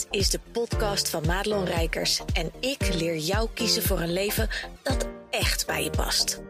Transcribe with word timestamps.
Dit 0.00 0.20
is 0.20 0.30
de 0.30 0.40
podcast 0.52 1.08
van 1.08 1.26
Madelon 1.26 1.64
Rijkers 1.64 2.20
en 2.32 2.52
ik 2.60 2.94
leer 2.94 3.16
jou 3.16 3.48
kiezen 3.54 3.82
voor 3.82 4.00
een 4.00 4.12
leven 4.12 4.48
dat 4.82 5.08
echt 5.30 5.66
bij 5.66 5.84
je 5.84 5.90
past. 5.90 6.40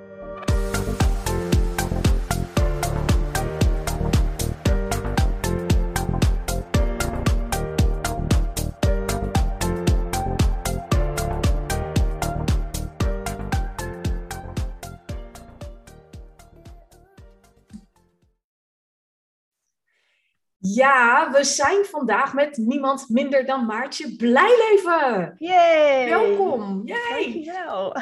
Ja, 20.74 21.30
we 21.32 21.44
zijn 21.44 21.84
vandaag 21.84 22.34
met 22.34 22.56
niemand 22.56 23.08
minder 23.08 23.46
dan 23.46 23.66
Maartje 23.66 24.16
Blijleven. 24.16 25.34
Yay! 25.38 26.08
Welkom. 26.08 26.82
Yay. 26.84 27.32
Dankjewel. 27.32 27.96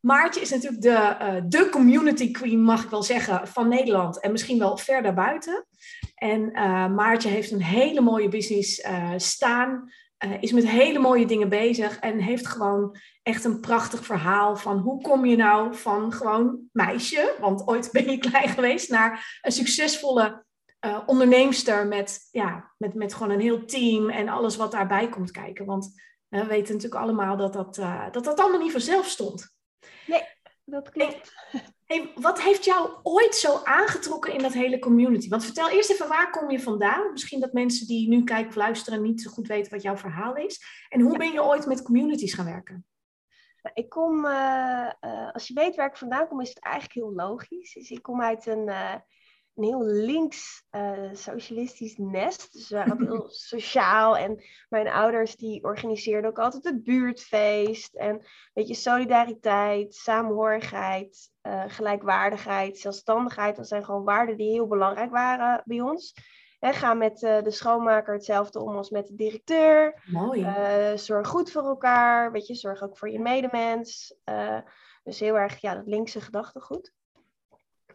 Maartje 0.00 0.40
is 0.40 0.50
natuurlijk 0.50 0.82
de, 0.82 0.90
eh, 0.90 1.42
de 1.48 1.68
community 1.68 2.30
queen, 2.30 2.62
mag 2.62 2.84
ik 2.84 2.90
wel 2.90 3.02
zeggen, 3.02 3.48
van 3.48 3.68
Nederland 3.68 4.20
en 4.20 4.32
misschien 4.32 4.58
wel 4.58 4.76
ver 4.76 5.02
daarbuiten. 5.02 5.66
En 6.14 6.52
eh, 6.52 6.88
Maartje 6.88 7.28
heeft 7.28 7.50
een 7.50 7.62
hele 7.62 8.00
mooie 8.00 8.28
business 8.28 8.80
eh, 8.80 9.12
staan, 9.16 9.92
is 10.40 10.52
met 10.52 10.68
hele 10.68 10.98
mooie 10.98 11.26
dingen 11.26 11.48
bezig 11.48 11.98
en 11.98 12.18
heeft 12.18 12.46
gewoon 12.46 12.96
echt 13.22 13.44
een 13.44 13.60
prachtig 13.60 14.04
verhaal 14.04 14.56
van 14.56 14.78
hoe 14.78 15.02
kom 15.02 15.24
je 15.24 15.36
nou 15.36 15.74
van 15.74 16.12
gewoon 16.12 16.58
meisje, 16.72 17.34
want 17.40 17.68
ooit 17.68 17.88
ben 17.92 18.10
je 18.10 18.18
klein 18.18 18.48
geweest, 18.48 18.90
naar 18.90 19.38
een 19.42 19.52
succesvolle 19.52 20.43
uh, 20.84 21.00
onderneemster 21.06 21.86
met, 21.86 22.28
ja, 22.30 22.72
met, 22.78 22.94
met 22.94 23.14
gewoon 23.14 23.32
een 23.32 23.40
heel 23.40 23.64
team 23.64 24.10
en 24.10 24.28
alles 24.28 24.56
wat 24.56 24.72
daarbij 24.72 25.08
komt 25.08 25.30
kijken. 25.30 25.66
Want 25.66 26.02
we 26.28 26.46
weten 26.46 26.74
natuurlijk 26.74 27.02
allemaal 27.02 27.36
dat 27.36 27.52
dat, 27.52 27.78
uh, 27.78 28.10
dat 28.10 28.24
dat 28.24 28.40
allemaal 28.40 28.60
niet 28.60 28.72
vanzelf 28.72 29.06
stond. 29.06 29.56
Nee, 30.06 30.22
dat 30.64 30.90
klopt. 30.90 31.32
Hey, 31.84 32.12
wat 32.14 32.42
heeft 32.42 32.64
jou 32.64 32.90
ooit 33.02 33.34
zo 33.34 33.60
aangetrokken 33.64 34.32
in 34.32 34.38
dat 34.38 34.52
hele 34.52 34.78
community? 34.78 35.28
Want 35.28 35.44
vertel 35.44 35.70
eerst 35.70 35.90
even, 35.90 36.08
waar 36.08 36.30
kom 36.30 36.50
je 36.50 36.60
vandaan? 36.60 37.12
Misschien 37.12 37.40
dat 37.40 37.52
mensen 37.52 37.86
die 37.86 38.08
nu 38.08 38.24
kijken 38.24 38.48
of 38.48 38.54
luisteren 38.54 39.02
niet 39.02 39.22
zo 39.22 39.30
goed 39.30 39.46
weten 39.46 39.72
wat 39.72 39.82
jouw 39.82 39.96
verhaal 39.96 40.36
is. 40.36 40.60
En 40.88 41.00
hoe 41.00 41.18
ben 41.18 41.32
je 41.32 41.42
ooit 41.42 41.66
met 41.66 41.82
communities 41.82 42.34
gaan 42.34 42.44
werken? 42.44 42.86
Nou, 43.62 43.74
ik 43.74 43.88
kom, 43.88 44.24
uh, 44.24 44.88
als 45.32 45.48
je 45.48 45.54
weet 45.54 45.76
waar 45.76 45.88
ik 45.88 45.96
vandaan 45.96 46.28
kom, 46.28 46.40
is 46.40 46.48
het 46.48 46.60
eigenlijk 46.60 46.94
heel 46.94 47.12
logisch. 47.12 47.72
Dus 47.72 47.90
ik 47.90 48.02
kom 48.02 48.22
uit 48.22 48.46
een 48.46 48.68
een 49.54 49.64
heel 49.64 49.84
links 49.84 50.64
uh, 50.70 51.08
socialistisch 51.12 51.96
nest. 51.96 52.52
Dus 52.52 52.68
we 52.68 52.76
waren 52.76 53.06
heel 53.06 53.26
sociaal. 53.50 54.16
En 54.16 54.42
mijn 54.68 54.88
ouders 54.88 55.36
die 55.36 55.64
organiseerden 55.64 56.30
ook 56.30 56.38
altijd 56.38 56.64
het 56.64 56.82
buurtfeest. 56.82 57.94
En 57.94 58.10
een 58.10 58.26
beetje 58.52 58.74
solidariteit, 58.74 59.94
saamhorigheid, 59.94 61.30
uh, 61.42 61.64
gelijkwaardigheid, 61.66 62.78
zelfstandigheid. 62.78 63.56
Dat 63.56 63.68
zijn 63.68 63.84
gewoon 63.84 64.04
waarden 64.04 64.36
die 64.36 64.50
heel 64.50 64.66
belangrijk 64.66 65.10
waren 65.10 65.62
bij 65.64 65.80
ons. 65.80 66.14
En 66.58 66.74
ga 66.74 66.94
met 66.94 67.22
uh, 67.22 67.42
de 67.42 67.50
schoonmaker 67.50 68.14
hetzelfde 68.14 68.60
om 68.60 68.76
als 68.76 68.90
met 68.90 69.06
de 69.06 69.14
directeur. 69.14 70.02
Mooi. 70.04 70.46
zorg 70.94 71.28
goed 71.28 71.50
voor 71.50 71.64
elkaar. 71.64 72.32
Weet 72.32 72.46
je, 72.46 72.54
zorg 72.54 72.82
ook 72.82 72.98
voor 72.98 73.10
je 73.10 73.20
medemens. 73.20 74.16
dus 75.02 75.20
heel 75.20 75.38
erg 75.38 75.60
ja, 75.60 75.74
dat 75.74 75.86
linkse 75.86 76.20
gedachtegoed. 76.20 76.92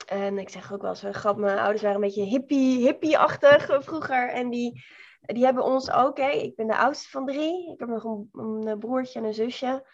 En 0.09 0.37
ik 0.37 0.49
zeg 0.49 0.73
ook 0.73 0.81
wel 0.81 0.89
eens, 0.89 1.17
grap, 1.17 1.37
mijn 1.37 1.57
ouders 1.57 1.81
waren 1.81 1.95
een 1.95 2.07
beetje 2.07 2.23
hippie, 2.23 2.77
hippie-achtig 2.77 3.83
vroeger. 3.83 4.29
En 4.29 4.49
die, 4.49 4.83
die 5.21 5.45
hebben 5.45 5.63
ons 5.63 5.91
ook, 5.91 6.17
hè. 6.17 6.29
ik 6.29 6.55
ben 6.55 6.67
de 6.67 6.77
oudste 6.77 7.09
van 7.09 7.25
drie. 7.25 7.71
Ik 7.71 7.79
heb 7.79 7.89
nog 7.89 8.03
een, 8.03 8.29
een 8.31 8.79
broertje 8.79 9.19
en 9.19 9.25
een 9.25 9.33
zusje. 9.33 9.87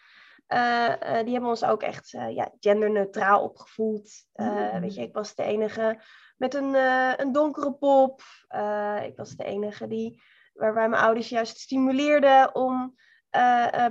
Uh, 0.48 0.88
uh, 1.02 1.22
die 1.22 1.32
hebben 1.32 1.50
ons 1.50 1.64
ook 1.64 1.82
echt 1.82 2.12
uh, 2.12 2.34
ja, 2.34 2.52
genderneutraal 2.60 3.42
opgevoed. 3.42 4.26
Mm. 4.34 4.80
Weet 4.80 4.94
je, 4.94 5.02
ik 5.02 5.12
was 5.12 5.34
de 5.34 5.42
enige 5.42 6.00
met 6.36 6.54
een, 6.54 6.74
een 7.20 7.32
donkere 7.32 7.72
pop. 7.72 8.20
ik 9.02 9.16
was 9.16 9.36
de 9.36 9.44
enige 9.44 9.86
die, 9.86 10.22
waarbij 10.52 10.88
mijn 10.88 11.02
ouders 11.02 11.28
juist 11.28 11.58
stimuleerden 11.58 12.54
om 12.54 12.94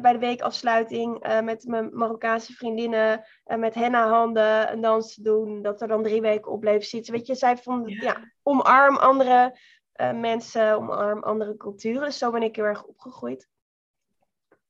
bij 0.02 0.12
de 0.12 0.18
weekafsluiting 0.20 1.28
uh, 1.28 1.42
met 1.42 1.66
mijn 1.66 1.90
Marokkaanse 1.94 2.54
vriendinnen 2.54 3.24
met 3.44 3.76
henna 3.76 4.10
handen 4.10 4.72
een 4.72 4.82
dans 4.82 5.14
te 5.14 5.22
doen. 5.22 5.62
Dat 5.62 5.82
er 5.82 5.88
dan 5.88 6.04
drie 6.04 6.22
weken 6.22 6.52
op 6.52 6.60
bleef 6.60 6.86
zitten. 6.86 7.14
Weet 7.14 7.28
je, 7.28 7.36
zij 7.36 7.58
vonden, 7.58 7.92
ja. 7.92 8.02
ja 8.02 8.32
omarm 8.44 8.96
andere 8.96 9.58
mensen, 10.14 10.76
omarm 10.76 11.24
andere 11.24 11.58
culturen. 11.58 12.14
Zo 12.14 12.32
ben 12.32 12.44
ik 12.44 12.56
heel 12.56 12.66
erg 12.66 12.84
opgegroeid. 12.84 13.50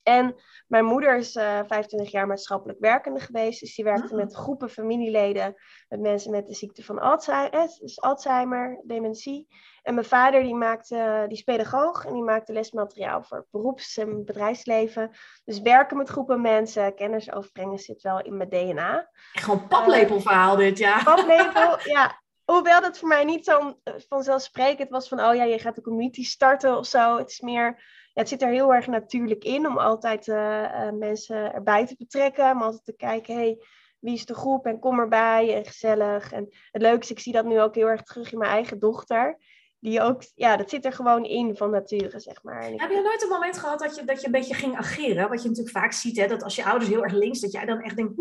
En 0.07 0.35
mijn 0.67 0.85
moeder 0.85 1.17
is 1.17 1.31
25 1.31 2.11
jaar 2.11 2.27
maatschappelijk 2.27 2.79
werkende 2.79 3.19
geweest. 3.19 3.59
Dus 3.59 3.75
die 3.75 3.85
werkte 3.85 4.11
oh. 4.11 4.17
met 4.17 4.35
groepen 4.35 4.69
familieleden, 4.69 5.55
met 5.89 5.99
mensen 5.99 6.31
met 6.31 6.47
de 6.47 6.53
ziekte 6.53 6.83
van 6.83 6.99
Alzheimer, 6.99 7.77
dus 7.79 8.01
Alzheimer, 8.01 8.81
dementie. 8.83 9.47
En 9.81 9.93
mijn 9.93 10.05
vader 10.05 10.43
die 10.43 10.55
maakte, 10.55 11.25
die 11.27 11.37
is 11.37 11.43
pedagoog 11.43 12.05
en 12.05 12.13
die 12.13 12.23
maakte 12.23 12.53
lesmateriaal 12.53 13.23
voor 13.23 13.37
het 13.37 13.47
beroeps- 13.51 13.97
en 13.97 14.25
bedrijfsleven. 14.25 15.11
Dus 15.43 15.61
werken 15.61 15.97
met 15.97 16.09
groepen 16.09 16.41
mensen, 16.41 16.95
kennis 16.95 17.31
overbrengen 17.31 17.77
zit 17.77 18.01
wel 18.01 18.21
in 18.21 18.37
mijn 18.37 18.49
DNA. 18.49 19.09
Gewoon 19.33 19.67
paplepelverhaal 19.67 20.55
dit, 20.55 20.77
ja. 20.77 21.03
Paplepel, 21.03 21.77
ja. 21.95 22.23
Hoewel 22.45 22.81
dat 22.81 22.97
voor 22.97 23.07
mij 23.07 23.23
niet 23.23 23.45
zo 23.45 23.79
vanzelfsprekend 23.85 24.89
was 24.89 25.07
van, 25.07 25.19
oh 25.19 25.35
ja, 25.35 25.43
je 25.43 25.59
gaat 25.59 25.77
een 25.77 25.83
community 25.83 26.23
starten 26.23 26.77
of 26.77 26.85
zo. 26.85 27.17
Het 27.17 27.29
is 27.29 27.39
meer, 27.39 27.83
het 28.15 28.29
zit 28.29 28.41
er 28.41 28.49
heel 28.49 28.73
erg 28.73 28.87
natuurlijk 28.87 29.43
in 29.43 29.67
om 29.67 29.77
altijd 29.77 30.27
uh, 30.27 30.35
uh, 30.35 30.91
mensen 30.91 31.53
erbij 31.53 31.85
te 31.85 31.95
betrekken. 31.97 32.51
Om 32.51 32.61
altijd 32.61 32.85
te 32.85 32.95
kijken, 32.95 33.35
hey, 33.35 33.57
wie 33.99 34.13
is 34.13 34.25
de 34.25 34.33
groep 34.33 34.65
en 34.65 34.79
kom 34.79 34.99
erbij 34.99 35.55
en 35.55 35.65
gezellig. 35.65 36.31
En 36.31 36.47
het 36.71 36.81
leuke 36.81 37.03
is, 37.03 37.11
ik 37.11 37.19
zie 37.19 37.33
dat 37.33 37.45
nu 37.45 37.61
ook 37.61 37.75
heel 37.75 37.87
erg 37.87 38.01
terug 38.01 38.31
in 38.31 38.37
mijn 38.37 38.51
eigen 38.51 38.79
dochter 38.79 39.37
die 39.79 40.01
ook, 40.01 40.23
ja, 40.35 40.57
dat 40.57 40.69
zit 40.69 40.85
er 40.85 40.93
gewoon 40.93 41.23
in 41.23 41.57
van 41.57 41.69
nature, 41.69 42.19
zeg 42.19 42.43
maar. 42.43 42.63
Heb 42.63 42.89
je 42.89 43.01
nooit 43.03 43.23
een 43.23 43.29
moment 43.29 43.57
gehad 43.57 43.79
dat 43.79 43.95
je, 43.95 44.03
dat 44.03 44.19
je 44.19 44.25
een 44.25 44.31
beetje 44.31 44.53
ging 44.53 44.75
ageren? 44.75 45.29
Wat 45.29 45.41
je 45.41 45.47
natuurlijk 45.49 45.77
vaak 45.77 45.91
ziet, 45.91 46.17
hè, 46.17 46.27
dat 46.27 46.43
als 46.43 46.55
je 46.55 46.65
ouders 46.65 46.89
heel 46.89 47.03
erg 47.03 47.13
links, 47.13 47.39
dat 47.39 47.51
jij 47.51 47.65
dan 47.65 47.81
echt 47.81 47.95
denkt, 47.95 48.13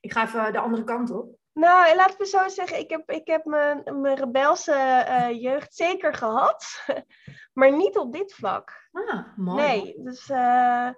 ik 0.00 0.12
ga 0.12 0.26
even 0.26 0.52
de 0.52 0.58
andere 0.58 0.84
kant 0.84 1.10
op. 1.10 1.39
Nou, 1.52 1.96
laat 1.96 2.18
me 2.18 2.26
zo 2.26 2.48
zeggen, 2.48 2.78
ik 2.78 2.90
heb, 2.90 3.10
ik 3.10 3.26
heb 3.26 3.44
mijn, 3.44 4.00
mijn 4.00 4.16
rebelse 4.16 5.04
uh, 5.08 5.42
jeugd 5.42 5.74
zeker 5.74 6.14
gehad, 6.14 6.84
maar 7.58 7.76
niet 7.76 7.98
op 7.98 8.12
dit 8.12 8.34
vlak. 8.34 8.88
Ah, 8.92 9.36
mooi. 9.36 9.62
Nee, 9.62 9.94
dus... 10.02 10.28
Uh, 10.28 10.90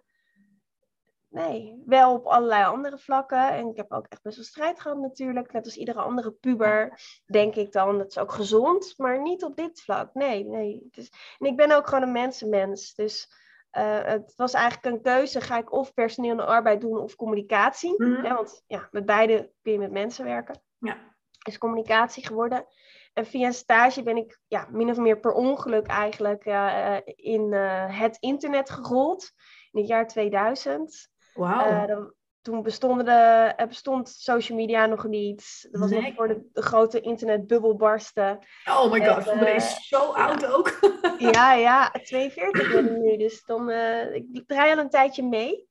Nee, 1.33 1.83
wel 1.87 2.13
op 2.15 2.27
allerlei 2.27 2.65
andere 2.65 2.99
vlakken. 2.99 3.51
En 3.51 3.69
ik 3.69 3.77
heb 3.77 3.93
ook 3.93 4.07
echt 4.09 4.23
best 4.23 4.37
wel 4.37 4.45
strijd 4.45 4.81
gehad 4.81 4.99
natuurlijk. 4.99 5.53
Net 5.53 5.65
als 5.65 5.77
iedere 5.77 6.01
andere 6.01 6.31
puber, 6.31 7.01
denk 7.27 7.55
ik 7.55 7.73
dan. 7.73 7.99
Dat 7.99 8.11
is 8.11 8.19
ook 8.19 8.33
gezond, 8.33 8.95
maar 8.97 9.23
niet 9.23 9.45
op 9.45 9.57
dit 9.57 9.81
vlak. 9.81 10.15
Nee, 10.15 10.45
nee. 10.45 10.89
Dus, 10.91 11.13
en 11.39 11.47
ik 11.47 11.57
ben 11.57 11.73
ook 11.73 11.89
gewoon 11.89 12.03
een 12.03 12.13
mensenmens. 12.13 12.95
Dus 12.95 13.42
uh, 13.79 14.05
het 14.05 14.33
was 14.37 14.53
eigenlijk 14.53 14.95
een 14.95 15.03
keuze. 15.03 15.41
Ga 15.41 15.59
ik 15.59 15.73
of 15.73 15.95
personeel 15.95 16.31
en 16.31 16.47
arbeid 16.47 16.81
doen 16.81 16.99
of 16.99 17.17
communicatie? 17.17 17.95
Mm 17.97 18.15
-hmm. 18.15 18.25
ja, 18.25 18.35
want 18.35 18.65
ja, 18.67 18.89
met 18.91 19.07
beide 19.07 19.53
kun 19.63 19.73
je 19.73 19.79
met 19.79 19.91
mensen 19.91 20.25
werken. 20.25 20.63
Ja. 20.79 20.97
Is 21.43 21.59
communicatie 21.59 22.27
geworden. 22.27 22.67
En 23.13 23.27
via 23.27 23.47
een 23.47 23.53
stage 23.53 24.03
ben 24.03 24.17
ik 24.17 24.41
ja, 24.47 24.69
min 24.71 24.91
of 24.91 24.97
meer 24.97 25.21
per 25.21 25.33
ongeluk 25.33 25.87
eigenlijk 25.87 26.47
uh, 26.47 26.97
in 27.05 27.53
uh, 27.53 27.99
het 28.01 28.17
internet 28.21 28.71
gerold. 28.71 29.33
In 29.71 29.81
het 29.81 29.89
jaar 29.89 30.07
2000. 30.07 31.09
Wow. 31.35 32.13
Toen 32.43 32.63
bestonden 32.63 33.05
de, 33.05 33.53
er 33.57 33.67
bestond 33.67 34.09
social 34.09 34.59
media 34.59 34.87
nog 34.87 35.07
niet. 35.07 35.69
Dat 35.71 35.81
was 35.81 35.91
Nee. 35.91 36.03
nog 36.03 36.15
voor 36.15 36.29
de, 36.29 36.49
de 36.53 36.63
grote 36.63 37.01
internetbubbel 37.01 37.77
barsten. 37.77 38.39
Oh 38.65 38.91
my 38.93 39.07
god, 39.07 39.27
En, 39.29 39.39
ben 39.39 39.55
eh, 39.55 39.61
zo 39.61 39.99
oud 40.13 40.47
ook. 40.47 40.79
Ja, 41.19 41.53
ja, 41.55 41.91
42 42.03 42.73
ben 42.73 42.85
ik 42.85 42.99
nu. 43.01 43.17
Dus 43.17 43.45
dan, 43.45 43.71
eh, 43.71 44.15
ik 44.15 44.43
draai 44.47 44.73
al 44.73 44.79
een 44.79 44.91
tijdje 44.91 45.23
mee. 45.29 45.69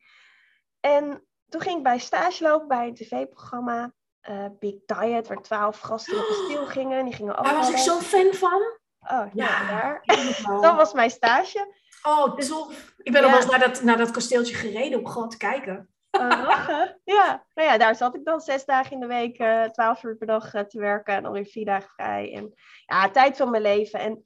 En 0.80 1.26
toen 1.50 1.62
ging 1.62 1.78
ik 1.78 1.84
bij 1.84 2.00
stage 2.00 2.44
lopen 2.44 2.68
bij 2.68 2.88
een 2.88 2.94
tv-programma. 2.96 3.94
eh, 4.22 4.46
Big 4.60 4.76
Diet, 4.86 5.28
waar 5.28 5.42
twaalf 5.42 5.80
gasten 5.80 6.18
op 6.18 6.28
een 6.30 6.46
stil 6.46 6.66
gingen. 6.78 6.98
En 7.00 7.06
die 7.06 7.14
gingen 7.14 7.44
Daar 7.44 7.56
was 7.56 7.70
ik 7.70 7.78
zo'n 7.78 8.02
fan 8.02 8.34
van. 8.34 8.62
Oh, 9.02 9.26
ja, 9.34 9.46
Ja. 9.46 9.68
daar. 9.68 10.04
Dat 10.62 10.76
was 10.76 10.94
mijn 10.94 11.10
stage. 11.10 11.74
Oh, 12.04 12.36
tof. 12.36 12.94
Ik 12.98 13.12
ben 13.12 13.22
Ja. 13.22 13.28
wel 13.30 13.38
eens 13.38 13.50
naar 13.50 13.60
dat, 13.60 13.82
naar 13.84 13.98
dat 13.98 14.12
kasteeltje 14.12 14.56
gereden 14.56 15.00
om 15.00 15.08
gewoon 15.08 15.30
te 15.30 15.38
kijken. 15.38 15.91
Lachen. 16.12 17.00
ja. 17.04 17.46
Nou 17.54 17.70
ja, 17.70 17.78
daar 17.78 17.96
zat 17.96 18.16
ik 18.16 18.26
dan 18.26 18.40
zes 18.40 18.66
dagen 18.66 18.92
in 18.92 19.00
de 19.00 19.06
week, 19.08 19.38
eh, 19.38 19.64
twaalf 19.64 20.04
uur 20.04 20.18
per 20.18 20.28
dag 20.28 20.54
eh, 20.54 20.62
te 20.64 20.80
werken 20.80 21.14
en 21.16 21.24
dan 21.24 21.32
weer 21.32 21.46
vier 21.46 21.66
dagen 21.66 21.90
vrij. 21.90 22.34
En 22.34 22.54
ja, 22.86 23.10
tijd 23.10 23.38
van 23.38 23.50
mijn 23.50 23.64
leven. 23.64 24.00
En 24.00 24.26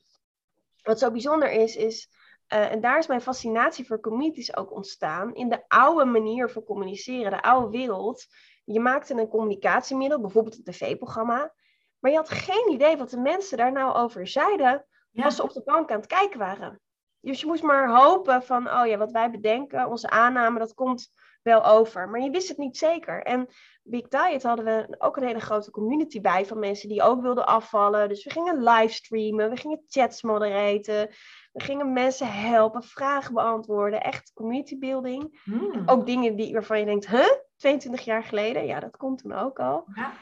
wat 0.83 0.99
zo 0.99 1.11
bijzonder 1.11 1.51
is, 1.51 1.75
is, 1.75 2.09
eh, 2.47 2.71
en 2.71 2.81
daar 2.81 2.97
is 2.97 3.07
mijn 3.07 3.21
fascinatie 3.21 3.85
voor 3.85 3.99
communities 3.99 4.55
ook 4.57 4.71
ontstaan, 4.71 5.33
in 5.33 5.49
de 5.49 5.63
oude 5.67 6.05
manier 6.05 6.49
van 6.49 6.63
communiceren, 6.63 7.31
de 7.31 7.41
oude 7.41 7.77
wereld. 7.77 8.25
Je 8.63 8.79
maakte 8.79 9.13
een 9.13 9.27
communicatiemiddel, 9.27 10.21
bijvoorbeeld 10.21 10.57
een 10.57 10.63
tv-programma, 10.73 11.53
maar 11.99 12.11
je 12.11 12.17
had 12.17 12.29
geen 12.29 12.71
idee 12.71 12.97
wat 12.97 13.09
de 13.09 13.19
mensen 13.19 13.57
daar 13.57 13.71
nou 13.71 13.95
over 13.95 14.27
zeiden 14.27 14.85
Ja. 15.11 15.23
als 15.23 15.35
ze 15.35 15.43
op 15.43 15.53
de 15.53 15.61
bank 15.63 15.91
aan 15.91 15.97
het 15.97 16.07
kijken 16.07 16.39
waren. 16.39 16.79
dus 17.19 17.39
je 17.39 17.45
moest 17.47 17.63
maar 17.63 17.89
hopen 17.89 18.43
van, 18.43 18.69
oh 18.71 18.85
ja, 18.87 18.97
wat 18.97 19.11
wij 19.11 19.31
bedenken, 19.31 19.87
onze 19.87 20.09
aanname, 20.09 20.59
dat 20.59 20.73
komt 20.73 21.11
wel 21.45 21.65
over. 21.65 22.09
Maar 22.09 22.21
je 22.21 22.29
wist 22.29 22.47
het 22.47 22.57
niet 22.57 22.77
zeker. 22.77 23.23
En 23.23 23.47
Big 23.83 24.07
Diet 24.07 24.43
hadden 24.43 24.65
we 24.65 24.95
ook 24.97 25.17
een 25.17 25.27
hele 25.27 25.39
grote 25.39 25.71
community 25.71 26.21
bij 26.21 26.45
van 26.45 26.59
mensen 26.59 26.89
die 26.89 27.01
ook 27.01 27.21
wilden 27.21 27.45
afvallen. 27.45 28.09
Dus 28.09 28.23
we 28.23 28.29
gingen 28.29 28.63
livestreamen, 28.63 29.49
we 29.49 29.55
gingen 29.55 29.83
chats 29.87 30.21
moderaten, 30.21 31.09
we 31.51 31.63
gingen 31.63 31.93
mensen 31.93 32.31
helpen, 32.31 32.83
vragen 32.83 33.33
beantwoorden. 33.33 34.03
Echt 34.03 34.31
community 34.33 34.79
building. 34.79 35.41
Hmm. 35.43 35.83
Ook 35.85 36.05
dingen 36.05 36.35
die, 36.35 36.53
waarvan 36.53 36.79
je 36.79 36.85
denkt, 36.85 37.07
huh? 37.07 37.31
22 37.57 38.05
jaar 38.05 38.23
geleden? 38.23 38.65
Ja, 38.65 38.79
dat 38.79 38.97
komt 38.97 39.17
toen 39.17 39.33
ook 39.33 39.59
al. 39.59 39.87
Ja. 39.95 40.13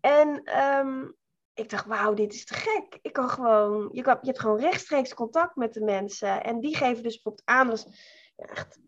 En 0.00 0.44
ehm, 0.44 1.04
ik 1.54 1.70
dacht, 1.70 1.86
wauw, 1.86 2.14
dit 2.14 2.34
is 2.34 2.44
te 2.44 2.54
gek. 2.54 2.98
Ik 3.02 3.12
kan 3.12 3.28
gewoon, 3.28 3.88
je, 3.92 4.02
kan, 4.02 4.18
je 4.20 4.26
hebt 4.26 4.40
gewoon 4.40 4.60
rechtstreeks 4.60 5.14
contact 5.14 5.56
met 5.56 5.74
de 5.74 5.84
mensen. 5.84 6.44
En 6.44 6.60
die 6.60 6.76
geven 6.76 7.02
dus 7.02 7.14
bijvoorbeeld 7.14 7.48
aan, 7.48 7.68
dat 7.68 7.82
was 7.82 7.94
ja, 8.36 8.44
echt, 8.44 8.78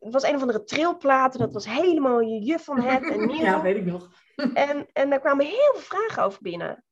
het 0.00 0.12
was 0.12 0.22
een 0.22 0.34
of 0.34 0.40
andere 0.40 0.64
trilplaten, 0.64 1.40
dat 1.40 1.52
was 1.52 1.66
helemaal 1.66 2.20
je 2.20 2.40
juf 2.40 2.64
van 2.64 2.80
het 2.80 3.10
en 3.10 3.26
nieuw. 3.26 3.40
Ja, 3.40 3.62
weet 3.62 3.76
ik 3.76 3.84
nog. 3.84 4.10
En, 4.54 4.86
en 4.92 5.10
daar 5.10 5.20
kwamen 5.20 5.46
heel 5.46 5.72
veel 5.72 5.98
vragen 5.98 6.22
over 6.22 6.38
binnen. 6.42 6.84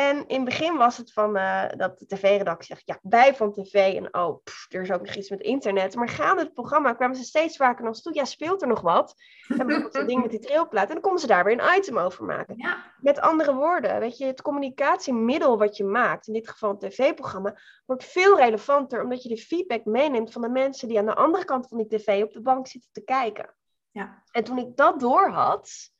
En 0.00 0.24
in 0.26 0.36
het 0.36 0.44
begin 0.44 0.76
was 0.76 0.96
het 0.96 1.12
van 1.12 1.36
uh, 1.36 1.64
dat 1.76 1.98
de 1.98 2.06
tv-redactie 2.06 2.74
zegt, 2.74 2.86
ja, 2.86 2.98
wij 3.02 3.34
van 3.34 3.52
tv 3.52 3.94
en 3.96 4.14
oh, 4.14 4.42
pff, 4.42 4.66
er 4.72 4.82
is 4.82 4.90
ook 4.90 5.00
nog 5.00 5.14
iets 5.14 5.30
met 5.30 5.40
internet. 5.40 5.94
Maar 5.94 6.08
gaande 6.08 6.42
het 6.42 6.54
programma 6.54 6.92
kwamen 6.92 7.16
ze 7.16 7.24
steeds 7.24 7.56
vaker 7.56 7.84
nog 7.84 8.00
toe, 8.00 8.14
ja, 8.14 8.24
speelt 8.24 8.62
er 8.62 8.68
nog 8.68 8.80
wat? 8.80 9.14
En 9.48 9.56
bijvoorbeeld 9.56 9.92
dat 9.92 10.08
ding 10.08 10.22
met 10.22 10.30
die 10.30 10.40
trailplaat. 10.40 10.86
En 10.86 10.92
dan 10.92 11.02
konden 11.02 11.20
ze 11.20 11.26
daar 11.26 11.44
weer 11.44 11.60
een 11.60 11.76
item 11.78 11.98
over 11.98 12.24
maken. 12.24 12.54
Ja. 12.56 12.92
Met 13.00 13.20
andere 13.20 13.54
woorden, 13.54 14.00
weet 14.00 14.18
je, 14.18 14.24
het 14.24 14.42
communicatiemiddel 14.42 15.58
wat 15.58 15.76
je 15.76 15.84
maakt, 15.84 16.26
in 16.26 16.32
dit 16.32 16.48
geval 16.48 16.70
een 16.70 16.78
tv-programma, 16.78 17.58
wordt 17.86 18.04
veel 18.04 18.36
relevanter 18.36 19.02
omdat 19.02 19.22
je 19.22 19.28
de 19.28 19.36
feedback 19.36 19.84
meeneemt 19.84 20.32
van 20.32 20.42
de 20.42 20.48
mensen 20.48 20.88
die 20.88 20.98
aan 20.98 21.06
de 21.06 21.14
andere 21.14 21.44
kant 21.44 21.68
van 21.68 21.78
die 21.78 21.88
tv 21.88 22.22
op 22.22 22.32
de 22.32 22.42
bank 22.42 22.66
zitten 22.66 22.90
te 22.92 23.04
kijken. 23.04 23.54
Ja. 23.90 24.22
En 24.30 24.44
toen 24.44 24.58
ik 24.58 24.76
dat 24.76 25.00
door 25.00 25.28
had, 25.28 25.90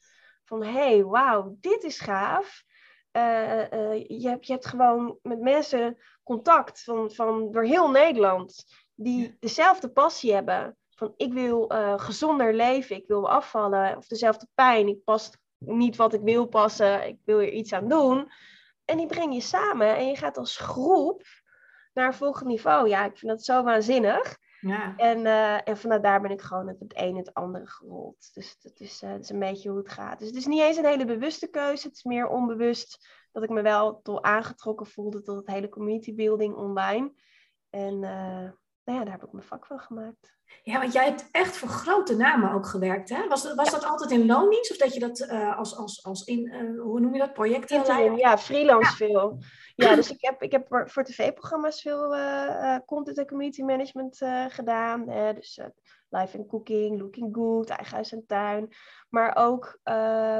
van 0.45 0.65
hé, 0.65 0.71
hey, 0.71 1.05
wauw, 1.05 1.57
dit 1.61 1.83
is 1.83 2.01
gaaf. 2.01 2.69
Uh, 3.13 3.73
uh, 3.73 4.05
je, 4.07 4.29
hebt, 4.29 4.47
je 4.47 4.53
hebt 4.53 4.67
gewoon 4.67 5.19
met 5.23 5.41
mensen 5.41 5.99
contact 6.23 6.83
van, 6.83 7.11
van 7.11 7.53
door 7.53 7.65
heel 7.65 7.91
Nederland 7.91 8.65
die 8.95 9.37
dezelfde 9.41 9.89
passie 9.89 10.35
hebben. 10.35 10.77
Van 10.89 11.15
ik 11.17 11.33
wil 11.33 11.73
uh, 11.73 11.99
gezonder 11.99 12.55
leven, 12.55 12.97
ik 12.97 13.07
wil 13.07 13.31
afvallen, 13.31 13.97
of 13.97 14.07
dezelfde 14.07 14.47
pijn, 14.55 14.89
ik 14.89 15.05
pas 15.05 15.31
niet 15.59 15.97
wat 15.97 16.15
ik 16.15 16.21
wil 16.23 16.47
passen, 16.47 17.07
ik 17.07 17.19
wil 17.25 17.39
er 17.39 17.51
iets 17.53 17.73
aan 17.73 17.89
doen. 17.89 18.31
En 18.85 18.97
die 18.97 19.07
breng 19.07 19.35
je 19.35 19.41
samen 19.41 19.97
en 19.97 20.07
je 20.07 20.17
gaat 20.17 20.37
als 20.37 20.57
groep 20.57 21.23
naar 21.93 22.07
een 22.07 22.15
volgend 22.15 22.49
niveau. 22.49 22.89
Ja, 22.89 23.05
ik 23.05 23.19
vind 23.19 23.31
dat 23.31 23.45
zo 23.45 23.63
waanzinnig. 23.63 24.39
Ja. 24.61 24.97
En, 24.97 25.19
uh, 25.19 25.69
en 25.69 25.77
vanuit 25.77 26.03
daar 26.03 26.21
ben 26.21 26.31
ik 26.31 26.41
gewoon 26.41 26.69
het, 26.69 26.81
het 26.81 26.93
een 26.97 27.17
het 27.17 27.35
andere 27.35 27.67
gerold. 27.67 28.31
Dus 28.35 28.61
dat 28.61 28.81
is, 28.81 28.99
dat 28.99 29.21
is 29.21 29.31
een 29.31 29.39
beetje 29.39 29.69
hoe 29.69 29.79
het 29.79 29.89
gaat. 29.89 30.19
Dus 30.19 30.29
het 30.29 30.37
is 30.37 30.47
niet 30.47 30.61
eens 30.61 30.77
een 30.77 30.85
hele 30.85 31.05
bewuste 31.05 31.47
keuze. 31.47 31.87
Het 31.87 31.97
is 31.97 32.05
meer 32.05 32.29
onbewust 32.29 33.09
dat 33.33 33.43
ik 33.43 33.51
me 33.51 33.63
wel 33.63 34.03
toch 34.03 34.23
aangetrokken 34.23 34.87
voelde 34.87 35.23
tot 35.23 35.37
het 35.37 35.47
hele 35.47 35.69
community 35.69 36.15
building 36.15 36.55
online. 36.55 37.13
En 37.71 38.03
uh, 38.03 38.51
nou 38.91 39.03
ja, 39.03 39.11
daar 39.11 39.21
heb 39.21 39.29
ik 39.29 39.33
mijn 39.33 39.47
vak 39.47 39.67
van 39.67 39.81
gemaakt. 39.81 40.39
Ja, 40.63 40.81
want 40.81 40.93
jij 40.93 41.05
hebt 41.05 41.29
echt 41.31 41.57
voor 41.57 41.69
grote 41.69 42.17
namen 42.17 42.53
ook 42.53 42.67
gewerkt, 42.67 43.09
hè? 43.09 43.29
Was, 43.29 43.43
dat, 43.43 43.55
was 43.55 43.71
ja. 43.71 43.73
dat 43.73 43.85
altijd 43.85 44.11
in 44.11 44.27
loondienst 44.27 44.71
of 44.71 44.77
dat 44.77 44.95
je 44.95 45.01
dat 45.01 45.21
uh, 45.21 45.59
als, 45.59 45.77
als, 45.77 46.05
als 46.05 46.25
in, 46.25 46.47
uh, 46.47 46.81
hoe 46.81 47.01
noem 47.01 47.15
je 47.15 47.19
dat? 47.19 47.47
Interim, 47.71 48.17
ja, 48.17 48.39
freelance 48.39 48.91
ja. 48.91 49.07
veel. 49.07 49.39
Ja, 49.75 49.95
dus 49.95 50.11
ik 50.11 50.19
heb, 50.21 50.43
ik 50.43 50.53
heb 50.53 50.85
voor 50.87 51.05
tv-programma's 51.05 51.83
veel 51.83 52.17
uh, 52.17 52.77
content 52.87 53.19
en 53.19 53.27
community 53.27 53.63
management 53.63 54.19
gedaan. 54.49 55.05
dus 55.35 55.61
live 56.11 56.39
and 56.39 56.47
cooking, 56.47 56.99
looking 56.99 57.35
good, 57.35 57.69
eigen 57.69 57.95
huis 57.95 58.13
en 58.13 58.27
tuin. 58.27 58.73
Maar 59.09 59.37
ook 59.37 59.81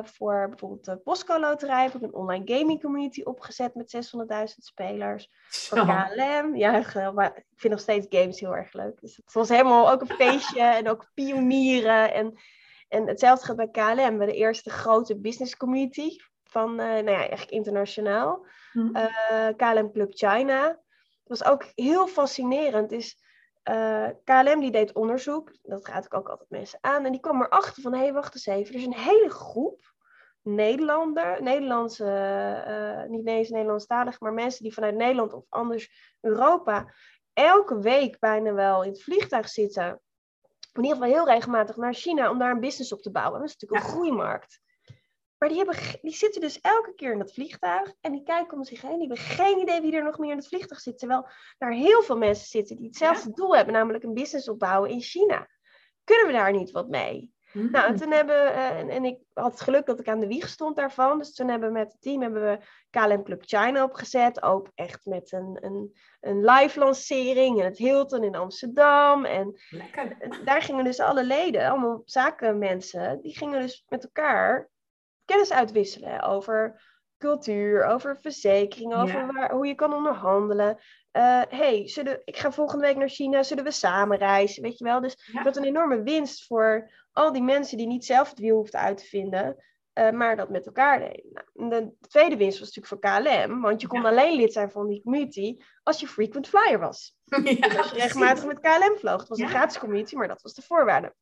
voor 0.03 0.49
bijvoorbeeld 0.49 0.85
de 0.85 0.97
Postco 0.97 1.41
Loterij 1.41 1.83
heb 1.83 1.95
ik 1.95 2.03
een 2.03 2.15
online 2.15 2.59
gaming 2.59 2.81
community 2.81 3.23
opgezet 3.23 3.75
met 3.75 4.13
600.000 4.51 4.57
spelers. 4.57 5.31
Voor 5.49 5.79
KLM, 5.79 6.57
ja, 6.57 7.11
maar 7.15 7.37
ik 7.37 7.45
vind 7.57 7.73
nog 7.73 7.83
steeds 7.83 8.07
games 8.09 8.41
heel 8.41 8.57
erg 8.57 8.73
leuk. 8.73 9.01
Dus 9.01 9.17
het 9.17 9.33
was 9.33 9.49
helemaal 9.49 9.91
ook 9.91 10.01
een 10.01 10.17
feestje 10.17 10.63
en 10.63 10.89
ook 10.89 11.11
pionieren. 11.15 12.15
En, 12.15 12.39
en 12.89 13.07
hetzelfde 13.07 13.47
gaat 13.47 13.57
bij 13.57 13.71
KLM, 13.71 14.19
bij 14.19 14.27
de 14.27 14.35
eerste 14.35 14.71
grote 14.71 15.21
business 15.21 15.57
community 15.57 16.17
van, 16.45 16.71
uh, 16.71 16.77
nou 16.77 17.11
ja, 17.11 17.19
eigenlijk 17.19 17.51
internationaal. 17.51 18.47
Hm. 18.73 18.97
Uh, 18.97 19.49
KLM 19.57 19.93
Club 19.93 20.15
China. 20.15 20.67
Het 21.25 21.39
was 21.39 21.45
ook 21.45 21.65
heel 21.75 22.07
fascinerend. 22.07 22.93
Is, 22.93 23.17
uh, 23.65 24.09
KLM 24.25 24.61
die 24.61 24.71
deed 24.71 24.93
onderzoek, 24.93 25.53
dat 25.63 25.87
gaat 25.87 26.05
ik 26.05 26.15
ook 26.15 26.29
altijd 26.29 26.51
mensen 26.51 26.79
aan. 26.81 27.05
En 27.05 27.13
die 27.13 27.21
kwam 27.21 27.43
erachter 27.43 27.83
van, 27.83 27.93
hé, 27.93 27.99
hey, 27.99 28.13
wacht 28.13 28.35
eens 28.35 28.47
even. 28.47 28.75
Er 28.75 28.81
is 28.81 28.87
een 28.87 28.95
hele 28.95 29.31
groep 29.31 29.93
Nederlander, 30.43 31.43
Nederlandse, 31.43 32.05
uh, 32.69 33.11
niet 33.11 33.27
eens 33.27 33.49
Nederlandstalig, 33.49 34.21
maar 34.21 34.33
mensen 34.33 34.63
die 34.63 34.75
vanuit 34.75 34.95
Nederland 34.95 35.33
of 35.33 35.45
anders 35.49 36.17
Europa 36.21 36.95
elke 37.33 37.79
week 37.79 38.19
bijna 38.19 38.53
wel 38.53 38.83
in 38.83 38.91
het 38.91 39.03
vliegtuig 39.03 39.49
zitten. 39.49 40.01
In 40.73 40.83
ieder 40.83 40.97
geval 40.97 41.13
heel 41.13 41.27
regelmatig 41.27 41.77
naar 41.77 41.95
China 41.95 42.31
om 42.31 42.39
daar 42.39 42.51
een 42.51 42.61
business 42.61 42.93
op 42.93 43.03
te 43.03 43.11
bouwen. 43.11 43.41
Dat 43.41 43.49
is 43.49 43.57
natuurlijk 43.57 43.85
een 43.85 43.91
groeimarkt. 43.91 44.61
Maar 45.41 45.49
die, 45.49 45.59
hebben, 45.59 45.77
die 46.03 46.15
zitten 46.15 46.41
dus 46.41 46.61
elke 46.61 46.95
keer 46.95 47.13
in 47.13 47.19
dat 47.19 47.33
vliegtuig 47.33 47.93
en 48.01 48.13
die 48.13 48.23
kijken 48.23 48.57
om 48.57 48.65
zich 48.65 48.83
heen. 48.83 48.99
Die 48.99 49.07
hebben 49.07 49.25
geen 49.25 49.59
idee 49.59 49.81
wie 49.81 49.97
er 49.97 50.05
nog 50.05 50.19
meer 50.19 50.31
in 50.31 50.37
het 50.37 50.49
vliegtuig 50.49 50.81
zit. 50.81 50.99
Terwijl 50.99 51.29
daar 51.59 51.73
heel 51.73 52.03
veel 52.03 52.17
mensen 52.17 52.47
zitten 52.47 52.77
die 52.77 52.87
hetzelfde 52.87 53.29
ja. 53.29 53.35
doel 53.35 53.57
hebben, 53.57 53.75
namelijk 53.75 54.05
een 54.05 54.15
business 54.15 54.49
opbouwen 54.49 54.91
in 54.91 55.01
China. 55.01 55.49
Kunnen 56.05 56.27
we 56.27 56.33
daar 56.33 56.53
niet 56.53 56.71
wat 56.71 56.89
mee? 56.89 57.33
Mm. 57.53 57.71
Nou, 57.71 57.87
en 57.87 57.97
toen 57.97 58.11
hebben 58.11 58.37
uh, 58.37 58.79
en, 58.79 58.89
en, 58.89 59.05
ik 59.05 59.19
had 59.33 59.51
het 59.51 59.61
geluk 59.61 59.87
dat 59.87 60.01
ik 60.01 60.09
aan 60.09 60.21
de 60.21 60.27
wieg 60.27 60.49
stond 60.49 60.77
daarvan. 60.77 61.19
Dus 61.19 61.35
toen 61.35 61.49
hebben 61.49 61.69
we 61.69 61.79
met 61.79 61.93
het 61.93 62.03
team 62.03 62.23
hebben 62.23 62.43
we 62.43 62.59
KLM 62.91 63.25
Club 63.25 63.43
China 63.45 63.85
opgezet. 63.85 64.43
Ook 64.43 64.71
echt 64.75 65.07
met 65.07 65.33
een, 65.33 65.59
een, 65.61 65.97
een 66.21 66.45
live 66.45 66.79
lancering 66.79 67.59
in 67.59 67.65
het 67.65 67.79
Hilton 67.79 68.25
in 68.25 68.35
Amsterdam. 68.35 69.25
En, 69.25 69.61
en 70.19 70.45
daar 70.45 70.63
gingen 70.63 70.85
dus 70.85 71.01
alle 71.01 71.25
leden, 71.25 71.71
allemaal 71.71 72.03
zakenmensen, 72.05 73.21
die 73.21 73.37
gingen 73.37 73.61
dus 73.61 73.85
met 73.89 74.05
elkaar 74.05 74.69
kennis 75.31 75.53
uitwisselen 75.53 76.23
over 76.23 76.83
cultuur, 77.19 77.85
over 77.85 78.19
verzekering, 78.21 78.95
over 78.95 79.33
waar, 79.33 79.53
hoe 79.53 79.67
je 79.67 79.75
kan 79.75 79.95
onderhandelen. 79.95 80.79
Eh, 81.11 81.43
hey, 81.49 81.89
zullen, 81.89 82.21
ik 82.25 82.37
ga 82.37 82.53
volgende 82.53 82.87
week 82.87 82.97
naar 82.97 83.09
China, 83.09 83.43
zullen 83.43 83.65
we 83.65 83.71
samen 83.71 84.19
reizen? 84.19 84.63
Weet 84.63 84.79
je 84.79 84.85
wel? 84.85 85.01
Dus 85.01 85.31
Ja. 85.33 85.43
dat 85.43 85.57
een 85.57 85.65
enorme 85.65 86.03
winst 86.03 86.47
voor 86.47 86.91
al 87.13 87.33
die 87.33 87.43
mensen 87.43 87.77
die 87.77 87.87
niet 87.87 88.05
zelf 88.05 88.31
het 88.31 88.39
wiel 88.39 88.57
hoefden 88.57 88.81
uit 88.81 88.97
te 88.99 89.05
vinden, 89.05 89.57
eh, 89.93 90.11
maar 90.11 90.37
dat 90.37 90.49
met 90.51 90.67
elkaar 90.67 90.99
deden. 90.99 91.45
Nou, 91.55 91.69
de 91.71 91.93
tweede 92.09 92.37
winst 92.37 92.59
was 92.59 92.75
natuurlijk 92.75 92.87
voor 93.03 93.23
KLM, 93.23 93.61
want 93.61 93.81
je 93.81 93.87
kon 93.87 94.03
Ja. 94.03 94.09
alleen 94.09 94.37
lid 94.37 94.53
zijn 94.53 94.71
van 94.71 94.87
die 94.89 95.03
community 95.03 95.57
als 95.83 96.01
je 96.01 96.07
frequent 96.07 96.49
flyer 96.49 96.79
was. 96.79 97.17
Dus 97.25 97.77
als 97.79 97.91
je 97.91 97.97
regelmatig 97.97 98.47
met 98.47 98.61
KLM 98.61 98.97
vloog. 98.99 99.21
Het 99.21 99.29
was 99.29 99.39
een 99.39 99.49
gratis 99.49 99.79
community, 99.79 100.15
maar 100.17 100.29
dat 100.29 100.43
was 100.43 100.55
de 100.55 100.63
voorwaarde. 100.63 101.15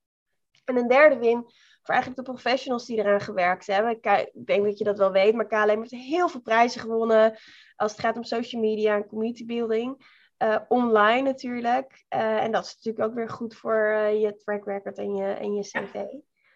En 0.65 0.77
een 0.77 0.89
derde 0.89 1.19
win 1.19 1.47
voor 1.89 1.97
eigenlijk 1.97 2.27
de 2.27 2.33
professionals 2.33 2.87
die 2.87 2.99
eraan 2.99 3.21
gewerkt 3.21 3.67
hebben. 3.67 3.93
Ik 3.93 4.47
denk 4.47 4.65
dat 4.65 4.79
je 4.79 4.85
dat 4.85 4.99
wel 4.99 5.13
weet, 5.13 5.35
maar 5.35 5.47
KLM 5.47 5.79
heeft 5.79 5.91
heel 5.91 6.29
veel 6.29 6.41
prijzen 6.41 6.81
gewonnen 6.81 7.39
als 7.77 7.93
het 7.93 8.01
gaat 8.01 8.17
om 8.17 8.25
social 8.25 8.63
media 8.63 8.97
en 8.97 9.07
community 9.07 9.47
building. 9.47 10.17
Eh, 10.37 10.57
online 10.69 11.23
natuurlijk. 11.23 12.05
Eh, 12.09 12.43
en 12.43 12.53
dat 12.53 12.65
is 12.65 12.75
natuurlijk 12.75 13.05
ook 13.05 13.15
weer 13.15 13.29
goed 13.29 13.57
voor 13.57 13.91
eh, 13.93 14.21
je 14.21 14.37
track 14.37 14.65
record 14.65 14.99
en 14.99 15.15
je, 15.15 15.25
en 15.25 15.55
je 15.55 15.63
cv. 15.63 15.95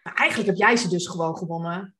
Maar 0.03 0.15
eigenlijk 0.15 0.49
heb 0.49 0.57
jij 0.57 0.75
ze 0.75 0.89
dus 0.89 1.07
gewoon 1.07 1.37
gewonnen. 1.37 1.95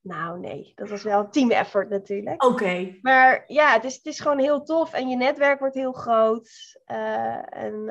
Nou 0.00 0.40
nee, 0.40 0.72
dat 0.74 0.88
was 0.88 1.02
wel 1.02 1.20
een 1.20 1.30
team 1.30 1.50
effort 1.50 1.88
natuurlijk. 1.88 2.44
Oké. 2.44 2.98
Maar 3.02 3.44
ja, 3.46 3.72
het 3.72 3.84
is, 3.84 3.94
het 3.94 4.06
is 4.06 4.20
gewoon 4.20 4.38
heel 4.38 4.62
tof 4.62 4.92
en 4.92 5.08
je 5.08 5.16
netwerk 5.16 5.58
wordt 5.58 5.74
heel 5.74 5.92
groot. 5.92 6.80
En 6.84 7.84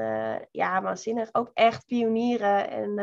ja, 0.52 0.82
waanzinnig. 0.82 1.30
Ook 1.32 1.52
echt 1.54 1.86
pionieren. 1.86 2.70
En, 2.70 2.98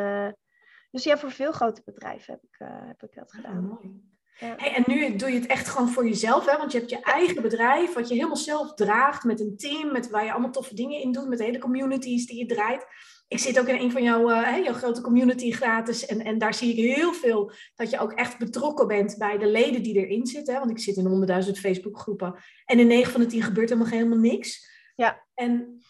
dus 0.93 1.05
ja, 1.05 1.19
voor 1.19 1.31
veel 1.31 1.53
grote 1.53 1.83
bedrijven 1.85 2.33
heb 2.33 2.43
ik, 2.43 2.57
eh, 2.59 2.87
heb 2.87 3.03
ik 3.03 3.15
dat 3.15 3.33
Ja, 3.33 3.37
gedaan. 3.37 3.67
mooi. 3.67 4.11
Ja. 4.39 4.55
Hey, 4.57 4.75
en 4.75 4.85
nu 4.87 5.17
doe 5.17 5.31
je 5.33 5.39
het 5.39 5.47
echt 5.47 5.69
gewoon 5.69 5.89
voor 5.89 6.05
jezelf, 6.05 6.47
hè? 6.47 6.57
Want 6.57 6.73
je 6.73 6.79
hebt 6.79 6.91
je 6.91 7.01
eigen 7.01 7.43
bedrijf, 7.43 7.93
wat 7.93 8.09
je 8.09 8.15
helemaal 8.15 8.37
zelf 8.37 8.75
draagt, 8.75 9.25
met 9.25 9.41
een 9.41 9.57
team, 9.57 9.93
met 9.93 10.11
waar 10.11 10.25
je 10.25 10.33
allemaal 10.33 10.51
toffe 10.51 10.75
dingen 10.75 11.01
in 11.01 11.13
doet, 11.13 11.29
met 11.29 11.39
de 11.39 11.45
hele 11.45 11.59
communities 11.59 12.27
die 12.27 12.39
je 12.39 12.47
draait. 12.47 12.87
Ik 13.29 13.39
zit 13.39 13.59
ook 13.61 13.67
in 13.67 13.81
een 13.81 13.91
van 13.91 14.03
jouw, 14.03 14.31
eh, 14.31 14.43
hè, 14.43 14.57
jouw 14.57 14.73
grote 14.75 15.01
community 15.01 15.53
gratis. 15.53 16.07
En, 16.07 16.21
en 16.21 16.39
daar 16.39 16.55
zie 16.55 16.71
ik 16.71 16.97
heel 16.97 17.13
veel 17.13 17.53
dat 17.75 17.91
je 17.91 17.99
ook 17.99 18.13
echt 18.13 18.39
betrokken 18.39 18.87
bent 18.87 19.19
bij 19.19 19.39
de 19.39 19.47
leden 19.47 19.83
die 19.83 20.07
erin 20.07 20.27
zitten. 20.27 20.55
Hè? 20.55 20.59
Want 20.59 20.71
ik 20.71 20.79
zit 20.79 20.97
in 20.97 21.07
honderdduizend 21.07 21.59
Facebookgroepen. 21.59 22.35
En 22.65 22.79
in 22.79 22.87
9 22.87 23.13
van 23.13 23.21
de 23.21 23.27
10 23.27 23.43
gebeurt 23.43 23.69
helemaal 23.69 23.93
helemaal 23.93 24.19
niks. 24.19 24.71
Ja. 24.95 25.27
En 25.35 25.83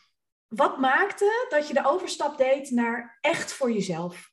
wat 0.48 0.78
maakte 0.78 1.46
dat 1.48 1.68
je 1.68 1.74
de 1.74 1.86
overstap 1.86 2.38
deed 2.38 2.70
naar 2.70 3.18
echt 3.20 3.52
voor 3.52 3.72
jezelf? 3.72 4.31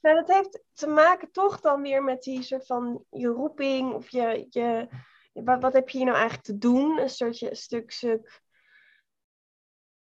Nou, 0.00 0.16
dat 0.16 0.28
heeft 0.28 0.62
te 0.72 0.86
maken 0.86 1.30
toch 1.30 1.60
dan 1.60 1.82
weer 1.82 2.02
met 2.02 2.22
die 2.22 2.42
soort 2.42 2.66
van 2.66 3.04
je 3.10 3.26
roeping 3.26 3.92
of 3.92 4.10
je, 4.10 4.46
je 4.50 4.88
wat, 5.32 5.62
wat 5.62 5.72
heb 5.72 5.88
je 5.88 5.96
hier 5.96 6.06
nou 6.06 6.18
eigenlijk 6.18 6.46
te 6.46 6.58
doen? 6.58 6.98
Een 6.98 7.10
soort 7.10 7.40
een 7.40 7.56
stuk, 7.56 7.90
stuk 7.90 8.40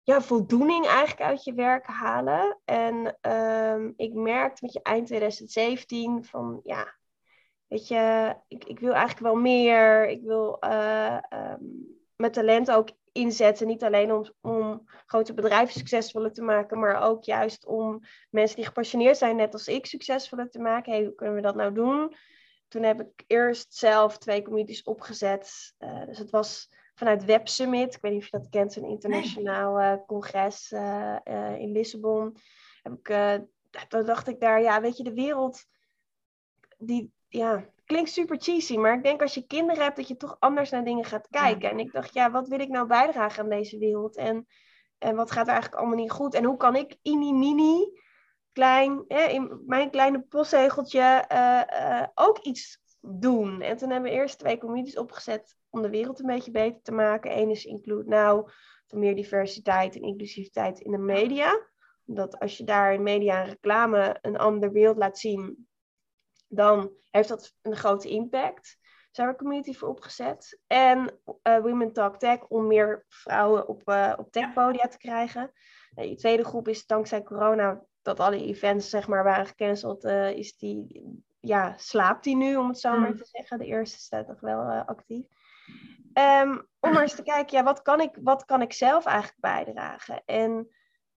ja, 0.02 0.20
voldoening 0.20 0.86
eigenlijk 0.86 1.20
uit 1.20 1.44
je 1.44 1.54
werk 1.54 1.86
halen. 1.86 2.58
En 2.64 3.18
um, 3.30 3.92
ik 3.96 4.12
merkte 4.14 4.64
met 4.64 4.72
je 4.72 4.82
eind 4.82 5.06
2017 5.06 6.24
van 6.24 6.60
ja, 6.62 6.96
weet 7.66 7.88
je, 7.88 8.34
ik, 8.48 8.64
ik 8.64 8.78
wil 8.78 8.92
eigenlijk 8.92 9.20
wel 9.20 9.36
meer. 9.36 10.08
Ik 10.08 10.22
wil 10.22 10.56
uh, 10.60 11.18
um, 11.30 11.86
mijn 12.16 12.32
talent 12.32 12.70
ook 12.70 12.88
inzetten. 13.16 13.66
Niet 13.66 13.82
alleen 13.82 14.12
om, 14.12 14.24
om 14.40 14.88
grote 15.06 15.34
bedrijven 15.34 15.74
succesvoller 15.74 16.32
te 16.32 16.42
maken, 16.42 16.78
maar 16.78 17.02
ook 17.02 17.24
juist 17.24 17.66
om 17.66 18.00
mensen 18.30 18.56
die 18.56 18.64
gepassioneerd 18.64 19.16
zijn, 19.16 19.36
net 19.36 19.52
als 19.52 19.68
ik, 19.68 19.86
succesvoller 19.86 20.50
te 20.50 20.58
maken. 20.58 20.92
Hey, 20.92 21.04
hoe 21.04 21.14
kunnen 21.14 21.34
we 21.34 21.40
dat 21.40 21.54
nou 21.54 21.74
doen? 21.74 22.14
Toen 22.68 22.82
heb 22.82 23.00
ik 23.00 23.24
eerst 23.26 23.74
zelf 23.74 24.18
twee 24.18 24.42
communities 24.42 24.82
opgezet. 24.82 25.74
Uh, 25.78 26.06
dus 26.06 26.18
het 26.18 26.30
was 26.30 26.70
vanuit 26.94 27.24
Web 27.24 27.48
Summit. 27.48 27.94
Ik 27.94 28.00
weet 28.00 28.12
niet 28.12 28.20
of 28.20 28.30
je 28.30 28.38
dat 28.38 28.48
kent, 28.48 28.76
een 28.76 28.88
internationaal 28.88 29.80
uh, 29.80 29.94
congres 30.06 30.72
uh, 30.72 31.16
in 31.58 31.72
Lissabon. 31.72 32.36
Heb 32.82 32.92
ik, 32.92 33.40
toen 33.88 34.04
dacht 34.04 34.28
ik 34.28 34.40
daar, 34.40 34.62
ja, 34.62 34.80
weet 34.80 34.96
je, 34.96 35.04
de 35.04 35.14
wereld, 35.14 35.64
die, 36.78 37.12
ja, 37.28 37.64
klinkt 37.86 38.10
super 38.10 38.36
cheesy, 38.40 38.76
maar 38.76 38.94
ik 38.94 39.02
denk 39.02 39.22
als 39.22 39.34
je 39.34 39.46
kinderen 39.46 39.82
hebt, 39.82 39.96
dat 39.96 40.08
je 40.08 40.16
toch 40.16 40.36
anders 40.38 40.70
naar 40.70 40.84
dingen 40.84 41.04
gaat 41.04 41.28
kijken. 41.28 41.62
Ja. 41.62 41.70
En 41.70 41.78
ik 41.78 41.92
dacht, 41.92 42.14
ja, 42.14 42.30
wat 42.30 42.48
wil 42.48 42.60
ik 42.60 42.68
nou 42.68 42.86
bijdragen 42.86 43.42
aan 43.42 43.48
deze 43.48 43.78
wereld? 43.78 44.16
En, 44.16 44.46
en 44.98 45.16
wat 45.16 45.30
gaat 45.30 45.46
er 45.46 45.52
eigenlijk 45.52 45.80
allemaal 45.80 45.98
niet 45.98 46.10
goed? 46.10 46.34
En 46.34 46.44
hoe 46.44 46.56
kan 46.56 46.76
ik 46.76 46.96
in 47.02 47.20
die 47.20 47.34
mini, 47.34 48.00
klein, 48.52 49.04
in 49.06 49.62
mijn 49.66 49.90
kleine 49.90 50.20
postzegeltje, 50.20 51.24
ook 52.14 52.38
iets 52.38 52.80
doen? 53.00 53.60
En 53.60 53.76
toen 53.76 53.90
hebben 53.90 54.10
we 54.10 54.16
eerst 54.16 54.38
twee 54.38 54.58
communities 54.58 54.98
opgezet 54.98 55.56
om 55.70 55.82
de 55.82 55.90
wereld 55.90 56.20
een 56.20 56.26
beetje 56.26 56.50
beter 56.50 56.82
te 56.82 56.92
maken. 56.92 57.38
Eén 57.38 57.50
is 57.50 57.64
Include 57.64 58.08
Now, 58.08 58.48
voor 58.86 58.98
meer 58.98 59.14
diversiteit 59.14 59.96
en 59.96 60.02
inclusiviteit 60.02 60.80
in 60.80 60.90
de 60.90 60.98
media. 60.98 61.68
Dat 62.04 62.38
als 62.38 62.56
je 62.56 62.64
daar 62.64 62.94
in 62.94 63.02
media 63.02 63.40
en 63.40 63.48
reclame 63.48 64.18
een 64.22 64.36
ander 64.36 64.72
beeld 64.72 64.96
laat 64.96 65.18
zien, 65.18 65.68
dan 66.48 66.90
heeft 67.10 67.28
dat 67.28 67.52
een 67.62 67.76
grote 67.76 68.08
impact. 68.08 68.76
Daar 68.80 69.08
zijn 69.10 69.28
we 69.28 69.36
community 69.36 69.74
voor 69.74 69.88
opgezet. 69.88 70.60
En 70.66 71.20
uh, 71.42 71.58
Women 71.58 71.92
Talk 71.92 72.18
Tech, 72.18 72.46
om 72.48 72.66
meer 72.66 73.04
vrouwen 73.08 73.68
op, 73.68 73.82
uh, 73.84 74.12
op 74.16 74.32
techpodia 74.32 74.88
te 74.88 74.98
krijgen. 74.98 75.52
De 75.90 76.14
tweede 76.14 76.44
groep 76.44 76.68
is 76.68 76.86
dankzij 76.86 77.22
corona, 77.22 77.84
dat 78.02 78.20
alle 78.20 78.44
events 78.44 78.90
zeg 78.90 79.08
maar, 79.08 79.24
waren 79.24 79.46
gecanceld, 79.46 80.04
uh, 80.04 80.30
is 80.30 80.56
die, 80.56 81.02
ja, 81.40 81.74
slaapt 81.76 82.24
die 82.24 82.36
nu, 82.36 82.56
om 82.56 82.68
het 82.68 82.78
zo 82.78 82.98
maar 82.98 83.14
te 83.14 83.24
zeggen. 83.24 83.58
De 83.58 83.66
eerste 83.66 83.98
staat 83.98 84.26
nog 84.26 84.40
wel 84.40 84.62
actief. 84.70 85.26
Um, 86.14 86.68
om 86.80 86.92
maar 86.92 87.02
eens 87.02 87.14
te 87.14 87.22
kijken, 87.22 87.58
ja, 87.58 87.64
wat, 87.64 87.82
kan 87.82 88.00
ik, 88.00 88.18
wat 88.22 88.44
kan 88.44 88.62
ik 88.62 88.72
zelf 88.72 89.04
eigenlijk 89.04 89.40
bijdragen? 89.40 90.22
En 90.24 90.68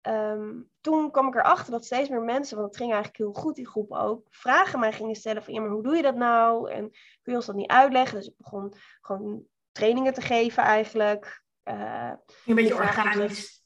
um, 0.01 0.69
toen 0.81 1.11
kwam 1.11 1.27
ik 1.27 1.35
erachter 1.35 1.71
dat 1.71 1.85
steeds 1.85 2.09
meer 2.09 2.21
mensen, 2.21 2.57
want 2.57 2.67
het 2.67 2.77
ging 2.77 2.93
eigenlijk 2.93 3.23
heel 3.23 3.41
goed, 3.41 3.55
die 3.55 3.67
groep 3.67 3.91
ook, 3.91 4.27
vragen 4.29 4.79
mij 4.79 4.91
gingen 4.91 5.15
stellen 5.15 5.43
van, 5.43 5.53
ja, 5.53 5.61
maar 5.61 5.69
hoe 5.69 5.83
doe 5.83 5.95
je 5.95 6.01
dat 6.01 6.15
nou? 6.15 6.71
En 6.71 6.89
kun 6.91 7.31
je 7.31 7.35
ons 7.35 7.45
dat 7.45 7.55
niet 7.55 7.69
uitleggen? 7.69 8.17
Dus 8.17 8.27
ik 8.27 8.37
begon 8.37 8.73
gewoon 9.01 9.43
trainingen 9.71 10.13
te 10.13 10.21
geven 10.21 10.63
eigenlijk. 10.63 11.43
Uh, 11.63 12.11
een 12.45 12.55
beetje 12.55 12.75
organisch. 12.75 13.63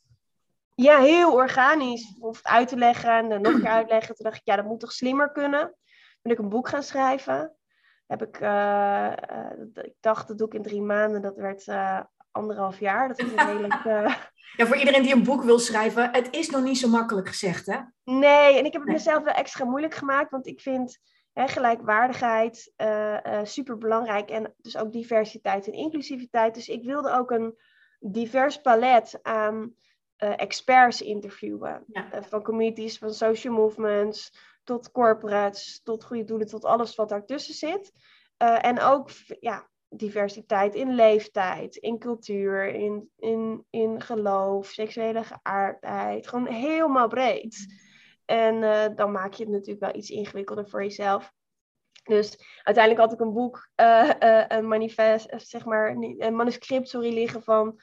Ja, 0.75 1.00
heel 1.00 1.34
organisch. 1.34 2.18
Of 2.20 2.38
het 2.38 2.48
uit 2.48 2.68
te 2.68 2.78
leggen 2.78 3.12
en 3.12 3.30
dan 3.30 3.42
nog 3.42 3.54
een 3.54 3.62
keer 3.62 3.70
uitleggen. 3.70 4.16
Toen 4.16 4.25
dacht 4.25 4.38
ik, 4.38 4.46
ja, 4.46 4.56
dat 4.56 4.66
moet 4.66 4.80
toch 4.80 4.92
slimmer 4.92 5.32
kunnen? 5.32 5.62
Toen 5.62 6.22
ben 6.22 6.32
ik 6.32 6.40
een 6.40 6.50
boek 6.50 6.68
gaan 6.68 6.84
schrijven 6.84 7.58
heb 8.08 8.22
ik, 8.22 8.40
uh, 8.40 9.13
uh, 9.32 9.84
ik 9.84 9.96
dacht 10.00 10.28
dat 10.28 10.38
doe 10.38 10.48
ik 10.48 10.54
in 10.54 10.62
drie 10.62 10.82
maanden, 10.82 11.22
dat 11.22 11.36
werd 11.36 11.68
uh, 11.68 12.00
anderhalf 12.34 12.80
jaar. 12.80 13.08
Dat 13.08 13.20
is 13.20 13.32
redelijk... 13.34 13.84
Ja, 14.56 14.66
voor 14.66 14.78
iedereen 14.78 15.02
die 15.02 15.13
een 15.13 15.24
boek 15.24 15.44
wil 15.44 15.60
schrijven, 15.60 16.12
het 16.12 16.36
is 16.36 16.50
nog 16.50 16.63
niet 16.63 16.78
zo 16.78 16.90
makkelijk 16.90 17.28
gezegd, 17.28 17.66
hè? 17.66 17.80
Nee, 18.04 18.58
en 18.58 18.66
ik 18.66 18.74
heb 18.74 18.82
het 18.82 18.84
nee. 18.84 18.94
mezelf 18.94 19.24
wel 19.24 19.34
extra 19.34 19.66
moeilijk 19.66 19.94
gemaakt, 19.94 20.32
want 20.32 20.48
ik 20.48 20.62
vind 20.62 21.00
hè, 21.32 21.48
gelijkwaardigheid 21.48 22.74
super 23.44 23.78
belangrijk 23.78 24.30
en 24.30 24.54
dus 24.58 24.78
ook 24.78 24.92
diversiteit 24.92 25.68
en 25.68 25.74
inclusiviteit. 25.74 26.54
Dus 26.54 26.68
ik 26.68 26.84
wilde 26.84 27.12
ook 27.12 27.32
een 27.32 27.58
divers 28.00 28.62
palet 28.62 29.20
aan 29.22 29.75
experts 30.18 31.02
interviewen, 31.02 31.84
ja. 31.88 32.24
van 32.24 32.44
communities, 32.44 32.98
van 32.98 33.13
social 33.13 33.54
movements, 33.54 34.32
tot 34.63 34.92
corporates, 34.92 35.82
tot 35.84 36.04
goede 36.04 36.24
doelen, 36.24 36.48
tot 36.48 36.66
alles 36.66 36.96
wat 36.96 37.10
daartussen 37.10 37.54
zit. 37.54 37.92
Uh, 38.38 38.66
en 38.66 38.80
ook 38.80 39.10
ja, 39.40 39.70
diversiteit 39.96 40.76
in 40.76 40.96
leeftijd, 40.96 41.76
in 41.76 42.00
cultuur, 42.00 42.66
in, 42.68 43.10
in, 43.18 43.66
in 43.70 44.02
geloof, 44.02 44.68
seksuele 44.68 45.24
geaardheid. 45.24 46.28
Gewoon 46.28 46.48
helemaal 46.48 47.08
breed. 47.08 47.66
En 48.26 48.56
uh, 48.56 48.86
dan 48.96 49.12
maak 49.12 49.34
je 49.34 49.44
het 49.44 49.52
natuurlijk 49.52 49.80
wel 49.80 49.96
iets 49.96 50.10
ingewikkelder 50.10 50.70
voor 50.70 50.84
jezelf. 50.84 51.32
Dus 52.04 52.38
uiteindelijk 52.64 53.06
had 53.06 53.14
ik 53.14 53.26
een 53.26 53.34
boek, 53.34 53.70
uh, 53.82 54.10
een 54.48 54.68
manifest, 54.68 55.34
zeg 55.38 55.66
maar, 55.66 55.90
een 56.18 56.36
manuscript, 56.36 56.90
sorry, 56.90 57.14
liggen 57.14 57.44
van 57.44 57.82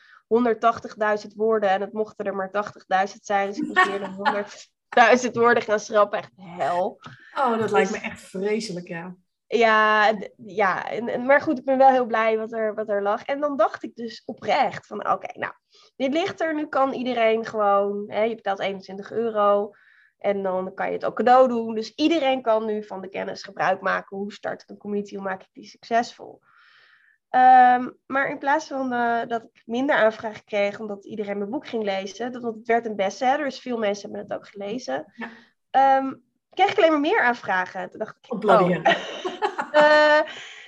180.000 1.26 1.34
woorden. 1.36 1.70
En 1.70 1.80
het 1.80 1.92
mochten 1.92 2.26
er 2.26 2.34
maar 2.34 2.50
80.000 2.50 3.16
zijn. 3.20 3.48
Dus 3.48 3.58
ik 3.58 3.66
moest 3.66 3.86
weer 3.86 3.98
de 3.98 4.08
100 4.08 4.70
duizend 4.88 5.36
woorden 5.36 5.62
gaan 5.62 5.80
schrappen. 5.80 6.18
Echt 6.18 6.30
hel. 6.36 7.00
Oh, 7.34 7.58
dat 7.58 7.70
lijkt 7.70 7.90
me 7.90 7.98
echt 7.98 8.20
vreselijk, 8.20 8.88
ja. 8.88 9.16
Ja, 9.52 10.12
ja 10.36 10.90
en, 10.90 11.26
maar 11.26 11.40
goed, 11.40 11.58
ik 11.58 11.64
ben 11.64 11.78
wel 11.78 11.88
heel 11.88 12.06
blij 12.06 12.38
wat 12.38 12.52
er, 12.52 12.74
wat 12.74 12.88
er 12.88 13.02
lag. 13.02 13.24
En 13.24 13.40
dan 13.40 13.56
dacht 13.56 13.82
ik 13.82 13.94
dus 13.94 14.22
oprecht 14.24 14.86
van, 14.86 15.10
oké, 15.10 15.38
nou, 15.38 15.52
dit 15.96 16.12
ligt 16.12 16.40
er. 16.40 16.54
Nu 16.54 16.66
kan 16.66 16.92
iedereen 16.92 17.44
gewoon, 17.46 18.04
hè, 18.06 18.22
je 18.22 18.34
betaalt 18.34 18.60
21 18.60 19.12
euro. 19.12 19.70
En 20.18 20.42
dan 20.42 20.74
kan 20.74 20.86
je 20.86 20.92
het 20.92 21.04
ook 21.04 21.16
cadeau 21.16 21.48
doen. 21.48 21.74
Dus 21.74 21.94
iedereen 21.94 22.42
kan 22.42 22.66
nu 22.66 22.84
van 22.84 23.00
de 23.00 23.08
kennis 23.08 23.42
gebruik 23.42 23.80
maken. 23.80 24.16
Hoe 24.16 24.32
start 24.32 24.62
ik 24.62 24.68
een 24.68 24.76
community? 24.76 25.14
Hoe 25.14 25.24
maak 25.24 25.42
ik 25.42 25.52
die 25.52 25.66
succesvol? 25.66 26.40
Um, 27.30 27.98
maar 28.06 28.30
in 28.30 28.38
plaats 28.38 28.66
van 28.66 28.92
uh, 28.92 29.26
dat 29.26 29.42
ik 29.42 29.62
minder 29.64 29.96
aanvragen 29.96 30.44
kreeg 30.44 30.80
omdat 30.80 31.04
iedereen 31.04 31.38
mijn 31.38 31.50
boek 31.50 31.66
ging 31.66 31.82
lezen, 31.82 32.32
dat, 32.32 32.42
want 32.42 32.54
het 32.56 32.66
werd 32.66 32.86
een 32.86 32.96
bestseller, 32.96 33.44
dus 33.44 33.60
veel 33.60 33.78
mensen 33.78 34.10
hebben 34.10 34.28
het 34.28 34.38
ook 34.38 34.48
gelezen, 34.48 35.12
ja. 35.70 35.98
um, 35.98 36.22
kreeg 36.50 36.70
ik 36.70 36.76
alleen 36.76 36.90
maar 36.90 37.00
meer 37.00 37.20
aanvragen. 37.20 37.90
Toen 37.90 37.98
dacht 37.98 38.16
ik, 38.20 38.44
oh. 38.44 38.70
uh, 39.72 40.20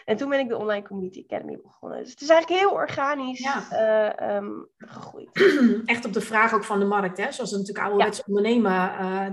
en 0.11 0.17
toen 0.17 0.29
ben 0.29 0.39
ik 0.39 0.49
de 0.49 0.57
Online 0.57 0.87
Community 0.87 1.25
Academy 1.29 1.59
begonnen. 1.63 1.99
Dus 1.99 2.11
het 2.11 2.21
is 2.21 2.29
eigenlijk 2.29 2.61
heel 2.61 2.71
organisch 2.71 3.39
ja. 3.39 4.17
uh, 4.21 4.37
um, 4.37 4.69
gegroeid. 4.77 5.31
Echt 5.85 6.05
op 6.05 6.13
de 6.13 6.21
vraag 6.21 6.55
ook 6.55 6.65
van 6.65 6.79
de 6.79 6.85
markt, 6.85 7.19
hè? 7.19 7.33
zoals 7.33 7.51
het 7.51 7.61
natuurlijk 7.61 7.87
ouderwets 7.87 8.19
ja. 8.19 8.25
ondernemen 8.27 8.73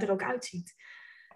er 0.01 0.11
ook 0.11 0.23
uitziet. 0.23 0.75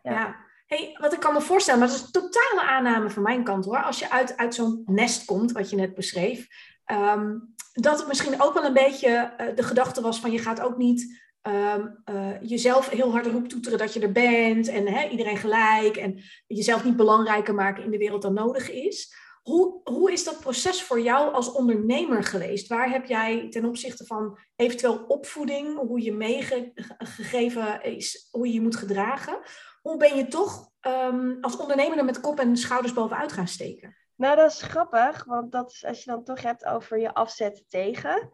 ja. 0.01 0.11
ja. 0.11 0.51
Hey, 0.65 0.97
wat 0.99 1.13
ik 1.13 1.19
kan 1.19 1.33
me 1.33 1.41
voorstellen, 1.41 1.79
maar 1.79 1.89
dat 1.89 1.97
is 1.97 2.03
een 2.03 2.11
totale 2.11 2.61
aanname 2.61 3.09
van 3.09 3.23
mijn 3.23 3.43
kant 3.43 3.65
hoor. 3.65 3.83
Als 3.83 3.99
je 3.99 4.09
uit, 4.09 4.37
uit 4.37 4.55
zo'n 4.55 4.83
nest 4.85 5.25
komt, 5.25 5.51
wat 5.51 5.69
je 5.69 5.75
net 5.75 5.95
beschreef, 5.95 6.47
um, 6.91 7.53
dat 7.73 7.99
het 7.99 8.07
misschien 8.07 8.41
ook 8.41 8.53
wel 8.53 8.65
een 8.65 8.73
beetje 8.73 9.33
de 9.55 9.63
gedachte 9.63 10.01
was 10.01 10.19
van 10.19 10.31
je 10.31 10.39
gaat 10.39 10.61
ook 10.61 10.77
niet 10.77 11.21
um, 11.47 12.01
jezelf 12.41 12.89
heel 12.89 13.11
hard 13.11 13.25
roep 13.25 13.47
toeteren 13.47 13.77
dat 13.77 13.93
je 13.93 13.99
er 13.99 14.11
bent 14.11 14.67
en 14.67 15.11
iedereen 15.11 15.37
gelijk 15.37 15.97
en 15.97 16.21
jezelf 16.47 16.83
niet 16.83 16.95
belangrijker 16.95 17.53
maken 17.53 17.83
in 17.83 17.91
de 17.91 17.97
wereld 17.97 18.21
dan 18.21 18.33
nodig 18.33 18.71
is. 18.71 19.21
Hoe, 19.43 19.81
hoe 19.83 20.11
is 20.11 20.23
dat 20.23 20.39
proces 20.39 20.83
voor 20.83 21.01
jou 21.01 21.33
als 21.33 21.51
ondernemer 21.51 22.23
geweest? 22.23 22.67
Waar 22.67 22.89
heb 22.89 23.05
jij 23.05 23.49
ten 23.49 23.65
opzichte 23.65 24.05
van 24.05 24.37
eventueel 24.55 25.05
opvoeding, 25.07 25.77
hoe 25.77 26.01
je 26.01 26.13
meegegeven 26.13 27.83
is, 27.83 28.27
hoe 28.31 28.47
je 28.47 28.53
je 28.53 28.61
moet 28.61 28.75
gedragen, 28.75 29.39
hoe 29.81 29.97
ben 29.97 30.15
je 30.15 30.27
toch 30.27 30.69
um, 30.81 31.37
als 31.41 31.57
ondernemer 31.57 31.97
er 31.97 32.05
met 32.05 32.19
kop 32.19 32.39
en 32.39 32.57
schouders 32.57 32.93
bovenuit 32.93 33.31
gaan 33.31 33.47
steken? 33.47 33.95
Nou, 34.15 34.35
dat 34.35 34.51
is 34.51 34.61
grappig, 34.61 35.23
want 35.23 35.51
dat 35.51 35.71
is, 35.71 35.85
als 35.85 36.03
je 36.03 36.11
dan 36.11 36.23
toch 36.23 36.41
hebt 36.41 36.65
over 36.65 36.99
je 36.99 37.13
afzetten 37.13 37.65
tegen. 37.67 38.29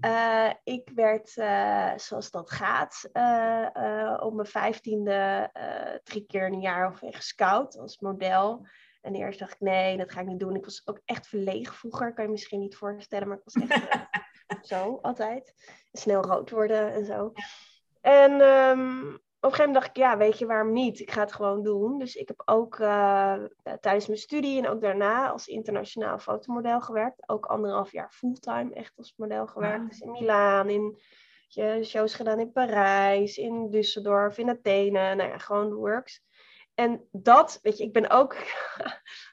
Uh, 0.00 0.50
ik 0.64 0.90
werd, 0.94 1.36
uh, 1.36 1.92
zoals 1.96 2.30
dat 2.30 2.50
gaat, 2.50 3.08
uh, 3.12 4.16
op 4.20 4.34
mijn 4.34 4.46
vijftiende 4.46 5.50
drie 6.04 6.26
keer 6.26 6.46
in 6.46 6.52
een 6.52 6.60
jaar 6.60 6.86
ongeveer 6.86 7.14
gescout 7.14 7.78
als 7.78 7.98
model. 7.98 8.66
En 9.00 9.14
eerst 9.14 9.38
dacht 9.38 9.52
ik, 9.52 9.60
nee, 9.60 9.96
dat 9.96 10.12
ga 10.12 10.20
ik 10.20 10.26
niet 10.26 10.40
doen. 10.40 10.54
Ik 10.54 10.64
was 10.64 10.82
ook 10.84 11.00
echt 11.04 11.26
verlegen 11.26 11.74
vroeger, 11.74 12.14
kan 12.14 12.24
je 12.24 12.30
misschien 12.30 12.60
niet 12.60 12.76
voorstellen, 12.76 13.28
maar 13.28 13.36
ik 13.36 13.44
was 13.44 13.68
echt 13.68 14.08
zo, 14.70 14.98
altijd. 15.02 15.54
Snel 15.92 16.22
rood 16.22 16.50
worden 16.50 16.92
en 16.92 17.04
zo. 17.04 17.32
En 18.00 18.40
um, 18.40 19.14
op 19.14 19.20
een 19.40 19.50
gegeven 19.50 19.72
moment 19.72 19.74
dacht 19.74 19.96
ik, 19.96 20.02
ja, 20.02 20.16
weet 20.16 20.38
je 20.38 20.46
waarom 20.46 20.72
niet? 20.72 21.00
Ik 21.00 21.10
ga 21.10 21.20
het 21.20 21.32
gewoon 21.32 21.62
doen. 21.62 21.98
Dus 21.98 22.14
ik 22.14 22.28
heb 22.28 22.42
ook 22.44 22.78
uh, 22.78 23.44
tijdens 23.80 24.06
mijn 24.06 24.18
studie 24.18 24.58
en 24.58 24.68
ook 24.68 24.80
daarna 24.80 25.30
als 25.30 25.46
internationaal 25.46 26.18
fotomodel 26.18 26.80
gewerkt. 26.80 27.28
Ook 27.28 27.46
anderhalf 27.46 27.92
jaar 27.92 28.10
fulltime 28.10 28.74
echt 28.74 28.92
als 28.96 29.14
model 29.16 29.46
gewerkt. 29.46 29.88
Dus 29.88 30.00
in 30.00 30.10
Milaan, 30.10 30.68
in 30.68 30.98
je 31.48 31.80
shows 31.84 32.14
gedaan 32.14 32.40
in 32.40 32.52
Parijs, 32.52 33.36
in 33.36 33.70
Düsseldorf, 33.70 34.36
in 34.36 34.48
Athene. 34.48 35.14
Nou 35.14 35.30
ja, 35.30 35.38
gewoon 35.38 35.72
works. 35.72 36.22
En 36.74 37.08
dat, 37.12 37.58
weet 37.62 37.78
je, 37.78 37.84
ik 37.84 37.92
ben 37.92 38.10
ook, 38.10 38.36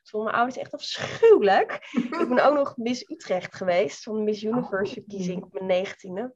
voor 0.09 0.23
mijn 0.23 0.35
ouders 0.35 0.57
echt 0.57 0.73
afschuwelijk. 0.73 1.71
ik 2.21 2.27
ben 2.29 2.45
ook 2.45 2.55
nog 2.55 2.77
Miss 2.77 3.09
Utrecht 3.09 3.55
geweest, 3.55 4.03
van 4.03 4.15
de 4.15 4.21
Miss 4.21 4.43
Universe 4.43 4.93
verkiezing 4.93 5.43
op 5.43 5.53
mijn 5.53 5.65
negentiende. 5.65 6.35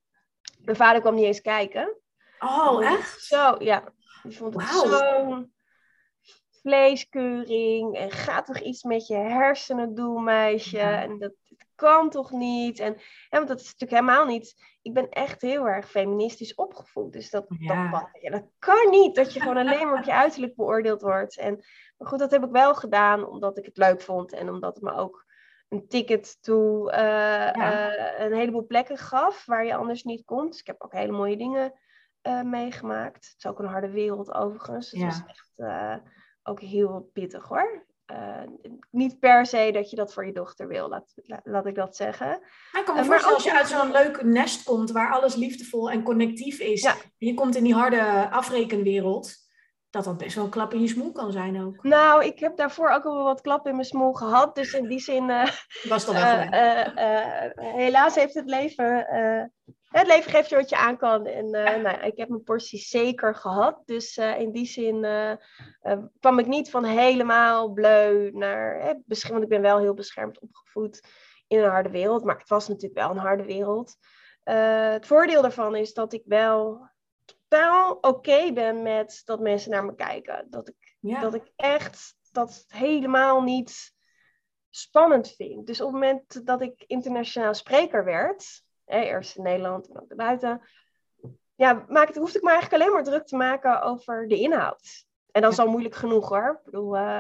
Mijn 0.62 0.78
vader 0.78 1.02
kwam 1.02 1.16
niet 1.16 1.26
eens 1.26 1.42
kijken. 1.42 1.98
Oh, 2.40 2.86
echt? 2.86 3.22
Zo, 3.22 3.56
ja. 3.60 3.84
Die 4.24 4.38
vond 4.38 4.54
het 4.54 4.68
zo'n 4.70 5.54
vleeskeuring. 6.62 7.98
En 7.98 8.12
gaat 8.12 8.46
toch 8.46 8.60
iets 8.60 8.84
met 8.84 9.08
je 9.08 9.16
hersenen 9.16 9.96
doen, 9.96 10.24
meisje? 10.24 10.78
Ja. 10.78 11.02
En 11.02 11.18
dat, 11.18 11.34
dat 11.44 11.68
kan 11.76 12.10
toch 12.10 12.32
niet? 12.32 12.80
En, 12.80 12.94
ja, 13.30 13.38
want 13.38 13.48
dat 13.48 13.60
is 13.60 13.66
natuurlijk 13.66 14.02
helemaal 14.02 14.26
niet... 14.26 14.78
Ik 14.82 14.94
ben 14.94 15.10
echt 15.10 15.42
heel 15.42 15.68
erg 15.68 15.90
feministisch 15.90 16.56
opgevoed. 16.56 17.14
Dus 17.14 17.30
dat, 17.30 17.46
Ja. 17.60 17.92
dat, 17.92 18.10
ja, 18.22 18.32
dat 18.32 18.46
kan 18.60 18.90
niet, 18.90 19.16
dat 19.16 19.34
je 19.34 19.40
gewoon 19.40 19.58
alleen 19.58 19.88
maar 19.88 19.98
op 19.98 20.04
je 20.04 20.14
uiterlijk 20.14 20.56
beoordeeld 20.56 21.02
wordt. 21.02 21.38
En, 21.38 21.56
maar 21.98 22.08
goed, 22.08 22.20
dat 22.20 22.32
heb 22.32 22.44
ik 22.44 22.52
wel 22.52 22.76
gedaan, 22.76 23.28
omdat 23.28 23.58
ik 23.58 23.66
het 23.66 23.78
leuk 23.78 24.02
vond. 24.02 24.34
En 24.34 24.50
omdat 24.50 24.76
het 24.76 24.84
me 24.84 24.94
ook 24.96 25.26
een 25.70 25.88
ticket 25.88 26.38
toe 26.42 26.92
eh, 26.92 27.48
eh, 27.56 28.20
een 28.26 28.34
heleboel 28.34 28.66
plekken 28.66 28.98
gaf 28.98 29.46
waar 29.46 29.66
je 29.66 29.76
anders 29.76 30.04
niet 30.04 30.26
komt. 30.26 30.52
Dus 30.52 30.60
ik 30.60 30.68
heb 30.68 30.82
ook 30.82 30.94
hele 30.94 31.12
mooie 31.12 31.38
dingen 31.38 31.74
eh, 32.22 32.42
meegemaakt. 32.42 33.26
Het 33.26 33.36
is 33.38 33.46
ook 33.46 33.60
een 33.60 33.66
harde 33.66 33.90
wereld 33.92 34.34
overigens. 34.34 34.92
Het 34.92 35.00
Ja. 35.00 35.06
was 35.06 35.22
echt 35.28 35.52
eh, 35.56 35.96
ook 36.44 36.60
heel 36.62 37.10
pittig 37.14 37.48
hoor. 37.48 37.88
Eh, 38.06 38.42
niet 38.92 39.20
per 39.20 39.46
se 39.46 39.70
dat 39.74 39.90
je 39.90 39.96
dat 39.96 40.14
voor 40.14 40.26
je 40.26 40.34
dochter 40.34 40.68
wil, 40.68 40.90
laat, 40.90 41.12
la- 41.16 41.42
laat 41.44 41.66
ik 41.66 41.76
dat 41.76 41.96
zeggen. 41.96 42.32
Ik 42.72 42.82
kan 42.86 42.96
me 42.96 43.04
maar 43.04 43.24
als 43.24 43.44
je 43.44 43.54
uit 43.58 43.68
zo'n 43.68 43.92
leuk 43.92 44.24
nest 44.24 44.64
komt 44.64 44.92
waar 44.92 45.12
alles 45.12 45.36
liefdevol 45.36 45.92
en 45.92 46.04
connectief 46.04 46.60
is. 46.60 46.82
Ja. 46.82 46.92
En 46.92 46.98
je 47.18 47.34
komt 47.34 47.56
in 47.56 47.64
die 47.64 47.74
harde 47.74 48.30
afrekenwereld. 48.30 49.34
Dat 49.90 50.04
dat 50.04 50.18
best 50.18 50.36
wel 50.36 50.44
een 50.44 50.50
klap 50.50 50.74
in 50.74 50.82
je 50.82 50.88
smoel 50.88 51.12
kan 51.12 51.32
zijn 51.32 51.62
ook. 51.64 51.84
Nou, 51.84 52.26
ik 52.26 52.40
heb 52.40 52.58
daarvoor 52.58 52.90
ook 52.90 53.04
al 53.06 53.16
wel 53.16 53.24
wat 53.24 53.42
klap 53.42 53.68
in 53.68 53.74
mijn 53.74 53.86
smoel 53.86 54.14
gehad. 54.14 54.56
Dus 54.56 54.74
in 54.74 54.88
die 54.88 55.00
zin, 55.00 55.30
eh, 55.30 55.48
Was 55.84 56.06
toch 56.06 56.16
wel 56.24 56.38
eh, 56.40 57.50
helaas 57.56 58.16
heeft 58.16 58.34
het 58.34 58.50
leven, 58.50 59.08
het 59.90 60.08
leven 60.08 60.32
geeft 60.32 60.50
je 60.50 60.56
wat 60.56 60.70
je 60.70 60.78
aan 60.78 60.98
kan. 60.98 61.26
En 61.26 61.54
eh, 61.54 61.82
nou, 61.82 62.00
ik 62.00 62.18
heb 62.18 62.30
mijn 62.30 62.44
portie 62.44 62.80
zeker 62.80 63.36
gehad. 63.36 63.82
Dus 63.86 64.18
eh, 64.18 64.40
in 64.40 64.52
die 64.52 64.66
zin 64.66 65.04
eh, 65.04 65.98
kwam 66.20 66.40
ik 66.40 66.48
niet 66.48 66.70
van 66.70 66.84
helemaal 66.84 67.70
bleu 67.70 68.32
naar, 68.32 68.82
hè, 68.82 68.94
want 69.30 69.44
ik 69.44 69.50
ben 69.50 69.62
wel 69.62 69.80
heel 69.80 69.94
beschermd 69.94 70.40
opgevoed 70.40 71.02
in 71.48 71.60
een 71.60 71.70
harde 71.70 71.90
wereld. 71.90 72.24
Maar 72.24 72.38
het 72.38 72.50
was 72.50 72.68
natuurlijk 72.68 73.00
wel 73.00 73.10
een 73.10 73.18
harde 73.18 73.46
wereld. 73.46 73.96
Het 74.44 75.06
voordeel 75.06 75.42
daarvan 75.42 75.76
is 75.76 75.94
dat 75.94 76.14
ik 76.14 76.24
wel 76.26 76.90
totaal 77.26 77.98
oké 78.02 78.54
ben 78.54 78.82
met 78.82 79.22
dat 79.26 79.40
mensen 79.40 79.72
naar 79.72 79.86
me 79.86 79.96
kijken. 79.96 80.48
Dat 80.50 80.68
ik 80.68 80.96
ja. 81.00 81.22
dat 81.22 81.34
ik 81.34 81.52
echt 81.56 82.16
dat 82.32 82.66
helemaal 82.68 83.42
niet 83.42 83.94
spannend 84.70 85.30
vind. 85.36 85.68
Dus 85.68 85.82
op 85.82 85.86
het 85.86 86.02
moment 86.02 86.46
dat 86.46 86.62
ik 86.62 86.84
internationaal 86.88 87.54
spreker 87.54 88.04
werd, 88.04 88.64
hè, 88.90 89.02
eerst 89.02 89.38
in 89.38 89.44
Nederland 89.44 89.90
en 89.90 90.02
ook 90.02 90.08
daarbuiten, 90.08 90.62
ja, 91.60 91.86
maakte, 91.88 92.20
hoefde 92.20 92.38
ik 92.38 92.44
me 92.44 92.50
eigenlijk 92.52 92.82
alleen 92.82 92.94
maar 92.94 93.04
druk 93.04 93.26
te 93.26 93.36
maken 93.36 93.82
over 93.82 94.28
de 94.28 94.40
inhoud. 94.40 95.06
En 95.32 95.42
dat 95.42 95.52
is 95.52 95.60
al 95.60 95.68
moeilijk 95.68 95.96
genoeg 95.96 96.30
hoor. 96.30 96.56
Ik 96.58 96.66
bedoel, 96.66 96.98
eh, 96.98 97.18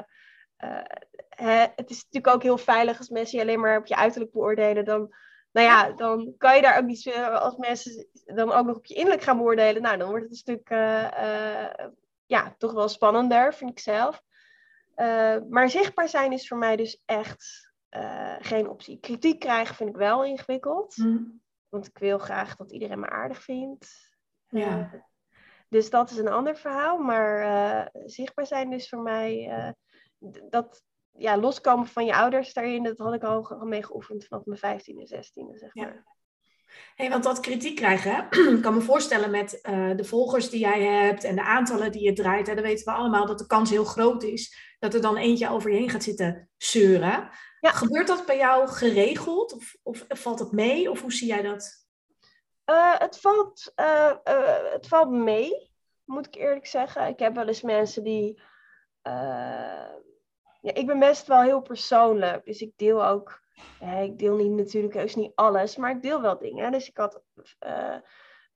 eh, 0.57 0.83
hè, 1.29 1.65
het 1.75 1.89
is 1.89 2.03
natuurlijk 2.03 2.35
ook 2.35 2.43
heel 2.43 2.57
veilig 2.57 2.97
als 2.97 3.09
mensen 3.09 3.37
je 3.37 3.43
alleen 3.43 3.59
maar 3.59 3.77
op 3.77 3.85
je 3.85 3.95
uiterlijk 3.95 4.31
beoordelen. 4.31 4.85
Dan, 4.85 5.15
nou 5.51 5.67
ja, 5.67 5.91
dan 5.91 6.33
kan 6.37 6.55
je 6.55 6.61
daar 6.61 6.77
ook 6.77 6.85
niet, 6.85 7.13
als 7.31 7.55
mensen 7.55 8.07
dan 8.25 8.51
ook 8.51 8.65
nog 8.65 8.75
op 8.75 8.85
je 8.85 8.93
innerlijk 8.93 9.23
gaan 9.23 9.37
beoordelen. 9.37 9.81
Nou, 9.81 9.97
dan 9.97 10.09
wordt 10.09 10.23
het 10.23 10.31
een 10.31 10.37
stuk 10.37 10.69
eh, 10.69 11.87
ja, 12.25 12.55
toch 12.57 12.71
wel 12.71 12.89
spannender, 12.89 13.53
vind 13.53 13.71
ik 13.71 13.79
zelf. 13.79 14.23
Maar 15.49 15.69
zichtbaar 15.69 16.09
zijn 16.09 16.31
is 16.31 16.47
voor 16.47 16.57
mij 16.57 16.75
dus 16.75 17.01
echt 17.05 17.71
geen 18.39 18.69
optie. 18.69 18.99
Kritiek 18.99 19.39
krijgen 19.39 19.75
vind 19.75 19.89
ik 19.89 19.95
wel 19.95 20.23
ingewikkeld. 20.23 20.95
Hm. 20.95 21.17
Want 21.69 21.87
ik 21.87 21.97
wil 21.97 22.17
graag 22.17 22.55
dat 22.55 22.71
iedereen 22.71 22.99
me 22.99 23.09
aardig 23.09 23.43
vindt. 23.43 24.17
Ja. 24.47 24.89
Eh, 24.93 24.99
dus 25.69 25.89
dat 25.89 26.11
is 26.11 26.17
een 26.17 26.27
ander 26.27 26.55
verhaal. 26.55 26.97
Maar 26.97 27.41
eh, 27.41 28.01
zichtbaar 28.05 28.45
zijn 28.45 28.69
dus 28.69 28.89
voor 28.89 29.01
mij... 29.01 29.47
eh, 29.49 29.71
dat 30.49 30.83
ja, 31.11 31.37
loskomen 31.37 31.87
van 31.87 32.05
je 32.05 32.15
ouders 32.15 32.53
daarin... 32.53 32.83
dat 32.83 32.97
had 32.97 33.13
ik 33.13 33.23
al, 33.23 33.49
al 33.49 33.65
mee 33.65 33.83
geoefend 33.83 34.25
vanaf 34.25 34.45
mijn 34.45 34.79
15e, 34.79 35.15
16e, 35.15 35.53
zeg 35.57 35.73
Ja. 35.73 35.83
maar. 35.83 36.17
Hey, 36.95 37.09
want 37.09 37.23
dat 37.23 37.39
kritiek 37.39 37.75
krijgen, 37.75 38.15
hè? 38.15 38.21
ik 38.55 38.61
kan 38.61 38.73
me 38.73 38.81
voorstellen 38.81 39.31
met 39.31 39.59
de 39.95 40.03
volgers 40.03 40.49
die 40.49 40.59
jij 40.59 40.81
hebt 40.81 41.23
en 41.23 41.35
de 41.35 41.43
aantallen 41.43 41.91
die 41.91 42.03
je 42.03 42.13
draait, 42.13 42.47
hè, 42.47 42.53
dan 42.53 42.63
weten 42.63 42.85
we 42.85 42.91
allemaal 42.91 43.25
dat 43.25 43.37
de 43.39 43.47
kans 43.47 43.69
heel 43.69 43.83
groot 43.85 44.23
is 44.23 44.68
dat 44.79 44.93
er 44.93 45.01
dan 45.01 45.17
eentje 45.17 45.49
over 45.49 45.71
je 45.71 45.77
heen 45.77 45.89
gaat 45.89 46.03
zitten 46.03 46.49
zeuren. 46.57 47.29
Ja. 47.59 47.71
Gebeurt 47.71 48.07
dat 48.07 48.25
bij 48.25 48.37
jou 48.37 48.67
geregeld 48.67 49.53
of, 49.53 49.75
of 49.83 50.05
valt 50.09 50.39
het 50.39 50.51
mee 50.51 50.91
of 50.91 51.01
hoe 51.01 51.13
zie 51.13 51.27
jij 51.27 51.41
dat? 51.41 51.87
Eh, 52.69 52.97
het, 52.97 53.19
valt, 53.19 53.71
eh, 53.75 54.15
eh, 54.23 54.71
het 54.71 54.87
valt 54.87 55.09
mee, 55.09 55.71
moet 56.05 56.25
ik 56.25 56.35
eerlijk 56.35 56.65
zeggen. 56.67 57.07
Ik 57.07 57.19
heb 57.19 57.35
wel 57.35 57.47
eens 57.47 57.61
mensen 57.61 58.03
die. 58.03 58.41
ja, 60.61 60.73
ik 60.73 60.85
ben 60.85 60.99
best 60.99 61.27
wel 61.27 61.41
heel 61.41 61.61
persoonlijk. 61.61 62.45
Dus 62.45 62.61
ik 62.61 62.71
deel 62.75 63.05
ook. 63.05 63.41
ik 64.01 64.19
deel 64.19 64.35
niet 64.35 64.51
natuurlijk 64.51 64.93
heus 64.93 65.15
niet 65.15 65.31
alles, 65.35 65.75
maar 65.75 65.91
ik 65.91 66.01
deel 66.01 66.21
wel 66.21 66.37
dingen. 66.37 66.71
Dus 66.71 66.87
ik 66.89 66.97
had 66.97 67.21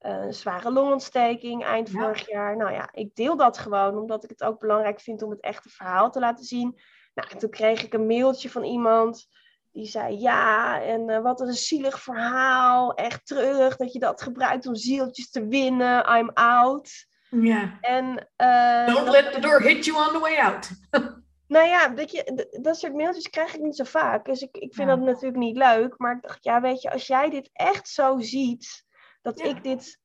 een 0.03 0.33
zware 0.33 0.71
longontsteking 0.71 1.63
eind 1.65 1.89
Ja. 1.89 1.99
vorig 1.99 2.29
jaar. 2.29 2.57
Nou 2.57 2.71
ja, 2.71 2.89
ik 2.91 3.15
deel 3.15 3.37
dat 3.37 3.57
gewoon 3.57 3.97
omdat 3.97 4.23
ik 4.23 4.29
het 4.29 4.43
ook 4.43 4.59
belangrijk 4.59 4.99
vind 4.99 5.21
om 5.21 5.29
het 5.29 5.39
echte 5.41 5.69
verhaal 5.69 6.11
te 6.11 6.19
laten 6.19 6.45
zien. 6.45 6.79
Nou, 7.13 7.29
en 7.31 7.37
toen 7.37 7.49
kreeg 7.49 7.83
ik 7.83 7.93
een 7.93 8.07
mailtje 8.07 8.49
van 8.49 8.63
iemand. 8.63 9.27
Die 9.71 9.85
zei 9.85 10.19
ja, 10.19 10.81
en 10.81 11.09
eh, 11.09 11.21
wat 11.21 11.39
een 11.41 11.53
zielig 11.53 11.99
verhaal. 12.01 12.93
Echt 12.93 13.25
treurig 13.25 13.75
dat 13.75 13.93
je 13.93 13.99
dat 13.99 14.21
gebruikt 14.21 14.67
om 14.67 14.75
zieltjes 14.75 15.29
te 15.29 15.47
winnen. 15.47 16.17
I'm 16.17 16.29
out. 16.33 17.05
Ja. 17.29 17.77
En, 17.81 18.29
eh, 18.35 18.87
Don't 18.95 19.09
let 19.09 19.33
the 19.33 19.39
door 19.39 19.61
hit 19.61 19.85
you 19.85 20.07
on 20.07 20.13
the 20.13 20.19
way 20.19 20.37
out. 20.37 20.69
nou 21.47 21.67
ja, 21.67 21.87
dat, 21.87 22.11
je, 22.11 22.47
dat 22.61 22.77
soort 22.77 22.93
mailtjes 22.93 23.29
krijg 23.29 23.53
ik 23.55 23.61
niet 23.61 23.75
zo 23.75 23.83
vaak. 23.83 24.25
Dus 24.25 24.41
ik, 24.41 24.57
ik 24.57 24.73
vind 24.73 24.89
Ja. 24.89 24.95
dat 24.95 25.05
natuurlijk 25.05 25.35
niet 25.35 25.57
leuk. 25.57 25.97
Maar 25.97 26.15
ik 26.15 26.21
dacht, 26.21 26.43
ja, 26.43 26.61
weet 26.61 26.81
je, 26.81 26.91
als 26.91 27.07
jij 27.07 27.29
dit 27.29 27.49
echt 27.53 27.87
zo 27.89 28.19
ziet, 28.19 28.85
dat 29.23 29.39
Ja. 29.39 29.45
ik 29.45 29.63
dit 29.63 30.01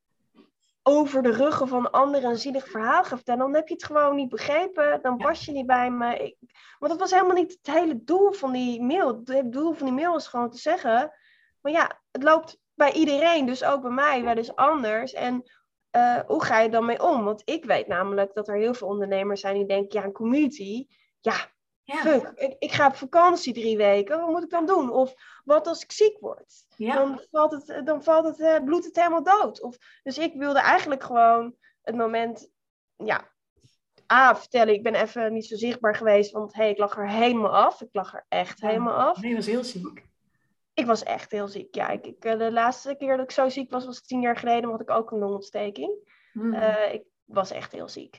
over 0.82 1.22
de 1.22 1.32
ruggen 1.32 1.68
van 1.68 1.90
anderen 1.90 2.30
een 2.30 2.38
zielig 2.38 2.68
verhaal 2.68 3.04
ga 3.04 3.16
vertellen, 3.16 3.40
dan 3.40 3.54
heb 3.54 3.68
je 3.68 3.74
het 3.74 3.84
gewoon 3.84 4.16
niet 4.16 4.28
begrepen. 4.28 5.02
Dan 5.02 5.16
pas 5.16 5.44
je 5.44 5.52
niet 5.52 5.66
bij 5.66 5.90
me. 5.90 6.16
Ik, 6.16 6.36
want 6.78 6.92
dat 6.92 7.00
was 7.00 7.10
helemaal 7.10 7.34
niet 7.34 7.58
het 7.62 7.74
hele 7.74 8.04
doel 8.04 8.32
van 8.32 8.52
die 8.52 8.82
mail. 8.82 9.20
Het 9.24 9.52
doel 9.52 9.72
van 9.72 9.86
die 9.86 9.96
mail 9.96 10.16
is 10.16 10.26
gewoon 10.26 10.50
te 10.50 10.58
zeggen, 10.58 11.12
maar 11.60 11.72
ja, 11.72 12.00
het 12.10 12.22
loopt 12.22 12.58
bij 12.74 12.92
iedereen, 12.92 13.46
dus 13.46 13.64
ook 13.64 13.82
bij 13.82 13.90
mij, 13.90 14.22
wel 14.22 14.36
eens 14.36 14.56
anders. 14.56 15.12
En 15.12 15.50
eh, 15.90 16.20
hoe 16.26 16.44
ga 16.44 16.60
je 16.60 16.70
dan 16.70 16.84
mee 16.84 17.02
om? 17.02 17.24
Want 17.24 17.42
ik 17.44 17.64
weet 17.64 17.86
namelijk 17.86 18.34
dat 18.34 18.48
er 18.48 18.56
heel 18.56 18.74
veel 18.74 18.88
ondernemers 18.88 19.40
zijn 19.40 19.54
die 19.54 19.66
denken, 19.66 20.00
ja, 20.00 20.06
een 20.06 20.12
community, 20.12 20.86
ja, 21.20 21.50
Ja. 21.92 21.96
fuck, 21.96 22.32
ik, 22.34 22.54
ik 22.58 22.72
ga 22.72 22.86
op 22.86 22.94
vakantie 22.94 23.52
drie 23.52 23.76
weken, 23.76 24.20
wat 24.20 24.28
moet 24.28 24.42
ik 24.42 24.50
dan 24.50 24.66
doen? 24.66 24.90
Of 24.90 25.14
wat 25.44 25.66
als 25.66 25.82
ik 25.82 25.92
ziek 25.92 26.16
word? 26.20 26.66
Ja. 26.76 26.94
Dan 26.94 27.20
valt 27.30 27.50
het, 27.50 27.86
dan 27.86 28.02
valt 28.02 28.24
het, 28.24 28.40
eh, 28.40 28.64
bloedt 28.64 28.84
het 28.84 28.96
helemaal 28.96 29.22
dood. 29.22 29.62
Of, 29.62 29.76
dus 30.02 30.18
ik 30.18 30.34
wilde 30.34 30.58
eigenlijk 30.58 31.02
gewoon 31.02 31.54
het 31.82 31.96
moment, 31.96 32.50
ja, 32.96 33.28
A, 34.12 34.36
vertellen, 34.36 34.74
ik 34.74 34.82
ben 34.82 34.94
even 34.94 35.32
niet 35.32 35.46
zo 35.46 35.56
zichtbaar 35.56 35.94
geweest, 35.96 36.30
want 36.30 36.54
hey, 36.54 36.70
ik 36.70 36.78
lag 36.78 36.96
er 36.96 37.08
helemaal 37.10 37.56
af. 37.56 37.80
Ik 37.80 37.88
lag 37.92 38.14
er 38.14 38.24
echt 38.28 38.60
Ja. 38.60 38.68
helemaal 38.68 38.94
af. 38.96 39.20
Nee, 39.20 39.34
was 39.34 39.46
heel 39.46 39.64
ziek. 39.64 40.06
Ik 40.74 40.86
was 40.86 41.02
echt 41.02 41.30
heel 41.30 41.48
ziek. 41.48 41.74
Ja, 41.74 41.88
ik, 41.88 42.06
ik, 42.06 42.24
eh, 42.24 42.38
de 42.38 42.52
laatste 42.52 42.94
keer 42.98 43.16
dat 43.16 43.24
ik 43.24 43.30
zo 43.30 43.48
ziek 43.48 43.70
was, 43.70 43.84
was 43.86 44.02
tien 44.02 44.20
jaar 44.20 44.36
geleden. 44.36 44.62
Dan 44.62 44.70
had 44.70 44.80
ik 44.80 44.90
ook 44.90 45.10
een 45.10 45.18
longontsteking. 45.18 45.92
Hm. 46.32 46.54
Eh, 46.54 46.92
ik 46.94 47.02
was 47.24 47.50
echt 47.50 47.72
heel 47.72 47.88
ziek. 47.88 48.18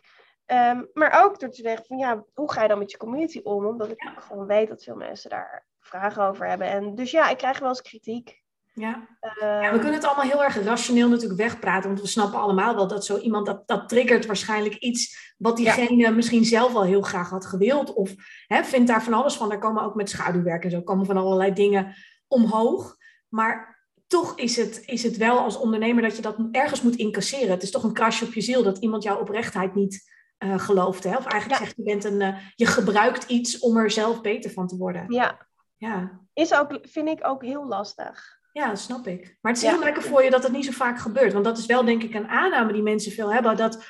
Ehm, 0.50 0.84
maar 0.94 1.24
ook 1.24 1.40
door 1.40 1.50
te 1.50 1.62
zeggen 1.62 1.86
van 1.86 1.98
ja, 1.98 2.24
hoe 2.34 2.52
ga 2.52 2.62
je 2.62 2.68
dan 2.68 2.78
met 2.78 2.92
je 2.92 2.98
community 2.98 3.40
om? 3.44 3.66
Omdat 3.66 3.90
ik 3.90 4.12
gewoon 4.18 4.46
weet 4.46 4.68
dat 4.68 4.84
veel 4.84 4.96
mensen 4.96 5.30
daar 5.30 5.66
vragen 5.80 6.24
over 6.24 6.48
hebben. 6.48 6.68
En 6.68 6.96
dus 6.96 7.12
ja, 7.12 7.30
ik 7.30 7.38
krijg 7.38 7.60
wel 7.60 7.70
eens 7.70 7.82
kritiek. 7.82 8.42
ja. 8.74 9.08
Ehm, 9.20 9.62
Ja, 9.64 9.72
we 9.72 9.78
kunnen 9.78 9.94
het 9.94 10.06
allemaal 10.06 10.26
heel 10.26 10.44
erg 10.44 10.64
rationeel 10.64 11.10
natuurlijk 11.10 11.40
wegpraten, 11.40 11.90
want 11.90 12.02
we 12.02 12.08
snappen 12.08 12.40
allemaal 12.40 12.76
wel 12.76 12.88
dat 12.88 13.06
zo 13.06 13.18
iemand, 13.18 13.46
dat, 13.46 13.68
dat 13.68 13.90
triggert 13.90 14.26
waarschijnlijk 14.26 14.76
iets 14.76 15.34
wat 15.38 15.58
diegene 15.58 16.12
misschien 16.12 16.46
zelf 16.46 16.76
al 16.76 16.84
heel 16.84 17.02
graag 17.02 17.30
had 17.30 17.46
gewild. 17.46 17.94
Of 17.94 18.14
hè, 18.48 18.64
vindt 18.64 18.88
daar 18.88 19.04
van 19.04 19.14
alles 19.14 19.36
van. 19.36 19.50
Daar 19.50 19.60
komen 19.60 19.84
ook 19.84 19.96
met 19.96 20.10
schaduwwerk 20.10 20.64
en 20.64 20.72
zo, 20.72 20.82
komen 20.82 21.06
van 21.06 21.18
allerlei 21.18 21.54
dingen 21.54 21.96
omhoog. 22.28 22.98
Maar 23.28 23.80
toch 24.08 24.38
is 24.38 24.56
het, 24.56 24.84
is 24.86 25.04
het 25.04 25.18
wel 25.18 25.40
als 25.40 25.58
ondernemer 25.58 26.04
dat 26.04 26.16
je 26.16 26.22
dat 26.22 26.38
ergens 26.52 26.82
moet 26.82 26.96
incasseren. 26.96 27.50
Het 27.50 27.64
is 27.64 27.72
toch 27.72 27.84
een 27.84 27.94
krasje 27.94 28.26
op 28.26 28.34
je 28.34 28.42
ziel 28.42 28.64
dat 28.64 28.78
iemand 28.78 29.04
jouw 29.04 29.20
oprechtheid 29.20 29.76
niet 29.76 30.18
gelooft. 30.40 31.04
Hè? 31.04 31.10
Of 31.18 31.26
eigenlijk 31.26 31.60
Ja. 31.62 31.66
zegt 31.66 31.78
je, 31.78 31.84
bent 31.84 32.04
een, 32.04 32.22
eh, 32.22 32.38
je 32.56 32.66
gebruikt 32.66 33.24
iets 33.30 33.60
om 33.60 33.78
er 33.78 33.92
zelf 33.92 34.22
beter 34.22 34.52
van 34.52 34.68
te 34.68 34.78
worden. 34.78 35.06
ja, 35.12 35.48
Ja. 35.78 36.20
is 36.34 36.54
ook, 36.54 36.78
vind 36.82 37.08
ik 37.10 37.28
ook 37.28 37.44
heel 37.44 37.68
lastig. 37.68 38.38
Ja, 38.52 38.68
dat 38.68 38.80
snap 38.80 39.08
ik. 39.08 39.38
Maar 39.42 39.52
het 39.52 39.62
is 39.62 39.68
Ja. 39.68 39.74
heel 39.76 39.84
lekker 39.84 40.04
voor 40.04 40.24
je 40.24 40.30
dat 40.30 40.44
het 40.44 40.52
niet 40.52 40.66
zo 40.66 40.72
vaak 40.72 41.00
gebeurt. 41.00 41.34
Want 41.34 41.46
dat 41.46 41.58
is 41.58 41.66
wel 41.66 41.86
denk 41.86 42.04
ik 42.04 42.14
een 42.14 42.28
aanname 42.28 42.74
die 42.74 42.82
mensen 42.82 43.12
veel 43.12 43.34
hebben. 43.34 43.58
Dat 43.58 43.86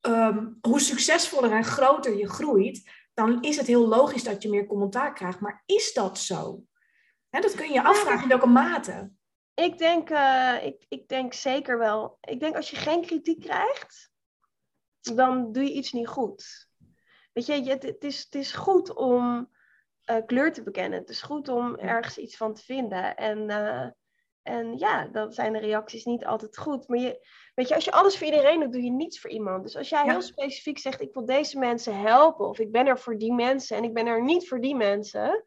ehm, 0.00 0.46
hoe 0.60 0.80
succesvoller 0.80 1.52
en 1.52 1.64
groter 1.64 2.16
je 2.16 2.28
groeit, 2.28 2.90
dan 3.14 3.42
is 3.42 3.56
het 3.56 3.66
heel 3.66 3.88
logisch 3.88 4.24
dat 4.24 4.42
je 4.42 4.48
meer 4.48 4.66
commentaar 4.66 5.12
krijgt. 5.14 5.40
Maar 5.40 5.62
is 5.66 5.92
dat 5.92 6.18
zo? 6.18 6.62
Hè, 7.28 7.40
dat 7.40 7.54
kun 7.54 7.66
je 7.66 7.72
je 7.72 7.82
afvragen 7.82 8.22
in 8.22 8.28
welke 8.28 8.46
mate. 8.46 9.10
Ik 9.54 9.78
denk, 9.78 10.10
eh, 10.10 10.54
ik, 10.64 10.84
ik 10.88 11.08
denk 11.08 11.32
zeker 11.32 11.78
wel. 11.78 12.18
Ik 12.20 12.40
denk 12.40 12.56
als 12.56 12.70
je 12.70 12.76
geen 12.76 13.00
kritiek 13.06 13.40
krijgt, 13.40 14.09
dan 15.00 15.52
doe 15.52 15.62
je 15.62 15.72
iets 15.72 15.92
niet 15.92 16.08
goed. 16.08 16.68
Weet 17.32 17.46
je, 17.46 17.52
het, 17.52 17.82
het 17.82 18.04
is, 18.04 18.22
het 18.24 18.34
is 18.34 18.52
goed 18.52 18.94
om 18.94 19.50
uh, 20.10 20.16
kleur 20.26 20.52
te 20.52 20.62
bekennen. 20.62 20.98
Het 20.98 21.08
is 21.08 21.22
goed 21.22 21.48
om 21.48 21.76
ergens 21.76 22.18
iets 22.18 22.36
van 22.36 22.54
te 22.54 22.62
vinden. 22.62 23.16
En, 23.16 23.50
uh, 23.50 23.86
en 24.42 24.78
ja, 24.78 25.06
dan 25.06 25.32
zijn 25.32 25.52
de 25.52 25.58
reacties 25.58 26.04
niet 26.04 26.24
altijd 26.26 26.58
goed. 26.58 26.88
Maar 26.88 26.98
je, 26.98 27.26
weet 27.54 27.68
je, 27.68 27.74
als 27.74 27.84
je 27.84 27.92
alles 27.92 28.18
voor 28.18 28.26
iedereen 28.26 28.60
doet, 28.60 28.72
doe 28.72 28.82
je 28.82 28.90
niets 28.90 29.20
voor 29.20 29.30
iemand. 29.30 29.62
Dus 29.62 29.76
als 29.76 29.88
jij 29.88 30.04
Ja. 30.04 30.10
heel 30.10 30.22
specifiek 30.22 30.78
zegt, 30.78 31.00
ik 31.00 31.12
wil 31.14 31.24
deze 31.24 31.58
mensen 31.58 32.00
helpen. 32.00 32.48
Of 32.48 32.58
ik 32.58 32.72
ben 32.72 32.86
er 32.86 32.98
voor 32.98 33.18
die 33.18 33.32
mensen 33.32 33.76
en 33.76 33.84
ik 33.84 33.94
ben 33.94 34.06
er 34.06 34.22
niet 34.22 34.48
voor 34.48 34.60
die 34.60 34.76
mensen. 34.76 35.44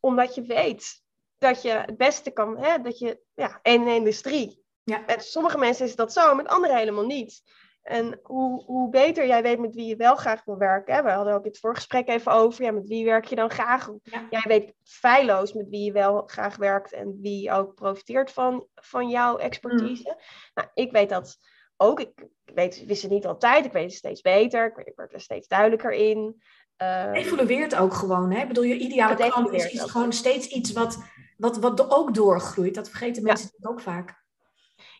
Omdat 0.00 0.34
je 0.34 0.42
weet 0.42 1.02
dat 1.38 1.62
je 1.62 1.70
het 1.70 1.96
beste 1.96 2.30
kan, 2.30 2.58
hè, 2.58 2.78
dat 2.78 2.98
je, 2.98 3.20
ja, 3.34 3.58
in 3.62 3.84
de 3.84 3.94
industrie. 3.94 4.64
Ja. 4.84 5.02
Met 5.06 5.24
sommige 5.24 5.58
mensen 5.58 5.86
is 5.86 5.96
dat 5.96 6.12
zo, 6.12 6.34
met 6.34 6.48
anderen 6.48 6.76
helemaal 6.76 7.06
niet. 7.06 7.42
En 7.82 8.20
hoe, 8.22 8.64
hoe 8.64 8.90
beter 8.90 9.26
jij 9.26 9.42
weet 9.42 9.58
met 9.58 9.74
wie 9.74 9.86
je 9.86 9.96
wel 9.96 10.16
graag 10.16 10.44
wil 10.44 10.56
werken. 10.56 10.94
Hè? 10.94 11.02
We 11.02 11.10
hadden 11.10 11.34
ook 11.34 11.44
in 11.44 11.50
het 11.50 11.58
voorgesprek 11.58 12.08
even 12.08 12.32
over. 12.32 12.64
Ja, 12.64 12.70
met 12.70 12.88
wie 12.88 13.04
werk 13.04 13.24
je 13.24 13.36
dan 13.36 13.50
graag? 13.50 13.90
Ja. 14.02 14.26
Jij 14.30 14.44
weet 14.44 14.74
feilloos 14.82 15.52
met 15.52 15.68
wie 15.68 15.84
je 15.84 15.92
wel 15.92 16.22
graag 16.26 16.56
werkt. 16.56 16.92
En 16.92 17.18
wie 17.20 17.52
ook 17.52 17.74
profiteert 17.74 18.32
van, 18.32 18.66
van 18.74 19.08
jouw 19.08 19.36
expertise. 19.36 20.08
Mm. 20.08 20.24
Nou, 20.54 20.68
ik 20.74 20.92
weet 20.92 21.08
dat 21.08 21.36
ook. 21.76 22.00
Ik 22.00 22.26
weet, 22.44 22.84
wist 22.86 23.02
het 23.02 23.10
niet 23.10 23.26
altijd. 23.26 23.64
Ik 23.64 23.72
weet 23.72 23.84
het 23.84 23.92
steeds 23.92 24.20
beter. 24.20 24.72
Ik, 24.84 24.92
word 24.96 25.12
er 25.12 25.20
steeds 25.20 25.48
duidelijker 25.48 25.92
in. 25.92 26.42
Ehm, 26.76 27.12
Evolueert 27.12 27.76
ook 27.76 27.94
gewoon. 27.94 28.30
Hè? 28.30 28.40
Ik 28.42 28.48
bedoel, 28.48 28.64
je 28.64 28.78
ideale 28.78 29.22
Het 29.22 29.32
klant 29.32 29.52
is, 29.52 29.72
is 29.72 29.80
gewoon 29.80 30.12
steeds 30.12 30.46
iets 30.46 30.72
wat, 30.72 30.98
wat, 31.36 31.56
wat 31.56 31.90
ook 31.90 32.14
doorgroeit. 32.14 32.74
Dat 32.74 32.88
vergeten 32.88 33.22
Ja. 33.22 33.28
mensen 33.28 33.46
natuurlijk 33.46 33.72
ook 33.72 33.94
vaak. 33.94 34.20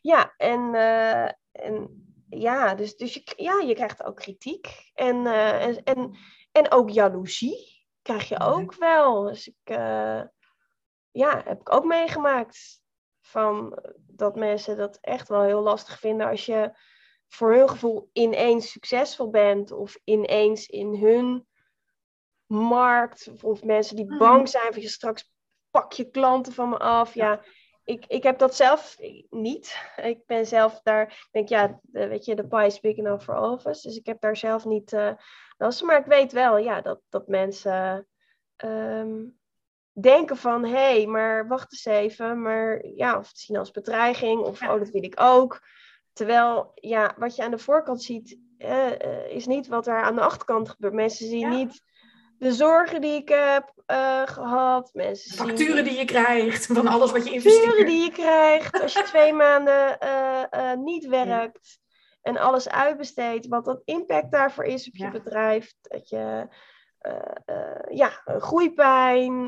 Ja, 0.00 0.34
en, 0.36 0.74
eh, 0.74 1.30
en 1.52 2.02
ja, 2.38 2.74
dus, 2.74 2.96
dus 2.96 3.14
je, 3.14 3.32
ja, 3.36 3.58
je 3.58 3.74
krijgt 3.74 4.02
ook 4.02 4.16
kritiek. 4.16 4.90
En, 4.94 5.26
eh, 5.26 5.66
en, 5.66 5.82
en, 5.82 6.16
en 6.52 6.70
ook 6.72 6.90
jaloezie 6.90 7.86
krijg 8.02 8.28
je 8.28 8.40
ook 8.40 8.74
wel. 8.74 9.22
Dus 9.22 9.48
ik, 9.48 9.56
eh, 9.76 10.22
ja, 11.10 11.42
heb 11.44 11.60
ik 11.60 11.72
ook 11.72 11.84
meegemaakt. 11.84 12.80
Van 13.20 13.78
dat 13.96 14.36
mensen 14.36 14.76
dat 14.76 14.98
echt 15.00 15.28
wel 15.28 15.42
heel 15.42 15.62
lastig 15.62 15.98
vinden 15.98 16.28
als 16.28 16.46
je 16.46 16.72
voor 17.28 17.54
hun 17.54 17.68
gevoel 17.68 18.10
ineens 18.12 18.70
succesvol 18.70 19.30
bent. 19.30 19.70
Of 19.72 19.98
ineens 20.04 20.66
in 20.66 20.94
hun 20.94 21.46
markt. 22.46 23.28
Of, 23.32 23.44
of 23.44 23.64
mensen 23.64 23.96
die 23.96 24.04
Mhm. 24.06 24.18
bang 24.18 24.48
zijn 24.48 24.72
van 24.72 24.82
je 24.82 24.88
straks 24.88 25.30
pak 25.70 25.92
je 25.92 26.10
klanten 26.10 26.52
van 26.52 26.68
me 26.68 26.78
af. 26.78 27.14
Ja, 27.14 27.44
ik, 27.84 28.04
ik 28.06 28.22
heb 28.22 28.38
dat 28.38 28.54
zelf 28.54 28.96
niet. 29.30 29.92
Ik 29.96 30.26
ben 30.26 30.46
zelf 30.46 30.80
daar, 30.82 31.02
ik 31.02 31.28
denk 31.30 31.48
ja, 31.48 31.80
weet 31.82 32.24
je, 32.24 32.34
de 32.34 32.46
pie 32.46 32.66
is 32.66 32.80
big 32.80 32.96
enough 32.96 33.24
for 33.24 33.34
all 33.34 33.52
of 33.52 33.66
us. 33.66 33.82
Dus 33.82 33.96
ik 33.96 34.06
heb 34.06 34.20
daar 34.20 34.36
zelf 34.36 34.64
niet 34.64 34.92
eh 34.92 35.12
last 35.56 35.78
van. 35.78 35.86
Maar 35.86 35.98
ik 35.98 36.06
weet 36.06 36.32
wel, 36.32 36.56
ja, 36.58 36.80
dat, 36.80 37.00
dat 37.08 37.28
mensen 37.28 38.06
ehm, 38.56 39.24
denken 39.92 40.36
van, 40.36 40.64
hé, 40.64 40.70
hey, 40.70 41.06
maar 41.06 41.48
wacht 41.48 41.72
eens 41.72 41.84
even. 41.84 42.42
Maar 42.42 42.86
ja, 42.86 43.18
of 43.18 43.28
het 43.28 43.38
zien 43.38 43.56
als 43.56 43.70
bedreiging. 43.70 44.40
Of, 44.40 44.60
Ja. 44.60 44.72
oh, 44.72 44.78
dat 44.78 44.90
wil 44.90 45.02
ik 45.02 45.20
ook. 45.20 45.60
Terwijl, 46.12 46.70
ja, 46.74 47.14
wat 47.18 47.36
je 47.36 47.42
aan 47.42 47.50
de 47.50 47.58
voorkant 47.58 48.02
ziet, 48.02 48.38
eh, 48.58 49.00
eh, 49.00 49.30
is 49.30 49.46
niet 49.46 49.66
wat 49.66 49.86
er 49.86 50.02
aan 50.02 50.14
de 50.14 50.20
achterkant 50.20 50.68
gebeurt. 50.70 50.94
Mensen 50.94 51.26
zien 51.26 51.40
Ja. 51.40 51.48
niet 51.48 51.82
de 52.42 52.52
zorgen 52.52 53.00
die 53.00 53.16
ik 53.16 53.28
heb 53.28 53.72
eh, 53.86 54.22
gehad. 54.24 54.90
Mensen 54.92 55.36
Facturen 55.36 55.84
die 55.84 55.98
je 55.98 56.04
krijgt 56.04 56.66
van 56.66 56.86
alles 56.86 57.12
wat 57.12 57.24
je 57.28 57.30
facturen 57.40 57.62
investeert. 57.62 57.86
die 57.86 58.02
je 58.02 58.10
krijgt 58.10 58.80
als 58.80 58.92
je 58.92 59.02
twee 59.02 59.32
maanden 59.44 59.98
eh, 59.98 60.42
eh, 60.50 60.78
niet 60.78 61.06
werkt 61.06 61.78
en 62.22 62.36
alles 62.36 62.68
uitbesteedt, 62.68 63.46
wat 63.46 63.64
dat 63.64 63.82
impact 63.84 64.30
daarvoor 64.30 64.64
is 64.64 64.86
op 64.88 64.96
je 64.96 65.04
Ja. 65.04 65.10
bedrijf. 65.10 65.74
Dat 65.80 66.08
je, 66.08 66.48
ja, 67.88 68.08
groeipijn, 68.24 69.44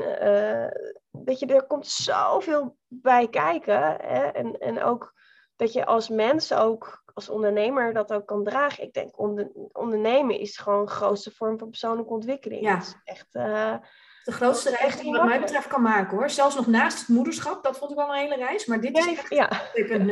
weet 1.11 1.39
je, 1.39 1.45
er 1.45 1.67
komt 1.67 1.87
zoveel 1.87 2.77
bij 2.87 3.27
kijken. 3.29 3.97
Hè? 4.01 4.25
En, 4.25 4.57
en 4.57 4.83
ook 4.83 5.13
dat 5.55 5.73
je 5.73 5.85
als 5.85 6.09
mens 6.09 6.53
ook, 6.53 7.03
als 7.15 7.29
ondernemer, 7.29 7.93
dat 7.93 8.13
ook 8.13 8.25
kan 8.25 8.43
dragen. 8.43 8.83
Ik 8.83 8.93
denk, 8.93 9.19
onder, 9.19 9.51
ondernemen 9.71 10.39
is 10.39 10.57
gewoon 10.57 10.85
de 10.85 10.91
grootste 10.91 11.31
vorm 11.31 11.57
van 11.59 11.69
persoonlijke 11.69 12.13
ontwikkeling. 12.13 12.61
Ja. 12.61 12.77
Is 12.77 12.95
echt... 13.03 13.27
eh, 13.35 13.75
De 14.23 14.31
grootste 14.31 14.69
reis 14.69 14.95
die 14.97 15.05
je 15.11 15.17
wat 15.17 15.25
mij 15.25 15.39
betreft 15.39 15.67
kan 15.67 15.81
maken 15.81 16.17
hoor. 16.17 16.29
Zelfs 16.29 16.55
nog 16.55 16.67
naast 16.67 16.99
het 16.99 17.07
moederschap, 17.07 17.63
dat 17.63 17.77
vond 17.77 17.91
ik 17.91 17.97
wel 17.97 18.07
een 18.09 18.19
hele 18.19 18.35
reis. 18.35 18.65
Maar 18.65 18.81
dit 18.81 18.97
is 18.97 19.07
echt 19.07 19.29
ja, 19.29 19.49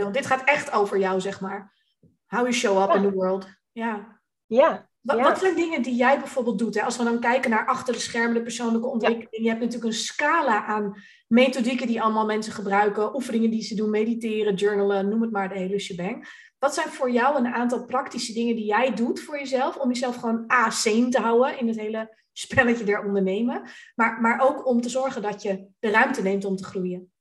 2.0. 0.05 0.11
Dit 0.11 0.25
gaat 0.25 0.43
echt 0.43 0.71
over 0.71 0.97
jou, 0.97 1.19
zeg 1.21 1.41
maar. 1.41 1.73
How 2.27 2.41
you 2.41 2.53
show 2.53 2.81
up 2.81 2.87
Ja. 2.89 2.95
in 2.95 3.01
the 3.01 3.11
world. 3.13 3.47
Ja. 3.71 4.19
ja, 4.45 4.89
Wat, 5.03 5.17
Ja. 5.17 5.23
wat 5.23 5.39
zijn 5.39 5.55
dingen 5.55 5.81
die 5.81 5.95
jij 5.95 6.19
bijvoorbeeld 6.19 6.59
doet? 6.59 6.75
Hè? 6.75 6.81
Als 6.81 6.97
we 6.97 7.03
dan 7.03 7.19
kijken 7.19 7.49
naar 7.49 7.65
achter 7.65 7.93
de 7.93 7.99
schermen, 7.99 8.33
de 8.33 8.41
persoonlijke 8.41 8.87
ontwikkeling. 8.87 9.43
Je 9.43 9.47
hebt 9.47 9.59
natuurlijk 9.59 9.91
een 9.93 9.99
scala 9.99 10.65
aan 10.65 11.03
methodieken 11.27 11.87
die 11.87 12.01
allemaal 12.01 12.25
mensen 12.25 12.53
gebruiken. 12.53 13.15
Oefeningen 13.15 13.49
die 13.51 13.61
ze 13.61 13.75
doen, 13.75 13.89
mediteren, 13.89 14.53
journalen, 14.55 15.09
noem 15.09 15.21
het 15.21 15.31
maar, 15.31 15.49
de 15.49 15.57
hele 15.57 15.79
shebang. 15.79 16.27
Wat 16.59 16.73
zijn 16.73 16.89
voor 16.89 17.11
jou 17.11 17.37
een 17.37 17.53
aantal 17.53 17.85
praktische 17.85 18.33
dingen 18.33 18.55
die 18.55 18.65
jij 18.65 18.93
doet 18.93 19.19
voor 19.21 19.37
jezelf? 19.37 19.77
Om 19.77 19.87
jezelf 19.87 20.15
gewoon 20.15 20.51
A, 20.51 20.69
sane 20.69 21.09
te 21.09 21.19
houden 21.19 21.59
in 21.59 21.67
het 21.67 21.79
hele 21.79 22.17
spelletje 22.33 22.83
der 22.83 23.05
ondernemen. 23.05 23.61
Maar, 23.95 24.21
maar 24.21 24.39
ook 24.41 24.65
om 24.67 24.81
te 24.81 24.89
zorgen 24.89 25.21
dat 25.21 25.41
je 25.41 25.67
de 25.79 25.89
ruimte 25.89 26.21
neemt 26.21 26.45
om 26.45 26.55
te 26.55 26.63
groeien. 26.63 27.11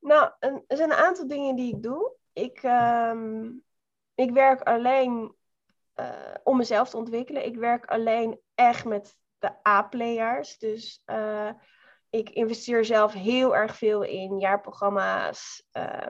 Nou, 0.00 0.30
er 0.66 0.76
zijn 0.76 0.90
een 0.90 0.96
aantal 0.96 1.28
dingen 1.28 1.56
die 1.56 1.74
ik 1.74 1.82
doe. 1.82 2.12
Ik, 2.32 2.58
ehm, 2.62 3.50
ik 4.14 4.30
werk 4.30 4.60
alleen 4.62 5.36
eh, 5.98 6.34
om 6.42 6.56
mezelf 6.56 6.90
te 6.90 6.96
ontwikkelen. 6.96 7.44
Ik 7.46 7.56
werk 7.56 7.84
alleen 7.86 8.40
echt 8.54 8.84
met 8.84 9.16
de 9.38 9.50
A-players. 9.68 10.58
Dus 10.58 11.02
eh, 11.04 11.50
ik 12.10 12.30
investeer 12.30 12.84
zelf 12.84 13.12
heel 13.12 13.56
erg 13.56 13.76
veel 13.76 14.02
in 14.02 14.38
jaarprogramma's. 14.38 15.66
eh, 15.72 16.06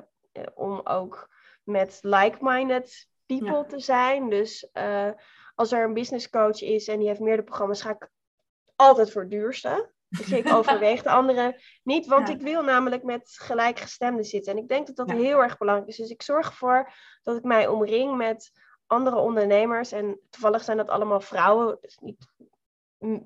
om 0.55 0.81
ook 0.85 1.29
met 1.65 1.99
like-minded 2.03 3.09
people 3.27 3.57
Ja. 3.57 3.65
te 3.65 3.79
zijn. 3.81 4.29
Dus 4.31 4.71
als 5.55 5.73
er 5.73 5.85
een 5.85 5.95
business 5.95 6.31
coach 6.31 6.61
is 6.63 6.89
en 6.89 6.99
die 6.99 7.09
heeft 7.09 7.21
meerdere 7.21 7.43
programma's, 7.47 7.83
ga 7.83 7.91
ik 7.91 8.11
altijd 8.77 9.13
voor 9.13 9.23
het 9.23 9.31
duurste. 9.31 9.91
Dus 10.09 10.33
ik 10.33 10.53
overweeg 10.57 11.03
de 11.03 11.11
andere 11.11 11.61
niet, 11.83 12.07
want 12.07 12.29
Ja. 12.29 12.35
ik 12.35 12.41
wil 12.41 12.63
namelijk 12.63 13.03
met 13.03 13.31
gelijkgestemden 13.41 14.25
zitten. 14.25 14.53
En 14.53 14.59
ik 14.59 14.69
denk 14.69 14.87
dat 14.87 14.97
dat 14.97 15.11
Ja. 15.11 15.17
heel 15.17 15.43
erg 15.43 15.59
belangrijk 15.59 15.89
is. 15.91 15.97
Dus 15.97 16.11
ik 16.11 16.23
zorg 16.23 16.47
ervoor 16.49 16.93
dat 17.23 17.37
ik 17.37 17.43
mij 17.45 17.67
omring 17.67 18.17
met 18.17 18.51
andere 18.89 19.17
ondernemers. 19.17 19.93
En 19.93 20.21
toevallig 20.31 20.65
zijn 20.65 20.77
dat 20.77 20.89
allemaal 20.89 21.21
vrouwen. 21.21 21.79
Dus 21.81 21.99
niet 22.01 22.27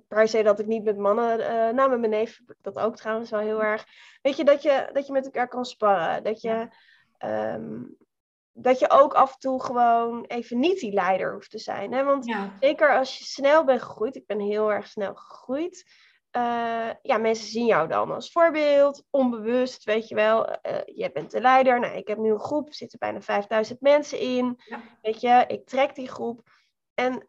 per 0.09 0.29
se 0.29 0.42
dat 0.42 0.59
ik 0.59 0.66
niet 0.66 0.85
met 0.85 0.96
mannen. 0.98 1.40
eh 1.40 1.75
nou, 1.75 1.90
met 1.90 1.98
mijn 1.98 2.11
neef 2.11 2.40
dat 2.61 2.79
ook 2.79 2.96
trouwens 2.96 3.31
wel 3.31 3.40
heel 3.40 3.62
erg. 3.62 3.85
Weet 4.22 4.37
je, 4.37 4.44
dat 4.44 4.62
je, 4.62 4.90
dat 4.92 5.07
je 5.07 5.12
met 5.12 5.25
elkaar 5.25 5.48
kan 5.48 5.64
sparren. 5.64 6.22
Dat 6.25 6.40
je, 6.40 6.68
ehm, 7.18 7.83
dat 8.53 8.79
je 8.79 8.90
ook 8.90 9.14
af 9.14 9.33
en 9.33 9.38
toe 9.38 9.62
gewoon 9.62 10.25
even 10.25 10.59
niet 10.59 10.81
die 10.81 10.92
leider 10.92 11.33
hoeft 11.33 11.51
te 11.51 11.59
zijn. 11.59 11.92
Hè? 11.92 12.05
Want 12.05 12.25
Ja, 12.27 12.53
Zeker 12.61 12.96
als 12.96 13.18
je 13.18 13.25
snel 13.25 13.64
bent 13.64 13.83
gegroeid. 13.83 14.16
Ik 14.16 14.27
ben 14.27 14.40
heel 14.40 14.72
erg 14.72 14.87
snel 14.87 15.14
gegroeid. 15.14 15.85
Eh, 16.32 16.90
ja, 17.02 17.18
mensen 17.18 17.46
zien 17.46 17.66
jou 17.66 17.88
dan 17.88 18.10
als 18.10 18.32
voorbeeld, 18.32 19.04
onbewust, 19.10 19.84
weet 19.84 20.08
je 20.08 20.14
wel. 20.14 20.56
Jij 20.84 21.12
bent 21.12 21.30
de 21.30 21.40
leider. 21.40 21.80
Nou, 21.80 21.96
ik 21.96 22.08
heb 22.08 22.18
nu 22.18 22.30
een 22.30 22.40
groep, 22.40 22.68
er 22.68 22.74
zitten 22.74 22.98
bijna 22.98 23.20
5000 23.20 23.80
mensen 23.80 24.18
in. 24.18 24.60
Ja. 24.64 24.80
Weet 25.02 25.20
je, 25.20 25.44
ik 25.48 25.66
trek 25.66 25.94
die 25.94 26.08
groep. 26.08 26.50
En 26.94 27.28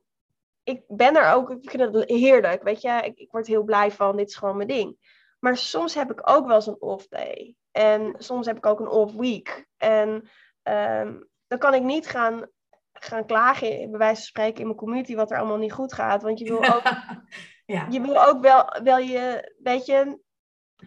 ik 0.64 0.84
ben 0.88 1.16
er 1.16 1.34
ook, 1.34 1.50
ik 1.50 1.70
vind 1.70 1.96
het 1.96 2.10
heerlijk, 2.10 2.64
weet 2.64 2.82
je. 2.82 3.02
Ik, 3.04 3.20
ik 3.20 3.32
word 3.32 3.48
heel 3.48 3.64
blij 3.64 3.92
van, 3.92 4.18
dit 4.18 4.30
is 4.30 4.36
gewoon 4.36 4.56
mijn 4.56 4.68
ding. 4.68 4.98
Maar 5.40 5.58
soms 5.58 5.94
heb 5.94 6.12
ik 6.12 6.30
ook 6.30 6.46
wel 6.46 6.56
eens 6.56 6.68
een 6.68 6.82
off 6.82 7.08
day. 7.08 7.56
En 7.72 8.16
soms 8.18 8.46
heb 8.46 8.58
ik 8.58 8.66
ook 8.66 8.80
een 8.80 8.88
off 8.88 9.14
week. 9.14 9.68
En 9.78 10.30
ehm, 10.62 11.20
dan 11.48 11.60
kan 11.60 11.74
ik 11.74 11.82
niet 11.82 12.08
gaan, 12.08 12.48
gaan 12.94 13.26
klagen, 13.26 13.70
bij 13.70 14.00
wijze 14.00 14.16
van 14.16 14.24
spreken, 14.24 14.60
in 14.60 14.66
mijn 14.66 14.78
community 14.78 15.16
wat 15.16 15.32
er 15.32 15.38
allemaal 15.38 15.58
niet 15.58 15.74
goed 15.74 15.94
gaat. 15.94 16.22
Want 16.22 16.40
je 16.40 16.46
wil 16.46 16.74
ook, 16.74 16.84
ja. 17.66 17.88
je 17.90 18.02
wil 18.02 18.24
ook 18.28 18.42
wel, 18.42 18.66
wel 18.84 18.98
je, 18.98 19.54
weet 19.64 19.86
je, 19.86 20.20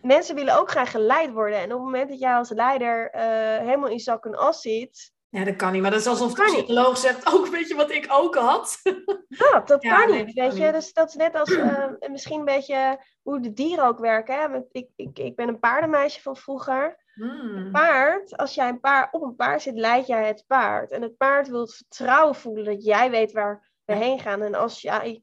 mensen 0.03 0.35
willen 0.35 0.59
ook 0.59 0.71
graag 0.71 0.91
geleid 0.91 1.33
worden. 1.33 1.59
En 1.59 1.65
op 1.65 1.71
het 1.71 1.81
moment 1.81 2.09
dat 2.09 2.19
jij 2.19 2.35
als 2.35 2.51
leider 2.51 3.11
eh, 3.11 3.59
helemaal 3.59 3.89
in 3.91 3.99
zak 4.01 4.25
en 4.25 4.35
as 4.35 4.61
zit, 4.61 5.15
ja, 5.29 5.45
dat 5.45 5.57
kan 5.57 5.73
niet. 5.73 5.83
Maar 5.83 5.91
dat 5.91 6.01
is 6.01 6.07
alsof 6.07 6.35
de 6.35 6.43
niet. 6.43 6.53
psycholoog 6.55 6.99
zegt, 6.99 7.35
ook 7.35 7.47
weet 7.47 7.69
je 7.69 7.75
wat 7.75 7.91
ik 7.91 8.07
ook 8.09 8.35
had? 8.35 8.81
dat, 9.29 9.69
dat 9.69 9.83
Ja, 9.83 9.99
kan 10.01 10.11
nee, 10.11 10.25
niet, 10.25 10.35
weet 10.35 10.49
kan 10.49 10.57
je. 10.57 10.65
niet. 10.65 10.73
Dus 10.73 10.93
dat 10.93 11.09
is 11.09 11.15
net 11.15 11.35
als, 11.35 11.55
eh, 11.57 11.85
misschien 12.11 12.39
een 12.39 12.45
beetje 12.45 13.05
hoe 13.23 13.41
de 13.41 13.53
dieren 13.53 13.85
ook 13.85 13.99
werken. 13.99 14.41
Hè? 14.41 14.49
Want 14.49 14.65
Ik, 14.71 14.89
ik, 14.97 15.19
ik 15.19 15.37
ben 15.37 15.49
een 15.49 15.59
paardenmeisje 15.59 16.23
van 16.23 16.37
vroeger. 16.37 17.05
Hmm. 17.15 17.71
paard, 17.73 18.37
als 18.37 18.55
jij 18.55 18.69
een 18.69 18.81
paard, 18.81 19.13
op 19.13 19.23
een 19.23 19.37
paard 19.37 19.63
zit, 19.63 19.75
leid 19.79 20.07
jij 20.07 20.27
het 20.27 20.45
paard. 20.47 20.91
En 20.91 21.03
het 21.03 21.17
paard 21.17 21.49
wil 21.49 21.61
het 21.61 21.75
vertrouwen 21.75 22.35
voelen 22.35 22.65
dat 22.65 22.85
jij 22.85 23.11
weet 23.11 23.33
waar 23.33 23.71
we 23.85 23.95
heen 23.95 24.21
gaan. 24.21 24.43
En 24.43 24.55
als 24.55 24.81
jij 24.81 25.23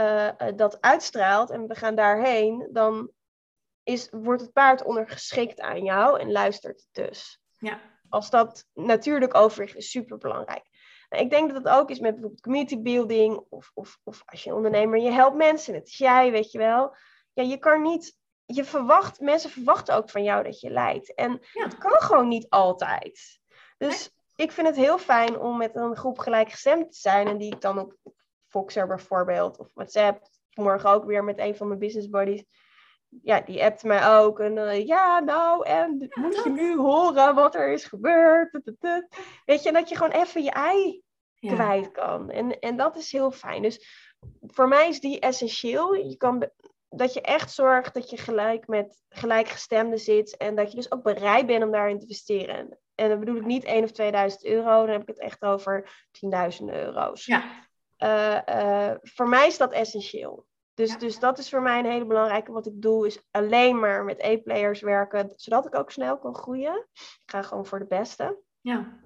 eh, 0.00 0.28
eh, 0.48 0.56
dat 0.56 0.80
uitstraalt 0.80 1.50
en 1.50 1.66
we 1.66 1.74
gaan 1.74 1.94
daarheen, 1.94 2.68
dan 2.72 3.10
is, 3.82 4.08
wordt 4.10 4.42
het 4.42 4.52
paard 4.52 4.82
ondergeschikt 4.84 5.60
aan 5.60 5.84
jou 5.84 6.20
en 6.20 6.32
luistert 6.32 6.86
dus. 6.92 7.40
Ja. 7.58 7.80
Als 8.08 8.30
dat 8.30 8.66
natuurlijk 8.74 9.34
overwicht 9.34 9.76
is 9.76 9.90
super 9.90 10.18
belangrijk. 10.18 10.68
Nou, 11.08 11.24
ik 11.24 11.30
denk 11.30 11.52
dat 11.52 11.64
het 11.64 11.72
ook 11.72 11.90
is 11.90 11.98
met 11.98 12.10
bijvoorbeeld 12.12 12.40
community 12.42 12.80
building 12.82 13.44
of, 13.48 13.70
of, 13.74 13.98
of 14.04 14.22
als 14.24 14.44
je 14.44 14.54
ondernemer, 14.54 14.98
je 15.00 15.10
helpt 15.10 15.36
mensen, 15.36 15.74
het 15.74 15.86
is 15.86 15.98
jij, 15.98 16.30
weet 16.30 16.50
je 16.50 16.58
wel. 16.58 16.96
Ja, 17.32 17.42
je 17.42 17.58
kan 17.58 17.82
niet, 17.82 18.16
je 18.44 18.64
verwacht, 18.64 19.20
mensen 19.20 19.50
verwachten 19.50 19.94
ook 19.94 20.10
van 20.10 20.22
jou 20.22 20.42
dat 20.44 20.60
je 20.60 20.70
leidt. 20.70 21.14
En 21.14 21.40
Ja. 21.52 21.64
het 21.64 21.78
kan 21.78 22.00
gewoon 22.00 22.28
niet 22.28 22.46
altijd. 22.48 23.40
Dus 23.78 24.10
ik 24.36 24.52
vind 24.52 24.66
het 24.66 24.76
heel 24.76 24.98
fijn 24.98 25.38
om 25.38 25.56
met 25.56 25.76
een 25.76 25.96
groep 25.96 26.18
gelijkgestemd 26.18 26.92
te 26.92 26.98
zijn 26.98 27.28
en 27.28 27.38
die 27.38 27.54
ik 27.54 27.60
dan 27.60 27.78
op 27.78 27.96
Voxer 28.50 28.86
bijvoorbeeld 28.86 29.58
of 29.58 29.70
WhatsApp, 29.74 30.28
morgen 30.54 30.90
ook 30.90 31.04
weer 31.04 31.24
met 31.24 31.38
een 31.38 31.56
van 31.56 31.66
mijn 31.66 31.78
business 31.78 32.08
buddies 32.08 32.44
ja, 33.22 33.40
die 33.40 33.64
appt 33.64 33.82
mij 33.82 34.08
ook. 34.08 34.40
En 34.40 34.58
eh, 34.68 34.86
ja, 34.86 35.18
nou, 35.18 35.66
en 35.66 36.10
moet 36.14 36.42
je 36.44 36.50
nu 36.50 36.76
horen 36.76 37.34
wat 37.34 37.54
er 37.54 37.72
is 37.72 37.84
gebeurd? 37.84 38.50
Tut, 38.52 38.64
tut, 38.64 38.80
tut. 38.80 39.06
Weet 39.44 39.62
je, 39.62 39.72
dat 39.72 39.88
je 39.88 39.96
gewoon 39.96 40.12
even 40.12 40.42
je 40.42 40.50
ei 40.50 41.02
Ja. 41.34 41.54
kwijt 41.54 41.90
kan. 41.92 42.30
En, 42.30 42.58
en 42.58 42.76
dat 42.76 42.96
is 42.96 43.12
heel 43.12 43.30
fijn. 43.30 43.62
Dus 43.62 43.86
voor 44.46 44.68
mij 44.68 44.88
is 44.88 45.00
die 45.00 45.20
essentieel. 45.20 45.94
Je 45.94 46.16
kan 46.16 46.50
dat 46.88 47.14
je 47.14 47.20
echt 47.20 47.52
zorgt 47.52 47.94
dat 47.94 48.10
je 48.10 48.16
gelijk 48.16 48.66
met 48.66 49.02
gelijkgestemden 49.08 49.98
zit. 49.98 50.36
En 50.36 50.54
dat 50.54 50.70
je 50.70 50.76
dus 50.76 50.92
ook 50.92 51.02
bereid 51.02 51.46
bent 51.46 51.64
om 51.64 51.70
daarin 51.70 51.96
te 51.96 52.02
investeren. 52.02 52.78
En 52.94 53.08
dan 53.08 53.18
bedoel 53.18 53.36
ik 53.36 53.44
niet 53.46 53.64
1 53.64 53.84
of 53.84 53.90
2000 53.90 54.44
euro. 54.44 54.80
Dan 54.80 54.88
heb 54.90 55.00
ik 55.00 55.08
het 55.08 55.20
echt 55.20 55.42
over 55.42 56.06
10.000 56.60 56.64
euro's. 56.64 57.26
Ja. 57.26 57.68
Eh, 58.00 58.48
eh, 58.90 58.96
voor 59.02 59.28
mij 59.28 59.46
is 59.46 59.58
dat 59.58 59.72
essentieel. 59.72 60.46
Dus, 60.74 60.90
Ja. 60.90 60.98
dus 60.98 61.18
dat 61.18 61.38
is 61.38 61.50
voor 61.50 61.62
mij 61.62 61.78
een 61.78 61.90
hele 61.90 62.06
belangrijke. 62.06 62.52
Wat 62.52 62.66
ik 62.66 62.82
doe 62.82 63.06
is 63.06 63.22
alleen 63.30 63.78
maar 63.78 64.04
met 64.04 64.20
E-players 64.20 64.80
werken, 64.80 65.32
zodat 65.36 65.66
ik 65.66 65.74
ook 65.74 65.90
snel 65.90 66.18
kan 66.18 66.34
groeien. 66.34 66.86
Ik 66.92 67.22
ga 67.26 67.42
gewoon 67.42 67.66
voor 67.66 67.78
de 67.78 67.86
beste. 67.86 68.38
Ja. 68.60 68.98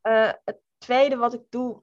Eh, 0.00 0.32
het 0.44 0.60
tweede 0.78 1.16
wat 1.16 1.34
ik 1.34 1.42
doe, 1.48 1.80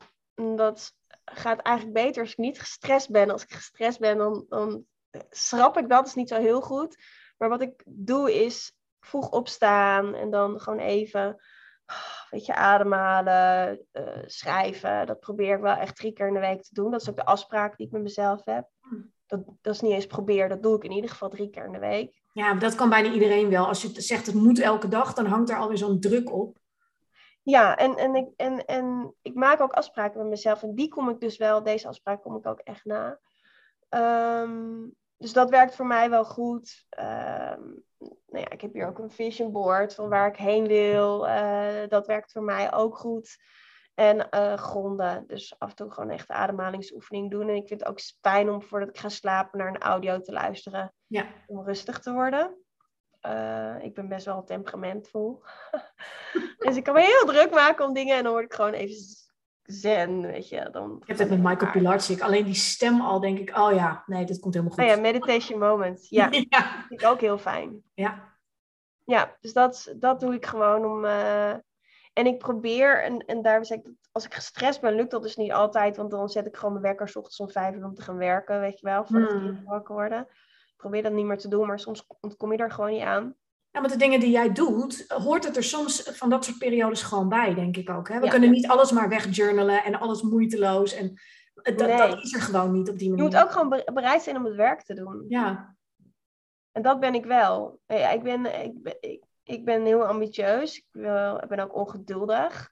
dat 0.56 0.94
gaat 1.26 1.60
eigenlijk 1.62 1.96
beter 1.96 2.22
als 2.22 2.32
ik 2.32 2.38
niet 2.38 2.60
gestrest 2.60 3.10
ben. 3.12 3.30
Als 3.30 3.44
ik 3.44 3.54
gestrest 3.54 4.00
ben, 4.00 4.18
dan, 4.18 4.46
dan 4.50 4.86
schrap 5.30 5.78
ik 5.78 5.90
dat, 5.90 6.08
is 6.08 6.16
niet 6.16 6.30
zo 6.30 6.40
heel 6.40 6.62
goed. 6.62 6.98
Maar 7.38 7.50
wat 7.50 7.62
ik 7.62 7.84
doe 7.86 8.44
is 8.44 8.74
vroeg 9.00 9.30
opstaan 9.30 10.16
en 10.16 10.30
dan 10.30 10.60
gewoon 10.60 10.80
even, 10.80 11.42
weet 12.30 12.46
je, 12.46 12.56
ademhalen, 12.56 13.80
eh, 13.92 14.04
schrijven. 14.26 15.06
Dat 15.06 15.20
probeer 15.20 15.56
ik 15.56 15.62
wel 15.62 15.76
echt 15.76 15.96
drie 15.96 16.14
keer 16.14 16.28
in 16.28 16.34
de 16.34 16.40
week 16.40 16.62
te 16.62 16.74
doen. 16.74 16.92
Dat 16.92 17.02
is 17.02 17.10
ook 17.10 17.16
de 17.16 17.26
afspraak 17.26 17.78
die 17.78 17.86
ik 17.86 17.92
met 17.92 18.02
mezelf 18.02 18.46
heb. 18.46 18.68
Hmm. 18.80 19.12
Dat, 19.26 19.42
dat 19.62 19.74
is 19.74 19.82
niet 19.82 19.92
eens 19.92 20.08
probeer, 20.08 20.50
dat 20.50 20.64
doe 20.64 20.76
ik 20.76 20.84
in 20.84 20.92
ieder 20.92 21.10
geval 21.10 21.30
drie 21.30 21.50
keer 21.50 21.66
in 21.66 21.72
de 21.72 21.80
week. 21.80 22.22
Ja, 22.34 22.54
dat 22.54 22.76
kan 22.76 22.90
bijna 22.90 23.12
iedereen 23.12 23.50
wel. 23.50 23.68
Als 23.68 23.82
je 23.82 24.02
zegt 24.02 24.26
het 24.26 24.36
moet 24.36 24.60
elke 24.60 24.88
dag, 24.88 25.14
dan 25.14 25.26
hangt 25.26 25.50
er 25.50 25.58
alweer 25.58 25.78
zo'n 25.78 26.00
druk 26.00 26.34
op. 26.34 26.58
Ja, 27.44 27.78
en, 27.78 27.96
en, 27.96 28.16
ik, 28.16 28.28
en, 28.36 28.66
en 28.66 29.16
ik 29.22 29.34
maak 29.34 29.62
ook 29.62 29.72
afspraken 29.72 30.20
met 30.20 30.30
mezelf. 30.30 30.64
En 30.64 30.76
die 30.76 30.88
kom 30.88 31.10
ik 31.10 31.20
dus 31.20 31.38
wel, 31.38 31.64
deze 31.64 31.88
afspraak 31.88 32.22
kom 32.22 32.36
ik 32.36 32.48
ook 32.48 32.60
echt 32.60 32.86
na. 32.86 33.20
Ehm, 33.90 34.88
dus 35.20 35.34
dat 35.34 35.50
werkt 35.50 35.76
voor 35.76 35.88
mij 35.88 36.10
wel 36.10 36.26
goed. 36.26 36.86
Ehm, 36.90 37.62
nou 38.00 38.44
ja, 38.44 38.50
ik 38.50 38.62
heb 38.62 38.74
hier 38.74 38.88
ook 38.88 39.00
een 39.00 39.12
vision 39.12 39.52
board 39.52 39.96
van 39.96 40.10
waar 40.10 40.28
ik 40.28 40.36
heen 40.36 40.68
wil. 40.68 41.28
Eh, 41.28 41.88
dat 41.88 42.08
werkt 42.08 42.32
voor 42.32 42.44
mij 42.44 42.74
ook 42.74 42.98
goed. 42.98 43.38
En 43.96 44.30
eh, 44.30 44.54
gronden. 44.54 45.24
Dus 45.28 45.56
af 45.58 45.70
en 45.70 45.76
toe 45.76 45.92
gewoon 45.92 46.10
echt 46.10 46.28
de 46.28 46.34
ademhalingsoefening 46.34 47.32
doen. 47.32 47.50
En 47.50 47.56
ik 47.56 47.68
vind 47.68 47.80
het 47.80 47.90
ook 47.90 48.00
fijn 48.22 48.50
om 48.50 48.62
voordat 48.62 48.90
ik 48.90 48.98
ga 48.98 49.10
slapen 49.10 49.60
naar 49.60 49.68
een 49.68 49.82
audio 49.82 50.20
te 50.22 50.32
luisteren. 50.32 50.94
Ja. 51.08 51.26
Om 51.48 51.64
rustig 51.64 52.00
te 52.00 52.14
worden. 52.14 52.58
Eh, 53.20 53.76
ik 53.82 53.94
ben 53.94 54.08
best 54.08 54.26
wel 54.26 54.44
temperamentvol. 54.44 55.44
dus 56.58 56.76
ik 56.76 56.84
kan 56.84 56.94
me 56.94 57.02
heel 57.02 57.26
druk 57.26 57.52
maken 57.52 57.86
om 57.86 57.94
dingen 57.94 58.18
en 58.18 58.24
dan 58.24 58.32
word 58.32 58.46
ik 58.46 58.54
gewoon 58.54 58.74
even 58.74 58.96
zen, 59.72 60.22
weet 60.22 60.50
je. 60.50 60.70
Dan, 60.72 60.98
Ik 61.02 61.08
heb 61.08 61.18
het 61.18 61.30
met 61.30 61.44
Michael 61.44 61.72
Pilarczyk. 61.72 62.22
Alleen 62.22 62.44
die 62.46 62.54
stem 62.54 63.02
al 63.02 63.20
denk 63.20 63.40
ik, 63.40 63.58
oh 63.58 63.74
ja, 63.74 64.04
nee, 64.06 64.26
dit 64.26 64.40
komt 64.40 64.54
helemaal 64.54 64.76
goed. 64.76 64.84
Oh 64.84 64.90
ja, 64.90 65.02
meditation 65.02 65.60
moment. 65.60 66.08
Ja, 66.10 66.28
ja. 66.50 66.84
vind 66.88 67.02
ik 67.02 67.08
ook 67.08 67.20
heel 67.22 67.38
fijn. 67.38 67.84
Ja. 67.94 68.28
Ja, 69.06 69.38
dus 69.40 69.54
dat, 69.54 69.94
dat 69.98 70.20
doe 70.20 70.34
ik 70.34 70.46
gewoon 70.46 70.86
om... 70.86 71.06
eh, 71.06 71.50
En 72.14 72.26
ik 72.26 72.38
probeer, 72.38 73.04
en, 73.04 73.26
en 73.26 73.42
daar 73.42 73.66
zeg 73.66 73.78
ik, 73.78 73.84
dat 73.84 73.94
als 74.12 74.26
ik 74.26 74.34
gestrest 74.34 74.82
ben, 74.82 74.96
lukt 74.96 75.12
dat 75.12 75.22
dus 75.22 75.36
niet 75.36 75.52
altijd. 75.52 75.98
Want 75.98 76.12
dan 76.12 76.30
zet 76.30 76.46
ik 76.46 76.56
gewoon 76.56 76.72
mijn 76.74 76.86
wekker 76.86 77.08
's 77.08 77.16
ochtends 77.16 77.40
om 77.40 77.50
vijf 77.50 77.76
uur 77.76 77.86
om 77.86 77.94
te 77.94 78.02
gaan 78.02 78.18
werken, 78.18 78.60
weet 78.60 78.80
je 78.80 78.86
wel. 78.86 79.06
Voordat 79.06 79.32
Hmm. 79.32 79.52
die 79.56 79.62
wakker 79.66 79.96
worden. 79.96 80.20
Ik 80.68 80.74
probeer 80.78 81.04
dat 81.04 81.12
niet 81.12 81.26
meer 81.26 81.38
te 81.38 81.48
doen, 81.48 81.68
maar 81.68 81.80
soms 81.80 82.06
ontkom 82.22 82.52
je 82.52 82.58
er 82.58 82.72
gewoon 82.72 82.90
niet 82.90 83.02
aan. 83.02 83.36
Ja, 83.80 83.86
met 83.86 83.94
de 83.94 84.06
dingen 84.06 84.20
die 84.20 84.30
jij 84.32 84.52
doet, 84.52 85.06
hoort 85.08 85.44
het 85.46 85.56
er 85.58 85.64
soms 85.64 86.02
van 86.02 86.30
dat 86.30 86.46
soort 86.46 86.58
periodes 86.58 87.02
gewoon 87.02 87.30
bij, 87.30 87.54
denk 87.54 87.78
ik 87.78 87.90
ook. 87.90 88.08
Hè? 88.10 88.20
We 88.20 88.26
Ja. 88.26 88.32
kunnen 88.32 88.52
niet 88.52 88.68
alles 88.68 88.92
maar 88.92 89.10
wegjournalen 89.10 89.84
en 89.84 90.00
alles 90.00 90.22
moeiteloos. 90.22 90.94
En 90.94 91.14
dat, 91.54 91.78
Nee. 91.78 91.98
dat 91.98 92.24
is 92.24 92.34
er 92.34 92.42
gewoon 92.42 92.72
niet 92.72 92.90
op 92.90 92.98
die 92.98 93.04
Je 93.10 93.16
manier. 93.16 93.26
moet 93.26 93.42
ook 93.44 93.52
gewoon 93.52 93.70
be- 93.70 93.92
bereid 93.94 94.22
zijn 94.22 94.38
om 94.38 94.46
het 94.46 94.56
werk 94.56 94.82
te 94.82 94.94
doen. 94.94 95.26
Ja, 95.28 95.76
En 96.72 96.82
dat 96.82 97.00
ben 97.00 97.14
ik 97.14 97.26
wel. 97.26 97.80
Ja, 97.86 98.10
ik, 98.10 98.24
ben, 98.24 98.64
ik, 98.64 98.82
ben, 98.84 98.98
ik, 99.00 99.24
ik 99.44 99.66
ben 99.66 99.86
heel 99.86 100.06
ambitieus. 100.06 100.78
Ik, 100.78 100.86
wil, 100.92 101.38
ik 101.38 101.48
ben 101.48 101.60
ook 101.60 101.76
ongeduldig. 101.76 102.70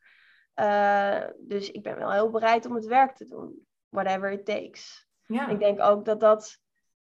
Eh, 0.54 1.22
dus 1.40 1.72
ik 1.72 1.84
ben 1.84 1.98
wel 1.98 2.12
heel 2.12 2.30
bereid 2.30 2.66
om 2.66 2.76
het 2.76 2.86
werk 2.86 3.16
te 3.16 3.26
doen. 3.26 3.68
Whatever 3.90 4.32
it 4.32 4.46
takes. 4.46 5.08
ja. 5.26 5.48
Ik 5.48 5.60
denk 5.60 5.82
ook 5.82 6.06
dat 6.06 6.20
dat 6.20 6.58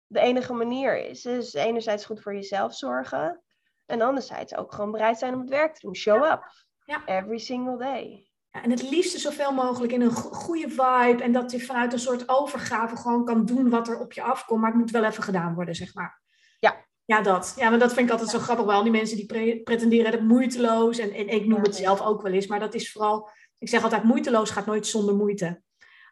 de 0.08 0.20
enige 0.20 0.54
manier 0.54 0.98
is. 1.10 1.22
Dus 1.22 1.54
enerzijds 1.54 2.06
goed 2.06 2.22
voor 2.22 2.34
jezelf 2.34 2.76
zorgen. 2.76 3.42
En 3.86 4.02
anderzijds 4.02 4.56
ook 4.56 4.74
gewoon 4.74 4.91
bereid 4.91 5.17
zijn 5.17 5.34
om 5.34 5.39
het 5.39 5.50
werk 5.50 5.74
te 5.74 5.80
doen. 5.86 5.96
Show 5.96 6.24
up. 6.24 6.43
Ja. 6.86 7.06
Every 7.06 7.38
single 7.38 7.78
day. 7.78 8.28
Ja, 8.50 8.63
en 8.63 8.72
het 8.72 8.89
liefste 8.89 9.19
zoveel 9.19 9.54
mogelijk 9.54 9.93
in 9.93 10.02
een 10.02 10.12
go- 10.12 10.30
goede 10.30 10.69
vibe. 10.69 11.24
En 11.24 11.32
dat 11.32 11.52
je 11.52 11.60
vanuit 11.60 11.93
een 11.93 12.00
soort 12.00 12.30
overgave 12.30 12.96
gewoon 12.96 13.26
kan 13.26 13.46
doen 13.46 13.69
wat 13.69 13.88
er 13.88 14.00
op 14.00 14.13
je 14.13 14.22
afkomt. 14.22 14.62
Maar 14.62 14.69
het 14.69 14.80
moet 14.80 14.91
wel 14.91 15.04
even 15.04 15.24
gedaan 15.24 15.56
worden, 15.56 15.76
zeg 15.76 15.93
maar. 15.93 16.22
Ja. 16.60 16.86
Ja, 17.06 17.22
dat. 17.22 17.54
Ja, 17.58 17.69
maar 17.69 17.80
dat 17.80 17.93
vind 17.93 18.06
ik 18.06 18.12
altijd 18.12 18.30
zo 18.30 18.39
grappig. 18.39 18.65
Wel, 18.65 18.84
die 18.84 18.91
mensen 18.91 19.17
die 19.17 19.26
pre- 19.26 19.62
pretenderen 19.63 20.12
het 20.12 20.24
moeiteloos. 20.24 20.98
En, 20.98 21.12
en 21.12 21.28
ik 21.28 21.46
noem 21.46 21.62
het 21.62 21.76
zelf 21.76 22.02
ook 22.02 22.22
wel 22.22 22.32
eens. 22.32 22.48
Maar 22.48 22.60
dat 22.60 22.74
is 22.74 22.91
vooral... 22.91 23.30
Ik 23.58 23.69
zeg 23.69 23.84
altijd, 23.84 24.04
moeiteloos 24.04 24.50
gaat 24.50 24.65
nooit 24.65 24.88
zonder 24.88 25.15
moeite. 25.15 25.62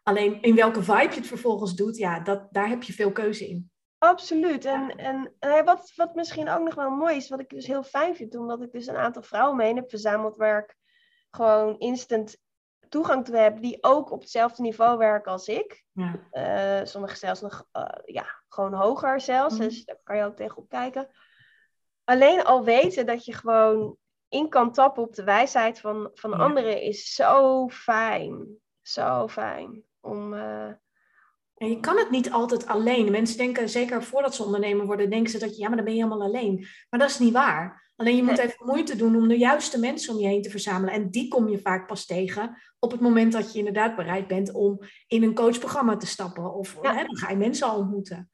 Alleen 0.04 0.42
in 0.42 0.56
welke 0.56 0.84
vibe 0.84 1.10
je 1.10 1.16
het 1.16 1.28
vervolgens 1.28 1.76
doet, 1.76 1.98
ja, 1.98 2.20
dat, 2.20 2.48
daar 2.52 2.68
heb 2.68 2.84
je 2.84 2.94
veel 2.94 3.12
keuze 3.12 3.50
in. 3.50 3.72
Absoluut. 4.04 4.66
En, 4.66 4.96
en 4.96 5.36
eh, 5.40 5.64
wat, 5.64 5.92
wat 5.96 6.16
misschien 6.16 6.50
ook 6.50 6.64
nog 6.64 6.76
wel 6.76 6.90
mooi 6.90 7.16
is, 7.16 7.30
wat 7.30 7.40
ik 7.40 7.50
dus 7.50 7.68
heel 7.68 7.84
fijn 7.84 8.16
vind, 8.16 8.36
omdat 8.36 8.62
ik 8.62 8.72
dus 8.72 8.88
een 8.88 8.98
aantal 8.98 9.22
vrouwen 9.22 9.58
mee 9.58 9.74
heb 9.74 9.90
verzameld 9.90 10.38
waar 10.38 10.64
ik 10.64 10.76
gewoon 11.30 11.80
instant 11.80 12.38
toegang 12.90 13.26
toe 13.26 13.36
heb, 13.36 13.62
die 13.62 13.78
ook 13.84 14.12
op 14.12 14.22
hetzelfde 14.22 14.62
niveau 14.62 14.98
werken 14.98 15.32
als 15.32 15.48
ik. 15.48 15.84
Ja. 15.92 16.20
Eh 16.32 16.86
sommige 16.86 17.16
zelfs 17.16 17.42
nog, 17.42 17.66
eh, 17.72 17.86
ja, 18.06 18.26
gewoon 18.48 18.74
hoger 18.74 19.22
zelfs. 19.22 19.54
Mhm. 19.54 19.64
Dus 19.64 19.86
daar 19.86 20.00
kan 20.04 20.18
je 20.18 20.24
ook 20.24 20.36
tegenop 20.36 20.70
kijken. 20.70 21.10
Alleen 22.04 22.44
al 22.44 22.64
weten 22.64 23.06
dat 23.06 23.26
je 23.26 23.34
gewoon 23.34 23.98
in 24.30 24.50
kan 24.50 24.72
tappen 24.72 25.04
op 25.04 25.16
de 25.16 25.24
wijsheid 25.24 25.80
van, 25.80 26.10
van 26.14 26.30
Ja. 26.30 26.38
anderen 26.38 26.82
is 26.82 27.14
zo 27.14 27.68
fijn. 27.70 28.48
Zo 28.82 29.28
fijn. 29.28 29.84
Om, 30.00 30.34
En 31.62 31.70
je 31.70 31.80
kan 31.80 31.98
het 31.98 32.10
niet 32.10 32.32
altijd 32.32 32.68
alleen. 32.68 33.12
Mensen 33.12 33.38
denken, 33.38 33.70
zeker 33.70 34.04
voordat 34.04 34.36
ze 34.36 34.44
ondernemer 34.44 34.86
worden, 34.86 35.10
denken 35.10 35.32
ze 35.32 35.40
dat 35.40 35.56
je, 35.56 35.62
ja, 35.62 35.68
maar 35.68 35.76
dan 35.76 35.86
ben 35.86 35.96
je 35.96 36.04
helemaal 36.04 36.28
alleen. 36.28 36.68
Maar 36.90 37.00
dat 37.00 37.10
is 37.10 37.20
niet 37.20 37.34
waar. 37.34 37.92
Alleen 37.96 38.16
je 38.16 38.24
moet 38.24 38.38
even 38.38 38.66
moeite 38.66 38.96
doen 38.96 39.16
om 39.16 39.28
de 39.28 39.38
juiste 39.38 39.80
mensen 39.80 40.14
om 40.14 40.20
je 40.20 40.28
heen 40.28 40.42
te 40.42 40.50
verzamelen. 40.50 40.94
En 40.94 41.10
die 41.10 41.28
kom 41.28 41.50
je 41.50 41.60
vaak 41.60 41.88
pas 41.88 42.06
tegen 42.06 42.58
op 42.80 42.92
het 42.92 43.00
moment 43.00 43.32
dat 43.32 43.52
je 43.52 43.58
inderdaad 43.58 43.96
bereid 43.96 44.28
bent 44.28 44.52
om 44.52 44.80
in 45.08 45.24
een 45.24 45.34
coachprogramma 45.34 45.98
te 45.98 46.06
stappen. 46.06 46.54
Of 46.54 46.78
Ja. 46.82 46.96
hè, 46.96 47.06
dan 47.06 47.18
ga 47.18 47.30
je 47.30 47.38
mensen 47.38 47.68
al 47.68 47.78
ontmoeten. 47.78 48.30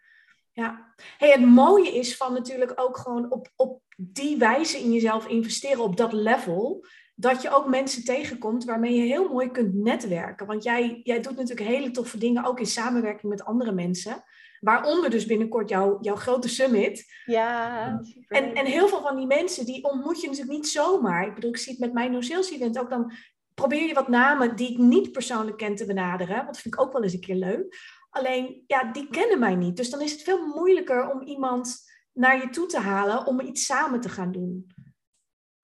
Ja. 0.52 0.94
Hey, 1.18 1.30
het 1.30 1.46
mooie 1.46 1.92
is 1.92 2.18
van 2.18 2.34
natuurlijk 2.34 2.74
ook 2.76 2.98
gewoon 2.98 3.32
op, 3.32 3.50
op 3.56 3.82
die 3.98 4.38
wijze 4.38 4.78
in 4.78 4.92
jezelf 4.92 5.28
investeren 5.28 5.84
op 5.84 5.98
dat 5.98 6.14
level. 6.14 6.86
Dat 7.20 7.42
je 7.42 7.50
ook 7.50 7.68
mensen 7.68 8.04
tegenkomt 8.04 8.66
waarmee 8.66 8.94
je 8.94 9.06
heel 9.06 9.30
mooi 9.30 9.52
kunt 9.52 9.74
netwerken. 9.74 10.46
Want 10.46 10.64
jij, 10.64 11.00
jij 11.04 11.22
doet 11.22 11.36
natuurlijk 11.36 11.68
hele 11.68 11.92
toffe 11.92 12.18
dingen, 12.18 12.46
ook 12.46 12.60
in 12.60 12.66
samenwerking 12.66 13.32
met 13.32 13.44
andere 13.44 13.72
mensen. 13.72 14.24
Waaronder 14.60 15.10
dus 15.10 15.26
binnenkort 15.26 15.70
jouw, 15.70 15.98
jouw 16.02 16.16
grote 16.16 16.48
summit. 16.50 17.06
ja, 17.26 18.00
super. 18.04 18.38
En, 18.38 18.54
en 18.54 18.66
heel 18.66 18.88
veel 18.88 19.02
van 19.02 19.16
die 19.16 19.26
mensen, 19.26 19.66
die 19.66 19.84
ontmoet 19.84 20.22
je 20.22 20.28
natuurlijk 20.28 20.58
niet 20.58 20.68
zomaar. 20.68 21.28
Ik 21.28 21.34
bedoel, 21.36 21.50
ik 21.50 21.58
zie 21.58 21.72
het 21.72 21.82
met 21.82 21.94
mijn 21.94 22.12
no 22.12 22.22
sales 22.22 22.52
event 22.52 22.80
ook. 22.80 22.90
Dan 22.90 23.14
probeer 23.54 23.88
je 23.88 23.94
wat 23.94 24.08
namen 24.08 24.56
die 24.56 24.72
ik 24.72 24.78
niet 24.78 25.12
persoonlijk 25.12 25.58
ken 25.58 25.76
te 25.76 25.86
benaderen. 25.86 26.36
Want 26.36 26.48
dat 26.48 26.60
vind 26.60 26.74
ik 26.74 26.82
ook 26.82 26.94
wel 26.94 27.04
eens 27.04 27.14
een 27.14 27.20
keer 27.20 27.36
leuk. 27.36 27.76
Alleen, 28.10 28.64
ja, 28.68 28.92
die 28.92 29.10
kennen 29.10 29.40
mij 29.40 29.56
niet. 29.56 29.78
Dus 29.78 29.90
dan 29.90 30.02
is 30.02 30.12
het 30.12 30.22
veel 30.22 30.48
moeilijker 30.48 31.12
om 31.12 31.22
iemand 31.22 31.86
naar 32.14 32.42
je 32.42 32.50
toe 32.50 32.66
te 32.66 32.80
halen 32.80 33.26
om 33.26 33.40
iets 33.40 33.66
samen 33.66 34.02
te 34.02 34.10
gaan 34.10 34.32
doen. 34.32 34.68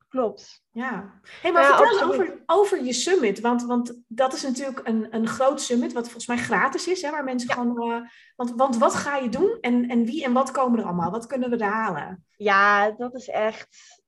klopt. 0.07 0.62
Ja. 0.73 1.19
Hey, 1.41 1.51
maar 1.51 1.61
Ja, 1.61 1.77
vertel 1.77 1.99
absoluut. 1.99 2.21
over, 2.21 2.43
over 2.45 2.83
je 2.83 2.93
summit. 2.93 3.39
Want, 3.39 3.63
want 3.63 4.01
dat 4.07 4.33
is 4.33 4.43
natuurlijk 4.43 4.87
een, 4.87 5.15
een 5.15 5.27
groot 5.27 5.61
summit, 5.61 5.93
wat 5.93 6.03
volgens 6.03 6.27
mij 6.27 6.37
gratis 6.37 6.87
is, 6.87 7.01
hè, 7.01 7.11
waar 7.11 7.23
mensen 7.23 7.51
gewoon. 7.51 7.91
eh, 7.91 8.01
want, 8.35 8.53
want 8.55 8.77
wat 8.77 8.95
ga 8.95 9.17
je 9.17 9.29
doen 9.29 9.57
en, 9.61 9.89
en 9.89 10.05
wie 10.05 10.23
en 10.23 10.33
wat 10.33 10.51
komen 10.51 10.79
er 10.79 10.85
allemaal? 10.85 11.11
Wat 11.11 11.25
kunnen 11.25 11.49
we 11.49 11.57
er 11.57 11.71
halen? 11.71 12.25
Ja, 12.35 12.91
dat 12.91 13.15
is 13.15 13.27
echt. 13.27 14.01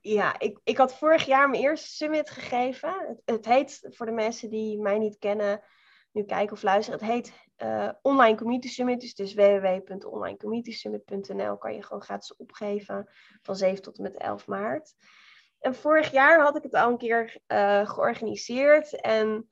Ja, 0.00 0.38
ik, 0.38 0.58
ik 0.64 0.76
had 0.76 0.98
vorig 0.98 1.26
jaar 1.26 1.50
mijn 1.50 1.62
eerste 1.62 1.88
summit 1.88 2.30
gegeven. 2.30 2.94
Het, 3.06 3.20
het 3.24 3.46
heet, 3.46 3.86
voor 3.90 4.06
de 4.06 4.12
mensen 4.12 4.50
die 4.50 4.80
mij 4.80 4.98
niet 4.98 5.18
kennen, 5.18 5.60
nu 6.12 6.24
kijken 6.24 6.56
of 6.56 6.62
luisteren, 6.62 7.00
het 7.00 7.08
heet 7.08 7.32
eh, 7.56 7.88
Online 8.02 8.36
Community 8.36 8.68
Summit. 8.68 9.00
Dus 9.00 9.12
is 9.14 9.34
www.onlinecommunitysummit.nl. 9.34 11.56
Kan 11.56 11.74
je 11.74 11.82
gewoon 11.82 12.02
gratis 12.02 12.36
opgeven 12.36 13.08
van 13.42 13.56
7 13.56 13.82
tot 13.82 13.96
en 13.96 14.02
met 14.02 14.16
11 14.16 14.46
maart. 14.46 14.94
En 15.66 15.74
vorig 15.74 16.10
jaar 16.10 16.40
had 16.40 16.56
ik 16.56 16.62
het 16.62 16.74
al 16.74 16.90
een 16.90 16.98
keer 16.98 17.36
eh, 17.46 17.88
georganiseerd. 17.88 19.00
En 19.00 19.48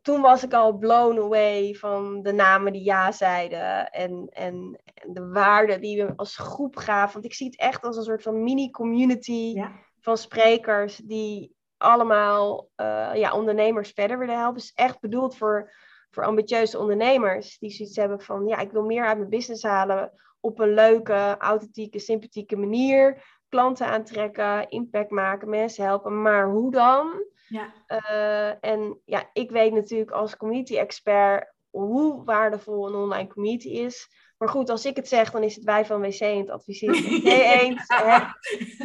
toen 0.00 0.20
was 0.20 0.42
ik 0.42 0.52
al 0.52 0.72
blown 0.72 1.18
away 1.18 1.74
van 1.74 2.22
de 2.22 2.32
namen 2.32 2.72
die 2.72 2.84
ja 2.84 3.12
zeiden. 3.12 3.90
En, 3.90 4.28
en, 4.32 4.80
en 4.94 5.12
de 5.12 5.28
waarde 5.28 5.78
die 5.78 6.04
we 6.04 6.12
als 6.16 6.36
groep 6.36 6.76
gaven. 6.76 7.12
Want 7.12 7.24
ik 7.24 7.34
zie 7.34 7.46
het 7.46 7.58
echt 7.58 7.84
als 7.84 7.96
een 7.96 8.02
soort 8.02 8.22
van 8.22 8.42
mini-community 8.42 9.52
Ja. 9.54 9.72
van 10.00 10.16
sprekers 10.16 10.96
die 10.96 11.54
allemaal 11.76 12.68
eh, 12.74 13.10
ja, 13.14 13.32
ondernemers 13.32 13.90
verder 13.90 14.18
willen 14.18 14.38
helpen. 14.38 14.58
Dus 14.58 14.72
echt 14.74 15.00
bedoeld 15.00 15.36
voor, 15.36 15.72
voor 16.10 16.24
ambitieuze 16.24 16.78
ondernemers 16.78 17.58
die 17.58 17.70
zoiets 17.70 17.96
hebben 17.96 18.20
van 18.20 18.46
ja, 18.46 18.58
ik 18.58 18.70
wil 18.70 18.84
meer 18.84 19.04
uit 19.04 19.18
mijn 19.18 19.30
business 19.30 19.62
halen 19.62 20.12
op 20.40 20.58
een 20.58 20.74
leuke, 20.74 21.34
authentieke, 21.38 21.98
sympathieke 21.98 22.56
manier. 22.56 23.22
Klanten 23.48 23.86
aantrekken, 23.86 24.68
impact 24.68 25.10
maken, 25.10 25.48
mensen 25.48 25.84
helpen. 25.84 26.22
Maar 26.22 26.48
hoe 26.48 26.70
dan? 26.70 27.24
Ja. 27.48 27.72
Eh, 27.86 28.70
en 28.70 29.00
ja, 29.04 29.30
ik 29.32 29.50
weet 29.50 29.72
natuurlijk 29.72 30.10
als 30.10 30.36
community 30.36 30.76
expert 30.76 31.52
hoe 31.70 32.24
waardevol 32.24 32.86
een 32.86 32.94
online 32.94 33.28
community 33.28 33.68
is. 33.68 34.08
Maar 34.38 34.48
goed, 34.48 34.70
als 34.70 34.84
ik 34.84 34.96
het 34.96 35.08
zeg, 35.08 35.30
dan 35.30 35.42
is 35.42 35.54
het 35.54 35.64
wij 35.64 35.84
van 35.84 36.00
WC 36.00 36.20
en 36.20 36.38
het 36.38 36.50
adviseren 36.50 37.22
eens. 37.60 37.86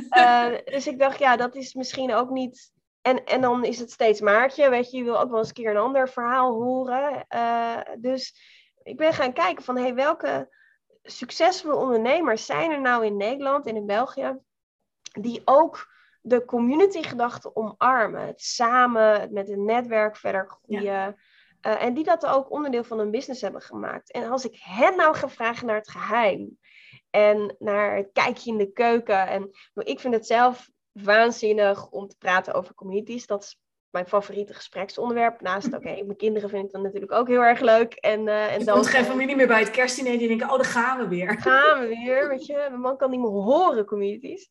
Eh, 0.09 0.51
dus 0.65 0.87
ik 0.87 0.99
dacht, 0.99 1.19
ja, 1.19 1.35
dat 1.35 1.55
is 1.55 1.73
misschien 1.73 2.13
ook 2.13 2.29
niet. 2.29 2.71
En, 3.01 3.25
en 3.25 3.41
dan 3.41 3.65
is 3.65 3.79
het 3.79 3.91
steeds 3.91 4.21
Maartje, 4.21 4.69
weet 4.69 4.91
je, 4.91 4.97
je 4.97 5.03
wil 5.03 5.19
ook 5.19 5.29
wel 5.29 5.39
eens 5.39 5.47
een 5.47 5.53
keer 5.53 5.69
een 5.69 5.77
ander 5.77 6.09
verhaal 6.09 6.53
horen. 6.53 7.25
Eh, 7.27 7.77
dus 7.97 8.35
ik 8.83 8.97
ben 8.97 9.13
gaan 9.13 9.33
kijken 9.33 9.63
van, 9.63 9.77
hey, 9.77 9.93
welke 9.93 10.49
succesvolle 11.03 11.75
ondernemers 11.75 12.45
zijn 12.45 12.71
er 12.71 12.81
nou 12.81 13.05
in 13.05 13.17
Nederland 13.17 13.65
en 13.65 13.75
in 13.75 13.85
België, 13.85 14.37
die 15.19 15.41
ook 15.45 15.91
de 16.21 16.45
community-gedachte 16.45 17.55
omarmen. 17.55 18.25
Het 18.25 18.41
samen, 18.41 19.21
het 19.21 19.31
met 19.31 19.49
een 19.49 19.65
netwerk 19.65 20.17
verder 20.17 20.47
groeien. 20.47 21.15
Eh, 21.61 21.83
en 21.83 21.93
die 21.93 22.03
dat 22.03 22.25
ook 22.25 22.51
onderdeel 22.51 22.83
van 22.83 22.97
hun 22.97 23.11
business 23.11 23.41
hebben 23.41 23.61
gemaakt. 23.61 24.11
En 24.11 24.29
als 24.29 24.45
ik 24.45 24.59
hen 24.59 24.95
nou 24.95 25.15
ga 25.15 25.29
vragen 25.29 25.67
naar 25.67 25.75
het 25.75 25.89
geheim 25.89 26.57
en 27.09 27.55
naar 27.59 27.95
het 27.95 28.09
kijkje 28.13 28.51
in 28.51 28.57
de 28.57 28.71
keuken. 28.71 29.27
En 29.27 29.49
ik 29.73 29.99
vind 29.99 30.13
het 30.13 30.27
zelf 30.27 30.69
waanzinnig 30.91 31.89
om 31.89 32.07
te 32.07 32.15
praten 32.17 32.53
over 32.53 32.73
communities. 32.73 33.25
Dat 33.25 33.43
is 33.43 33.59
mijn 33.89 34.07
favoriete 34.07 34.53
gespreksonderwerp. 34.53 35.41
Naast, 35.41 35.73
oké, 35.73 36.03
mijn 36.03 36.15
kinderen 36.15 36.49
vind 36.49 36.65
ik 36.65 36.71
dan 36.71 36.81
natuurlijk 36.81 37.11
ook 37.11 37.27
heel 37.27 37.43
erg 37.43 37.59
leuk. 37.59 37.93
En, 37.93 38.27
eh 38.27 38.53
en 38.53 38.65
dan 38.65 38.75
komt 38.75 38.87
geen 38.87 39.05
familie 39.05 39.35
meer 39.35 39.47
bij 39.47 39.59
het 39.59 39.71
kerstdiner 39.71 40.17
die 40.17 40.27
denken, 40.27 40.49
oh, 40.49 40.55
daar 40.55 40.65
gaan 40.65 40.97
we 40.97 41.07
weer. 41.07 41.39
gaan 41.39 41.79
we 41.79 41.87
weer, 41.87 42.27
weet 42.27 42.45
je. 42.45 42.53
Mijn 42.53 42.79
man 42.79 42.97
kan 42.97 43.09
niet 43.09 43.19
meer 43.19 43.29
horen, 43.29 43.85
communities. 43.85 44.49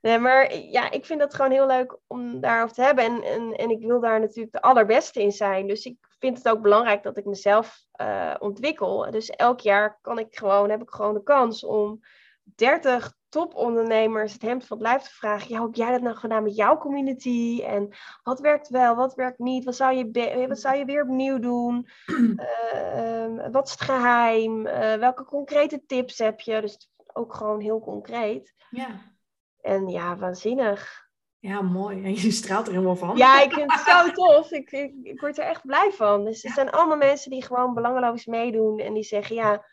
Nee, 0.00 0.18
maar 0.18 0.56
ja, 0.56 0.90
ik 0.90 1.06
vind 1.06 1.20
dat 1.20 1.34
gewoon 1.34 1.50
heel 1.50 1.66
leuk 1.66 1.98
om 2.06 2.40
daarover 2.40 2.74
te 2.74 2.82
hebben. 2.82 3.04
En, 3.04 3.22
en, 3.22 3.52
en 3.52 3.70
ik 3.70 3.80
wil 3.80 4.00
daar 4.00 4.20
natuurlijk 4.20 4.52
de 4.52 4.62
allerbeste 4.62 5.22
in 5.22 5.32
zijn. 5.32 5.66
Dus 5.66 5.84
ik 5.84 5.96
vind 6.18 6.36
het 6.36 6.48
ook 6.48 6.62
belangrijk 6.62 7.02
dat 7.02 7.16
ik 7.16 7.24
mezelf 7.24 7.84
eh, 7.92 8.34
ontwikkel. 8.38 9.10
Dus 9.10 9.30
elk 9.30 9.60
jaar 9.60 9.98
kan 10.00 10.18
ik 10.18 10.36
gewoon, 10.36 10.70
heb 10.70 10.82
ik 10.82 10.90
gewoon 10.90 11.14
de 11.14 11.22
kans 11.22 11.64
om 11.64 12.00
30 12.54 13.12
topondernemers 13.28 14.32
het 14.32 14.42
hemd 14.42 14.66
van 14.66 14.76
het 14.76 14.86
lijf 14.86 15.02
te 15.02 15.10
vragen. 15.10 15.48
Ja, 15.48 15.56
hoe 15.56 15.66
heb 15.66 15.76
jij 15.76 15.90
dat 15.90 16.00
nou 16.00 16.16
gedaan 16.16 16.42
met 16.42 16.56
jouw 16.56 16.78
community? 16.78 17.62
En 17.66 17.88
wat 18.22 18.40
werkt 18.40 18.68
wel, 18.68 18.94
wat 18.94 19.14
werkt 19.14 19.38
niet? 19.38 19.64
Wat 19.64 19.76
zou 19.76 19.96
je, 19.96 20.06
be- 20.06 20.44
wat 20.48 20.60
zou 20.60 20.76
je 20.76 20.84
weer 20.84 21.02
opnieuw 21.02 21.38
doen? 21.38 21.88
Eh, 22.36 23.22
ehm, 23.24 23.50
wat 23.50 23.66
is 23.66 23.72
het 23.72 23.80
geheim? 23.80 24.66
Eh, 24.66 24.94
welke 24.94 25.24
concrete 25.24 25.84
tips 25.86 26.18
heb 26.18 26.40
je? 26.40 26.60
Dus 26.60 26.90
ook 27.12 27.34
gewoon 27.34 27.60
heel 27.60 27.80
concreet. 27.80 28.54
Ja. 28.70 28.88
En 29.62 29.88
ja, 29.88 30.16
waanzinnig. 30.16 31.08
ja, 31.38 31.60
mooi. 31.60 32.04
En 32.04 32.14
je 32.14 32.30
straalt 32.30 32.66
er 32.66 32.72
helemaal 32.72 32.96
van. 32.96 33.16
Ja, 33.16 33.42
ik 33.42 33.52
vind 33.52 33.72
het 33.72 33.80
zo 33.80 34.10
tof. 34.24 34.50
Ik, 34.50 34.70
ik, 34.70 34.94
ik 35.02 35.20
word 35.20 35.38
er 35.38 35.44
echt 35.44 35.66
blij 35.66 35.90
van. 35.92 36.24
Dus 36.24 36.42
het 36.42 36.52
zijn 36.52 36.70
allemaal 36.70 36.96
mensen 36.96 37.30
die 37.30 37.44
gewoon 37.44 37.74
belangeloos 37.74 38.26
meedoen. 38.26 38.78
En 38.78 38.94
die 38.94 39.02
zeggen, 39.02 39.34
ja, 39.36 39.64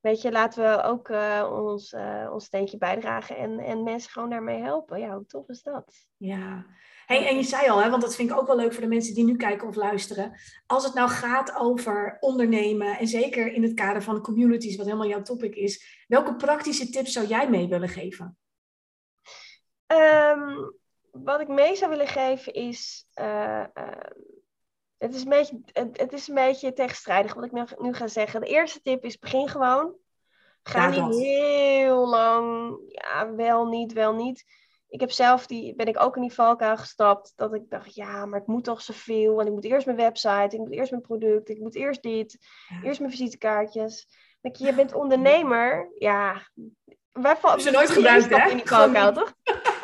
weet 0.00 0.22
je, 0.22 0.32
laten 0.32 0.62
we 0.62 0.82
ook 0.82 1.08
eh, 1.08 1.50
ons, 1.52 1.92
eh, 1.92 2.30
ons 2.32 2.44
steentje 2.44 2.78
bijdragen. 2.78 3.36
En, 3.36 3.58
en 3.58 3.82
mensen 3.82 4.10
gewoon 4.10 4.30
daarmee 4.30 4.62
helpen. 4.62 5.00
Ja, 5.00 5.14
hoe 5.14 5.26
tof 5.26 5.48
is 5.48 5.62
dat? 5.62 6.06
Ja. 6.16 6.66
Hey, 7.06 7.26
en 7.26 7.36
je 7.36 7.42
zei 7.42 7.68
al, 7.68 7.82
hè, 7.82 7.90
want 7.90 8.02
dat 8.02 8.14
vind 8.14 8.30
ik 8.30 8.36
ook 8.38 8.46
wel 8.46 8.56
leuk 8.56 8.72
voor 8.72 8.82
de 8.82 8.88
mensen 8.88 9.14
die 9.14 9.24
nu 9.24 9.36
kijken 9.36 9.68
of 9.68 9.74
luisteren. 9.74 10.40
Als 10.66 10.84
het 10.84 10.94
nou 10.94 11.08
gaat 11.08 11.56
over 11.56 12.16
ondernemen, 12.20 12.98
en 12.98 13.06
zeker 13.06 13.52
in 13.52 13.62
het 13.62 13.74
kader 13.74 14.02
van 14.02 14.20
communities, 14.20 14.76
wat 14.76 14.86
helemaal 14.86 15.08
jouw 15.08 15.22
topic 15.22 15.54
is, 15.54 16.04
welke 16.08 16.36
praktische 16.36 16.90
tips 16.90 17.12
zou 17.12 17.26
jij 17.26 17.50
mee 17.50 17.68
willen 17.68 17.88
geven? 17.88 18.38
Ehm, 19.86 20.54
wat 21.10 21.40
ik 21.40 21.48
mee 21.48 21.76
zou 21.76 21.90
willen 21.90 22.06
geven 22.06 22.52
is. 22.52 23.06
eh, 23.12 23.60
ehm, 23.60 24.10
het, 24.98 25.14
is 25.14 25.22
een 25.22 25.28
beetje, 25.28 25.60
het, 25.72 26.00
het 26.00 26.12
is 26.12 26.28
een 26.28 26.34
beetje 26.34 26.72
tegenstrijdig 26.72 27.34
wat 27.34 27.44
ik 27.44 27.52
nu, 27.52 27.62
nu 27.78 27.94
ga 27.94 28.06
zeggen. 28.06 28.40
De 28.40 28.46
eerste 28.46 28.80
tip 28.82 29.04
is: 29.04 29.18
begin 29.18 29.48
gewoon. 29.48 29.94
Ga 30.62 30.88
Ja, 30.88 31.06
niet 31.06 31.18
heel 31.18 32.08
lang. 32.08 32.76
Ja, 32.88 33.34
wel 33.34 33.66
niet, 33.66 33.92
wel 33.92 34.14
niet. 34.14 34.44
Ik 34.88 35.00
heb 35.00 35.10
zelf 35.10 35.46
die, 35.46 35.74
ben 35.74 35.86
ik 35.86 36.00
ook 36.00 36.16
in 36.16 36.22
die 36.22 36.32
valkuil 36.32 36.76
gestapt. 36.76 37.32
Dat 37.36 37.54
ik 37.54 37.70
dacht, 37.70 37.94
ja, 37.94 38.26
maar 38.26 38.40
ik 38.40 38.46
moet 38.46 38.64
toch 38.64 38.82
zoveel. 38.82 39.40
En 39.40 39.46
ik 39.46 39.52
moet 39.52 39.64
eerst 39.64 39.86
mijn 39.86 39.98
website, 39.98 40.48
ik 40.56 40.58
moet 40.58 40.72
eerst 40.72 40.90
mijn 40.90 41.02
product, 41.02 41.48
ik 41.48 41.58
moet 41.58 41.74
eerst 41.74 42.02
dit, 42.02 42.38
Ja. 42.68 42.82
eerst 42.82 42.98
mijn 43.00 43.10
visitekaartjes. 43.12 44.08
Denk 44.40 44.56
je, 44.56 44.64
je 44.64 44.74
bent 44.74 44.94
ondernemer. 44.94 45.90
Ja, 45.98 46.42
wij 47.12 47.36
vallen 47.36 47.64
je 47.64 47.70
nooit 47.70 47.90
gebruikt, 47.90 48.36
hè? 48.36 48.50
in 48.50 48.56
die 48.56 48.66
valkuil, 48.68 49.12
toch? 49.12 49.32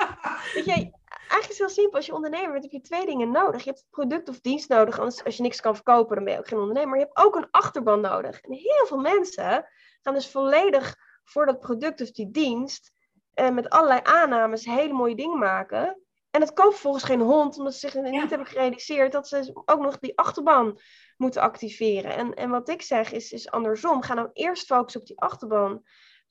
Weet 0.54 0.64
je, 0.64 0.72
eigenlijk 0.72 0.92
is 1.40 1.48
het 1.48 1.56
heel 1.58 1.68
simpel. 1.68 1.96
Als 1.96 2.06
je 2.06 2.14
ondernemer 2.14 2.50
bent, 2.52 2.62
heb 2.62 2.72
je 2.72 2.80
twee 2.80 3.06
dingen 3.06 3.30
nodig. 3.30 3.64
Je 3.64 3.70
hebt 3.70 3.86
product 3.90 4.28
of 4.28 4.40
dienst 4.40 4.68
nodig. 4.68 4.98
Anders, 4.98 5.24
als 5.24 5.36
je 5.36 5.42
niks 5.42 5.60
kan 5.60 5.74
verkopen, 5.74 6.14
dan 6.16 6.24
ben 6.24 6.32
je 6.32 6.38
ook 6.38 6.48
geen 6.48 6.58
ondernemer. 6.58 6.88
Maar 6.90 6.98
je 6.98 7.04
hebt 7.04 7.18
ook 7.26 7.34
een 7.36 7.48
achterban 7.50 8.00
nodig. 8.00 8.40
En 8.40 8.52
heel 8.52 8.86
veel 8.86 8.98
mensen 9.00 9.66
gaan 10.02 10.14
dus 10.14 10.30
volledig 10.30 10.96
voor 11.24 11.46
dat 11.46 11.58
product 11.60 12.00
of 12.00 12.10
die 12.10 12.30
dienst. 12.30 12.92
eh, 13.32 13.50
met 13.50 13.70
allerlei 13.70 14.00
aannames 14.02 14.64
hele 14.64 14.92
mooie 14.92 15.14
dingen 15.14 15.38
maken. 15.38 16.00
En 16.30 16.40
het 16.40 16.52
koopt 16.52 16.76
volgens 16.78 17.04
geen 17.04 17.20
hond, 17.20 17.58
omdat 17.58 17.74
ze 17.74 17.88
zich 17.90 18.02
niet 18.02 18.14
Ja. 18.14 18.28
hebben 18.28 18.46
gerealiseerd 18.46 19.12
dat 19.12 19.28
ze 19.28 19.50
ook 19.64 19.80
nog 19.80 19.98
die 19.98 20.18
achterban 20.18 20.80
moeten 21.16 21.42
activeren. 21.42 22.16
En, 22.16 22.34
en 22.34 22.50
wat 22.50 22.68
ik 22.68 22.82
zeg 22.82 23.12
is, 23.12 23.32
is 23.32 23.50
andersom. 23.50 24.02
Ga 24.02 24.14
nou 24.14 24.28
eerst 24.32 24.66
focussen 24.66 25.00
op 25.00 25.06
die 25.06 25.20
achterban. 25.20 25.82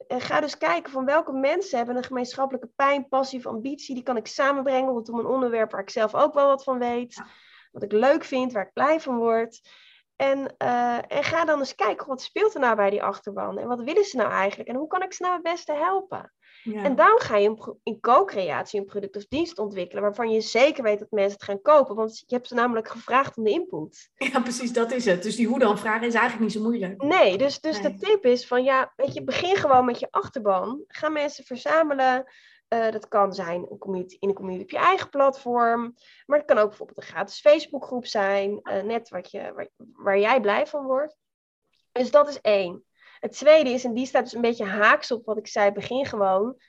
En 0.08 0.22
ga 0.22 0.40
dus 0.40 0.58
kijken 0.58 0.92
van 0.92 1.06
welke 1.06 1.32
mensen 1.32 1.78
hebben 1.78 1.96
een 1.96 2.04
gemeenschappelijke 2.04 2.70
pijn, 2.76 3.08
passie 3.08 3.40
of 3.40 3.46
ambitie. 3.46 3.96
Die 3.96 4.04
kan 4.04 4.18
ik 4.18 4.28
samenbrengen 4.28 4.94
rondom 4.94 5.20
een 5.20 5.26
onderwerp 5.26 5.72
waar 5.72 5.82
ik 5.82 5.90
zelf 5.90 6.16
ook 6.16 6.34
wel 6.34 6.48
wat 6.48 6.64
van 6.64 6.80
weet. 6.80 7.24
Wat 7.72 7.84
ik 7.84 7.92
leuk 7.92 8.24
vind, 8.24 8.52
waar 8.52 8.66
ik 8.66 8.74
blij 8.74 9.00
van 9.00 9.18
word. 9.18 9.62
En, 10.22 10.56
eh, 10.58 10.98
en 11.08 11.24
ga 11.24 11.46
dan 11.46 11.60
eens 11.60 11.76
kijken, 11.76 12.08
wat 12.08 12.22
speelt 12.22 12.54
er 12.54 12.60
nou 12.60 12.76
bij 12.76 12.90
die 12.90 13.04
achterban? 13.04 13.58
En 13.58 13.68
wat 13.68 13.82
willen 13.82 14.06
ze 14.06 14.18
nou 14.18 14.32
eigenlijk? 14.32 14.70
En 14.70 14.76
hoe 14.76 14.88
kan 14.88 15.04
ik 15.04 15.14
ze 15.14 15.24
nou 15.24 15.34
het 15.34 15.44
beste 15.44 15.74
helpen? 15.74 16.34
Ja. 16.64 16.84
En 16.84 16.96
dan 16.96 17.20
ga 17.20 17.38
je 17.38 17.78
in 17.84 18.00
co-creatie 18.00 18.80
een 18.80 18.86
product 18.86 19.16
of 19.16 19.26
dienst 19.28 19.60
ontwikkelen, 19.60 20.04
waarvan 20.04 20.32
je 20.32 20.42
zeker 20.42 20.84
weet 20.84 21.00
dat 21.00 21.12
mensen 21.12 21.34
het 21.34 21.44
gaan 21.44 21.62
kopen. 21.62 21.96
Want 21.96 22.24
je 22.26 22.36
hebt 22.36 22.48
ze 22.48 22.54
namelijk 22.54 22.88
gevraagd 22.88 23.38
om 23.38 23.44
de 23.44 23.50
input. 23.50 24.10
ja, 24.16 24.40
precies, 24.40 24.74
dat 24.74 24.92
is 24.92 25.06
het. 25.06 25.24
Dus 25.24 25.36
die 25.36 25.48
hoe 25.48 25.60
dan 25.60 25.78
vragen 25.78 26.08
is 26.08 26.14
eigenlijk 26.14 26.44
niet 26.44 26.52
zo 26.52 26.62
moeilijk. 26.62 27.02
Nee, 27.04 27.38
dus, 27.38 27.60
dus 27.60 27.82
Nee. 27.82 27.92
de 27.94 28.00
tip 28.00 28.26
is 28.26 28.48
van 28.48 28.64
ja, 28.64 28.94
weet 28.96 29.14
je, 29.14 29.24
begin 29.24 29.56
gewoon 29.56 29.86
met 29.86 30.00
je 30.00 30.08
achterban. 30.10 30.84
Ga 30.88 31.10
mensen 31.10 31.44
verzamelen. 31.44 32.26
Eh, 32.72 32.92
dat 32.92 33.08
kan 33.08 33.34
zijn 33.34 33.66
een 33.70 33.78
community, 33.78 34.18
in 34.20 34.30
een 34.30 34.36
community 34.36 34.64
op 34.64 34.70
je 34.70 34.78
eigen 34.78 35.10
platform. 35.10 35.96
Maar 36.26 36.38
het 36.38 36.48
kan 36.48 36.58
ook 36.58 36.68
bijvoorbeeld 36.68 36.98
een 36.98 37.04
gratis 37.04 37.40
Facebookgroep 37.40 38.06
zijn. 38.06 38.60
eh, 38.62 38.84
net 38.84 39.10
wat 39.10 39.32
je, 39.32 39.54
waar, 39.54 39.70
waar 39.78 40.20
jij 40.20 40.42
blij 40.42 40.68
van 40.68 40.86
wordt. 40.86 41.18
Dus 41.92 42.12
dat 42.12 42.30
is 42.30 42.42
één. 42.42 42.86
Het 43.20 43.32
tweede 43.32 43.70
is, 43.70 43.84
en 43.84 43.94
die 43.94 44.06
staat 44.06 44.24
dus 44.24 44.34
een 44.34 44.42
beetje 44.42 44.66
haaks 44.66 45.12
op 45.12 45.26
wat 45.26 45.38
ik 45.38 45.48
zei, 45.48 45.72
begin 45.72 46.06
gewoon. 46.06 46.62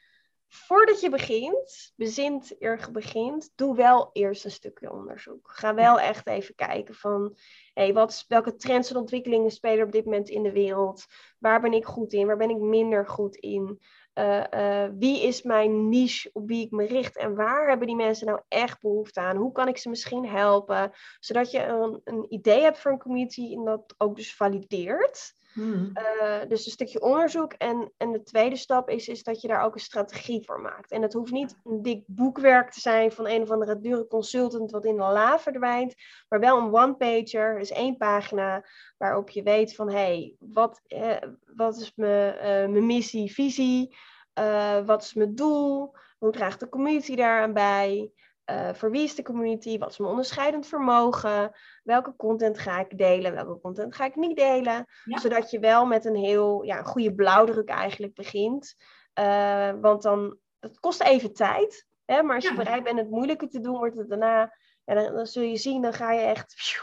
voordat 0.48 1.00
je 1.00 1.10
begint, 1.10 1.92
bezint 1.96 2.54
eer 2.58 2.88
begint, 2.92 3.52
doe 3.54 3.76
wel 3.76 4.10
eerst 4.12 4.44
een 4.44 4.50
stukje 4.50 4.92
onderzoek. 4.92 5.50
Ga 5.52 5.74
wel 5.74 6.00
echt 6.00 6.26
even 6.26 6.54
kijken 6.54 6.94
van, 6.94 7.36
hey, 7.74 7.92
wat, 7.92 8.24
welke 8.28 8.54
trends 8.54 8.90
en 8.90 8.96
ontwikkelingen 8.96 9.50
spelen 9.50 9.86
op 9.86 9.92
dit 9.92 10.04
moment 10.04 10.28
in 10.28 10.42
de 10.42 10.52
wereld? 10.52 11.06
Waar 11.38 11.60
ben 11.60 11.72
ik 11.72 11.84
goed 11.84 12.12
in? 12.12 12.26
Waar 12.26 12.36
ben 12.36 12.50
ik 12.50 12.58
minder 12.58 13.08
goed 13.08 13.36
in? 13.36 13.80
Uh, 14.14 14.88
wie 14.98 15.22
is 15.22 15.42
mijn 15.42 15.88
niche 15.88 16.30
op 16.32 16.48
wie 16.48 16.64
ik 16.64 16.70
me 16.70 16.86
richt 16.86 17.16
en 17.16 17.34
waar 17.34 17.68
hebben 17.68 17.86
die 17.86 17.96
mensen 17.96 18.26
nou 18.26 18.40
echt 18.48 18.80
behoefte 18.80 19.20
aan? 19.20 19.36
Hoe 19.36 19.52
kan 19.52 19.68
ik 19.68 19.78
ze 19.78 19.88
misschien 19.88 20.26
helpen? 20.26 20.92
Zodat 21.20 21.50
je 21.50 21.64
een, 21.64 22.00
een 22.04 22.26
idee 22.28 22.60
hebt 22.62 22.78
voor 22.78 22.90
een 22.90 22.98
community 22.98 23.54
en 23.54 23.64
dat 23.64 23.94
ook 23.98 24.16
dus 24.16 24.36
valideert. 24.36 25.34
Hmm. 25.52 25.92
Uh, 25.94 26.48
dus 26.48 26.66
een 26.66 26.72
stukje 26.72 27.00
onderzoek. 27.00 27.52
En, 27.52 27.92
en 27.96 28.12
de 28.12 28.22
tweede 28.22 28.56
stap 28.56 28.88
is, 28.88 29.08
is 29.08 29.22
dat 29.22 29.40
je 29.40 29.48
daar 29.48 29.64
ook 29.64 29.74
een 29.74 29.80
strategie 29.80 30.44
voor 30.44 30.60
maakt. 30.60 30.90
En 30.90 31.02
het 31.02 31.12
hoeft 31.12 31.32
niet 31.32 31.56
een 31.64 31.82
dik 31.82 32.02
boekwerk 32.06 32.70
te 32.70 32.80
zijn 32.80 33.12
van 33.12 33.28
een 33.28 33.42
of 33.42 33.50
andere 33.50 33.80
dure 33.80 34.06
consultant 34.06 34.70
wat 34.70 34.84
in 34.84 34.96
de 34.96 35.02
la 35.02 35.38
verdwijnt. 35.38 35.94
Maar 36.28 36.40
wel 36.40 36.58
een 36.58 36.74
one-pager, 36.74 37.58
dus 37.58 37.70
één 37.70 37.96
pagina 37.96 38.64
waarop 38.98 39.30
je 39.30 39.42
weet 39.42 39.74
van 39.74 39.88
hé, 39.88 39.94
hey, 39.94 40.36
wat, 40.38 40.80
eh, 40.86 41.16
wat 41.54 41.76
is 41.76 41.92
mijn, 41.94 42.34
uh, 42.34 42.72
mijn 42.72 42.86
missie, 42.86 43.32
visie? 43.32 43.96
Uh, 44.38 44.84
wat 44.86 45.02
is 45.02 45.14
mijn 45.14 45.34
doel? 45.34 45.94
Hoe 46.18 46.32
draagt 46.32 46.60
de 46.60 46.68
community 46.68 47.16
daaraan 47.16 47.52
bij? 47.52 48.12
Uh, 48.52 48.74
voor 48.74 48.90
wie 48.90 49.02
is 49.02 49.14
de 49.14 49.22
community? 49.22 49.78
Wat 49.78 49.90
is 49.90 49.98
mijn 49.98 50.10
onderscheidend 50.10 50.66
vermogen? 50.66 51.52
Welke 51.82 52.16
content 52.16 52.58
ga 52.58 52.78
ik 52.78 52.98
delen? 52.98 53.34
Welke 53.34 53.60
content 53.60 53.94
ga 53.94 54.04
ik 54.04 54.16
niet 54.16 54.36
delen? 54.36 54.86
Zodat 55.04 55.50
je 55.50 55.58
wel 55.58 55.86
met 55.86 56.04
een 56.04 56.16
heel 56.16 56.62
ja, 56.62 56.78
een 56.78 56.84
goede 56.84 57.14
blauwdruk 57.14 57.68
eigenlijk 57.68 58.14
begint. 58.14 58.74
Uh, 59.20 59.70
want 59.80 60.02
dan, 60.02 60.36
het 60.60 60.80
kost 60.80 61.02
even 61.02 61.32
tijd. 61.32 61.86
Hè? 62.04 62.22
Maar 62.22 62.34
als 62.34 62.44
je 62.44 62.54
bereid 62.54 62.84
bent 62.84 62.98
het 62.98 63.10
moeilijker 63.10 63.48
te 63.48 63.60
doen, 63.60 63.78
wordt 63.78 63.96
het 63.96 64.08
daarna... 64.08 64.56
En 64.84 64.96
dan, 64.96 65.14
dan 65.14 65.26
zul 65.26 65.42
je 65.42 65.56
zien, 65.56 65.82
dan 65.82 65.92
ga 65.92 66.12
je 66.12 66.20
echt... 66.20 66.80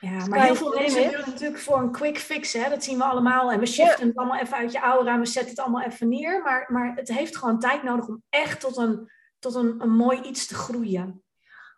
Ja, 0.00 0.26
maar 0.26 0.42
heel 0.42 0.54
veel 0.54 0.74
mensen 0.74 1.10
willen 1.10 1.28
natuurlijk 1.28 1.60
voor 1.60 1.78
een 1.78 1.92
quick 1.92 2.18
fix, 2.18 2.52
hè? 2.52 2.68
dat 2.70 2.84
zien 2.84 2.98
we 2.98 3.04
allemaal. 3.04 3.52
En 3.52 3.60
we 3.60 3.66
shiften 3.66 4.06
het 4.06 4.16
allemaal 4.16 4.40
even 4.40 4.56
uit 4.56 4.72
je 4.72 4.78
aura 4.78 5.12
en 5.12 5.20
we 5.20 5.26
zetten 5.26 5.50
het 5.50 5.60
allemaal 5.60 5.82
even 5.82 6.08
neer. 6.08 6.42
Maar, 6.42 6.66
maar 6.72 6.94
het 6.94 7.08
heeft 7.08 7.36
gewoon 7.36 7.58
tijd 7.58 7.82
nodig 7.82 8.08
om 8.08 8.22
echt 8.28 8.60
tot 8.60 8.76
een 8.76 9.10
tot 9.40 9.54
een, 9.54 9.80
een 9.80 9.96
mooi 9.96 10.20
iets 10.20 10.46
te 10.46 10.54
groeien. 10.54 11.24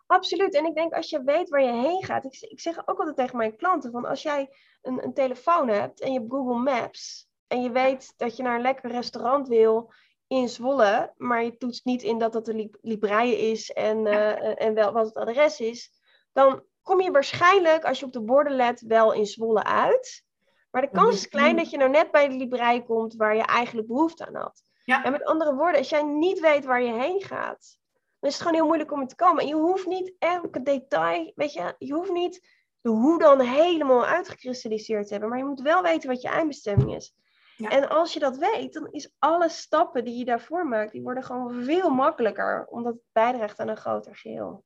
Absoluut. 0.06 0.54
En 0.54 0.64
ik 0.64 0.74
denk 0.74 0.92
als 0.92 1.10
je 1.10 1.22
weet 1.22 1.48
waar 1.48 1.62
je 1.62 1.72
heen 1.72 2.04
gaat. 2.04 2.24
Ik, 2.24 2.40
ik 2.40 2.60
zeg 2.60 2.88
ook 2.88 2.98
altijd 2.98 3.16
tegen 3.16 3.36
mijn 3.36 3.56
klanten: 3.56 3.90
van 3.90 4.04
als 4.04 4.22
jij 4.22 4.48
een, 4.82 5.04
een 5.04 5.14
telefoon 5.14 5.68
hebt 5.68 6.00
en 6.00 6.12
je 6.12 6.18
hebt 6.18 6.30
Google 6.30 6.62
Maps. 6.62 7.30
En 7.46 7.62
je 7.62 7.70
weet 7.70 8.14
dat 8.16 8.36
je 8.36 8.42
naar 8.42 8.54
een 8.54 8.62
lekker 8.62 8.90
restaurant 8.90 9.48
wil 9.48 9.92
in 10.26 10.48
Zwolle. 10.48 11.12
Maar 11.16 11.44
je 11.44 11.56
toetst 11.56 11.84
niet 11.84 12.02
in 12.02 12.18
dat 12.18 12.32
dat 12.32 12.44
de 12.44 12.70
Libraïe 12.80 13.38
is 13.38 13.70
en, 13.70 14.06
uh, 14.06 14.62
en 14.62 14.74
wel 14.74 14.92
wat 14.92 15.06
het 15.06 15.16
adres 15.16 15.60
is. 15.60 15.90
Dan 16.32 16.62
kom 16.82 17.00
je 17.00 17.10
waarschijnlijk, 17.10 17.84
als 17.84 18.00
je 18.00 18.06
op 18.06 18.12
de 18.12 18.22
borden 18.22 18.56
let, 18.56 18.80
wel 18.80 19.12
in 19.12 19.26
Zwolle 19.26 19.64
uit. 19.64 20.24
Maar 20.70 20.82
de 20.82 20.90
kans 20.90 21.14
is 21.14 21.28
klein 21.28 21.56
dat 21.56 21.70
je 21.70 21.76
nou 21.76 21.90
net 21.90 22.10
bij 22.10 22.28
de 22.28 22.34
Libraïe 22.34 22.84
komt 22.84 23.14
waar 23.14 23.36
je 23.36 23.42
eigenlijk 23.42 23.88
behoefte 23.88 24.26
aan 24.26 24.34
had. 24.34 24.62
Ja. 24.84 25.04
En 25.04 25.12
met 25.12 25.24
andere 25.24 25.54
woorden, 25.54 25.78
als 25.78 25.88
jij 25.88 26.02
niet 26.02 26.40
weet 26.40 26.64
waar 26.64 26.82
je 26.82 26.92
heen 26.92 27.22
gaat, 27.22 27.78
dan 27.92 28.30
is 28.30 28.32
het 28.32 28.42
gewoon 28.42 28.54
heel 28.54 28.66
moeilijk 28.66 28.92
om 28.92 29.00
er 29.00 29.06
te 29.06 29.14
komen. 29.14 29.42
En 29.42 29.48
je 29.48 29.54
hoeft 29.54 29.86
niet 29.86 30.12
elke 30.18 30.62
detail, 30.62 31.32
weet 31.34 31.52
je, 31.52 31.74
je 31.78 31.92
hoeft 31.92 32.12
niet 32.12 32.60
de 32.80 32.88
hoe 32.88 33.18
dan 33.18 33.40
helemaal 33.40 34.04
uitgekristalliseerd 34.04 35.06
te 35.06 35.12
hebben, 35.12 35.28
maar 35.30 35.38
je 35.38 35.44
moet 35.44 35.60
wel 35.60 35.82
weten 35.82 36.08
wat 36.08 36.22
je 36.22 36.28
eindbestemming 36.28 36.94
is. 36.94 37.14
Ja. 37.56 37.68
En 37.68 37.88
als 37.88 38.12
je 38.12 38.18
dat 38.18 38.36
weet, 38.36 38.72
dan 38.72 38.88
is 38.90 39.14
alle 39.18 39.48
stappen 39.48 40.04
die 40.04 40.18
je 40.18 40.24
daarvoor 40.24 40.66
maakt, 40.66 40.92
die 40.92 41.02
worden 41.02 41.22
gewoon 41.22 41.64
veel 41.64 41.90
makkelijker, 41.90 42.66
omdat 42.66 42.92
het 42.92 43.02
bijdraagt 43.12 43.58
aan 43.58 43.68
een 43.68 43.76
groter 43.76 44.16
geheel. 44.16 44.64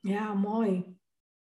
Ja, 0.00 0.34
mooi. 0.34 0.98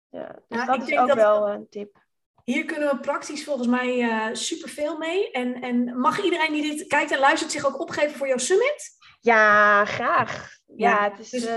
Ja, 0.09 0.39
dus 0.47 0.65
dat 0.65 0.87
is 0.87 0.97
ook 0.97 1.13
wel 1.13 1.49
een 1.49 1.69
tip. 1.69 2.02
Hier 2.43 2.65
kunnen 2.65 2.89
we 2.89 2.99
praktisch 2.99 3.43
volgens 3.43 3.67
mij 3.67 3.97
uh, 3.97 4.27
superveel 4.31 4.97
mee. 4.97 5.31
En, 5.31 5.61
en 5.61 5.99
mag 5.99 6.23
iedereen 6.23 6.53
die 6.53 6.61
dit 6.61 6.87
kijkt 6.87 7.11
en 7.11 7.19
luistert 7.19 7.51
zich 7.51 7.65
ook 7.65 7.79
opgeven 7.79 8.17
voor 8.17 8.27
jouw 8.27 8.37
summit? 8.37 8.89
Ja, 9.21 9.85
graag. 9.85 10.49
Ja, 10.75 11.03
het 11.09 11.19
is, 11.19 11.29
dus... 11.29 11.45
uh, 11.45 11.55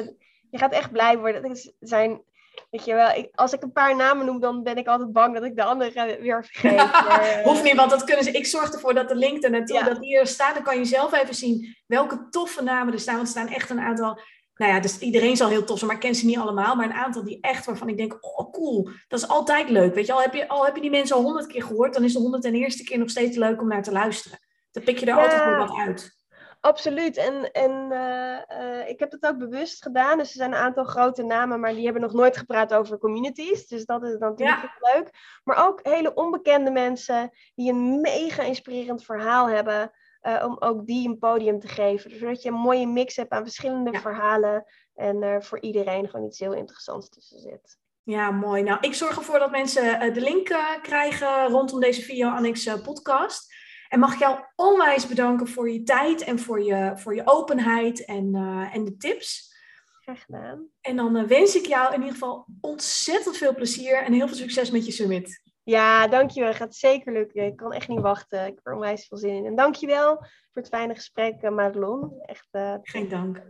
je 0.51 0.59
gaat 0.59 0.73
echt 0.73 0.93
blij 0.93 1.19
worden. 1.19 1.49
Het 1.49 1.75
zijn, 1.81 2.23
weet 2.71 2.85
je 2.85 2.95
wel, 2.95 3.11
ik, 3.11 3.29
als 3.35 3.53
ik 3.53 3.63
een 3.63 3.73
paar 3.73 3.97
namen 3.97 4.27
noem, 4.27 4.41
dan 4.41 4.63
ben 4.63 4.77
ik 4.77 4.87
altijd 4.87 5.13
bang 5.13 5.35
dat 5.35 5.45
ik 5.45 5.57
de 5.57 5.65
andere 5.65 6.19
weer 6.21 6.45
vergeet. 6.45 6.77
maar, 7.09 7.39
uh... 7.39 7.45
Hoeft 7.45 7.63
niet, 7.63 7.77
want 7.77 7.91
dat 7.91 8.05
kunnen 8.05 8.25
ze. 8.25 8.31
Ik 8.31 8.47
zorg 8.47 8.73
ervoor 8.73 8.95
dat 8.95 9.09
de 9.09 9.17
link 9.17 9.45
er 9.45 9.51
naartoe, 9.51 9.77
ja. 9.77 9.85
dat 9.85 10.01
die 10.01 10.19
er 10.19 10.27
staat. 10.27 10.55
Dan 10.55 10.63
kan 10.63 10.79
je 10.79 10.85
zelf 10.85 11.13
even 11.13 11.35
zien 11.35 11.77
welke 11.87 12.29
toffe 12.29 12.63
namen 12.63 12.93
er 12.93 13.01
staan. 13.01 13.15
Want 13.15 13.27
er 13.27 13.33
staan 13.33 13.55
echt 13.55 13.71
een 13.71 13.81
aantal 13.81 14.21
nou 14.57 14.73
ja, 14.73 14.81
dus 14.81 14.99
iedereen 14.99 15.37
zal 15.37 15.49
heel 15.49 15.65
tof 15.65 15.79
zijn, 15.79 15.91
maar 15.91 16.01
ik 16.01 16.07
ken 16.07 16.15
ze 16.15 16.27
niet 16.27 16.39
allemaal. 16.39 16.77
Maar 16.77 16.87
een 16.87 16.93
aantal 16.93 17.25
die 17.25 17.39
echt 17.41 17.67
waarvan 17.67 17.89
ik 17.89 17.97
denk, 17.97 18.19
oh 18.21 18.53
cool, 18.53 18.89
dat 19.09 19.19
is 19.19 19.29
altijd 19.29 19.69
leuk. 19.71 19.95
Weet 19.95 20.07
je, 20.07 20.13
al 20.13 20.23
heb 20.23 20.35
je, 20.35 20.49
al 20.49 20.65
heb 20.65 20.75
je 20.75 20.81
die 20.81 20.91
mensen 20.91 21.17
al 21.17 21.23
honderd 21.23 21.47
keer 21.47 21.63
gehoord, 21.63 21.95
dan 21.95 22.05
is 22.05 22.13
de 22.13 22.19
honderd 22.19 22.45
en 22.45 22.55
eerste 22.55 22.85
keer 22.85 22.99
nog 22.99 23.11
steeds 23.11 23.37
leuk 23.37 23.61
om 23.61 23.69
naar 23.69 23.83
te 23.83 23.93
luisteren. 23.93 24.39
Dan 24.71 24.83
pik 24.83 24.99
je 24.99 25.07
er 25.07 25.17
altijd 25.17 25.45
weer 25.45 25.57
wat 25.57 25.77
uit. 25.77 26.17
Absoluut. 26.61 27.17
En, 27.17 27.53
en 27.53 27.89
uh, 27.91 28.39
uh, 28.61 28.89
ik 28.89 29.01
heb 29.01 29.13
het 29.13 29.27
ook 29.27 29.39
bewust 29.39 29.83
gedaan. 29.83 30.19
Dus 30.19 30.29
er 30.29 30.37
zijn 30.37 30.53
een 30.53 30.59
aantal 30.59 30.85
grote 30.85 31.23
namen, 31.23 31.61
maar 31.61 31.75
die 31.75 31.85
hebben 31.85 32.03
nog 32.03 32.13
nooit 32.13 32.37
gepraat 32.37 32.75
over 32.75 32.99
communities. 32.99 33.67
Dus 33.67 33.85
dat 33.85 34.03
is 34.03 34.19
dan 34.19 34.31
natuurlijk 34.31 34.79
ja. 34.81 34.95
leuk. 34.95 35.11
Maar 35.45 35.67
ook 35.67 35.81
hele 35.83 36.15
onbekende 36.15 36.71
mensen 36.71 37.31
die 37.55 37.71
een 37.73 38.01
mega 38.01 38.43
inspirerend 38.43 39.05
verhaal 39.05 39.49
hebben. 39.49 39.91
Uh, 40.27 40.45
om 40.47 40.57
ook 40.59 40.87
die 40.87 41.09
een 41.09 41.19
podium 41.19 41.61
te 41.61 41.69
geven. 41.69 42.19
Zodat 42.19 42.43
je 42.43 42.49
een 42.49 42.55
mooie 42.55 42.87
mix 42.87 43.17
hebt 43.17 43.31
aan 43.31 43.43
verschillende 43.43 43.93
ja. 43.93 44.01
verhalen. 44.01 44.65
En 44.95 45.23
er 45.23 45.45
voor 45.45 45.61
iedereen 45.61 46.09
gewoon 46.09 46.27
iets 46.27 46.39
heel 46.39 46.53
interessants 46.53 47.09
tussen 47.09 47.39
zit. 47.39 47.79
Ja, 48.03 48.31
mooi. 48.31 48.63
Nou, 48.63 48.79
ik 48.81 48.95
zorg 48.95 49.17
ervoor 49.17 49.39
dat 49.39 49.51
mensen 49.51 50.07
uh, 50.07 50.15
de 50.15 50.21
link 50.21 50.49
uh, 50.49 50.83
krijgen 50.83 51.47
rondom 51.47 51.81
deze 51.81 52.03
Video 52.03 52.29
Annex 52.29 52.81
podcast. 52.83 53.55
En 53.89 53.99
mag 53.99 54.13
ik 54.13 54.19
jou 54.19 54.39
onwijs 54.57 55.07
bedanken 55.07 55.49
voor 55.49 55.71
je 55.71 55.83
tijd 55.83 56.23
en 56.23 56.39
voor 56.39 56.63
je, 56.63 56.93
voor 56.95 57.15
je 57.15 57.23
openheid 57.25 58.05
en, 58.05 58.35
en 58.73 58.85
de 58.85 58.97
tips. 58.97 59.55
Graag 60.01 60.25
gedaan. 60.25 60.69
En 60.81 60.97
dan 60.97 61.27
wens 61.27 61.57
ik 61.57 61.67
jou 61.67 61.95
in 61.95 62.01
ieder 62.01 62.13
geval 62.13 62.47
ontzettend 62.61 63.37
veel 63.37 63.55
plezier 63.55 64.03
en 64.03 64.13
heel 64.13 64.27
veel 64.27 64.37
succes 64.37 64.71
met 64.71 64.87
je 64.87 64.93
summit. 64.93 65.43
Ja, 65.69 66.09
dankjewel. 66.09 66.49
Het 66.49 66.59
gaat 66.59 66.75
zeker 66.75 67.13
lukken. 67.13 67.45
Ik 67.45 67.57
kan 67.57 67.73
echt 67.73 67.89
niet 67.89 68.01
wachten. 68.01 68.47
Ik 68.47 68.55
heb 68.55 68.67
er 68.67 68.75
onwijs 68.75 69.07
veel 69.07 69.19
zin 69.19 69.35
in. 69.35 69.47
En 69.47 69.55
dankjewel 69.55 70.17
voor 70.17 70.63
het 70.63 70.69
fijne 70.69 70.95
gesprek, 70.95 71.43
uh, 71.43 71.51
Madelon. 71.51 72.21
Echt, 72.21 72.49
uh, 72.53 72.75
Geen 72.83 73.09
dank. 73.09 73.43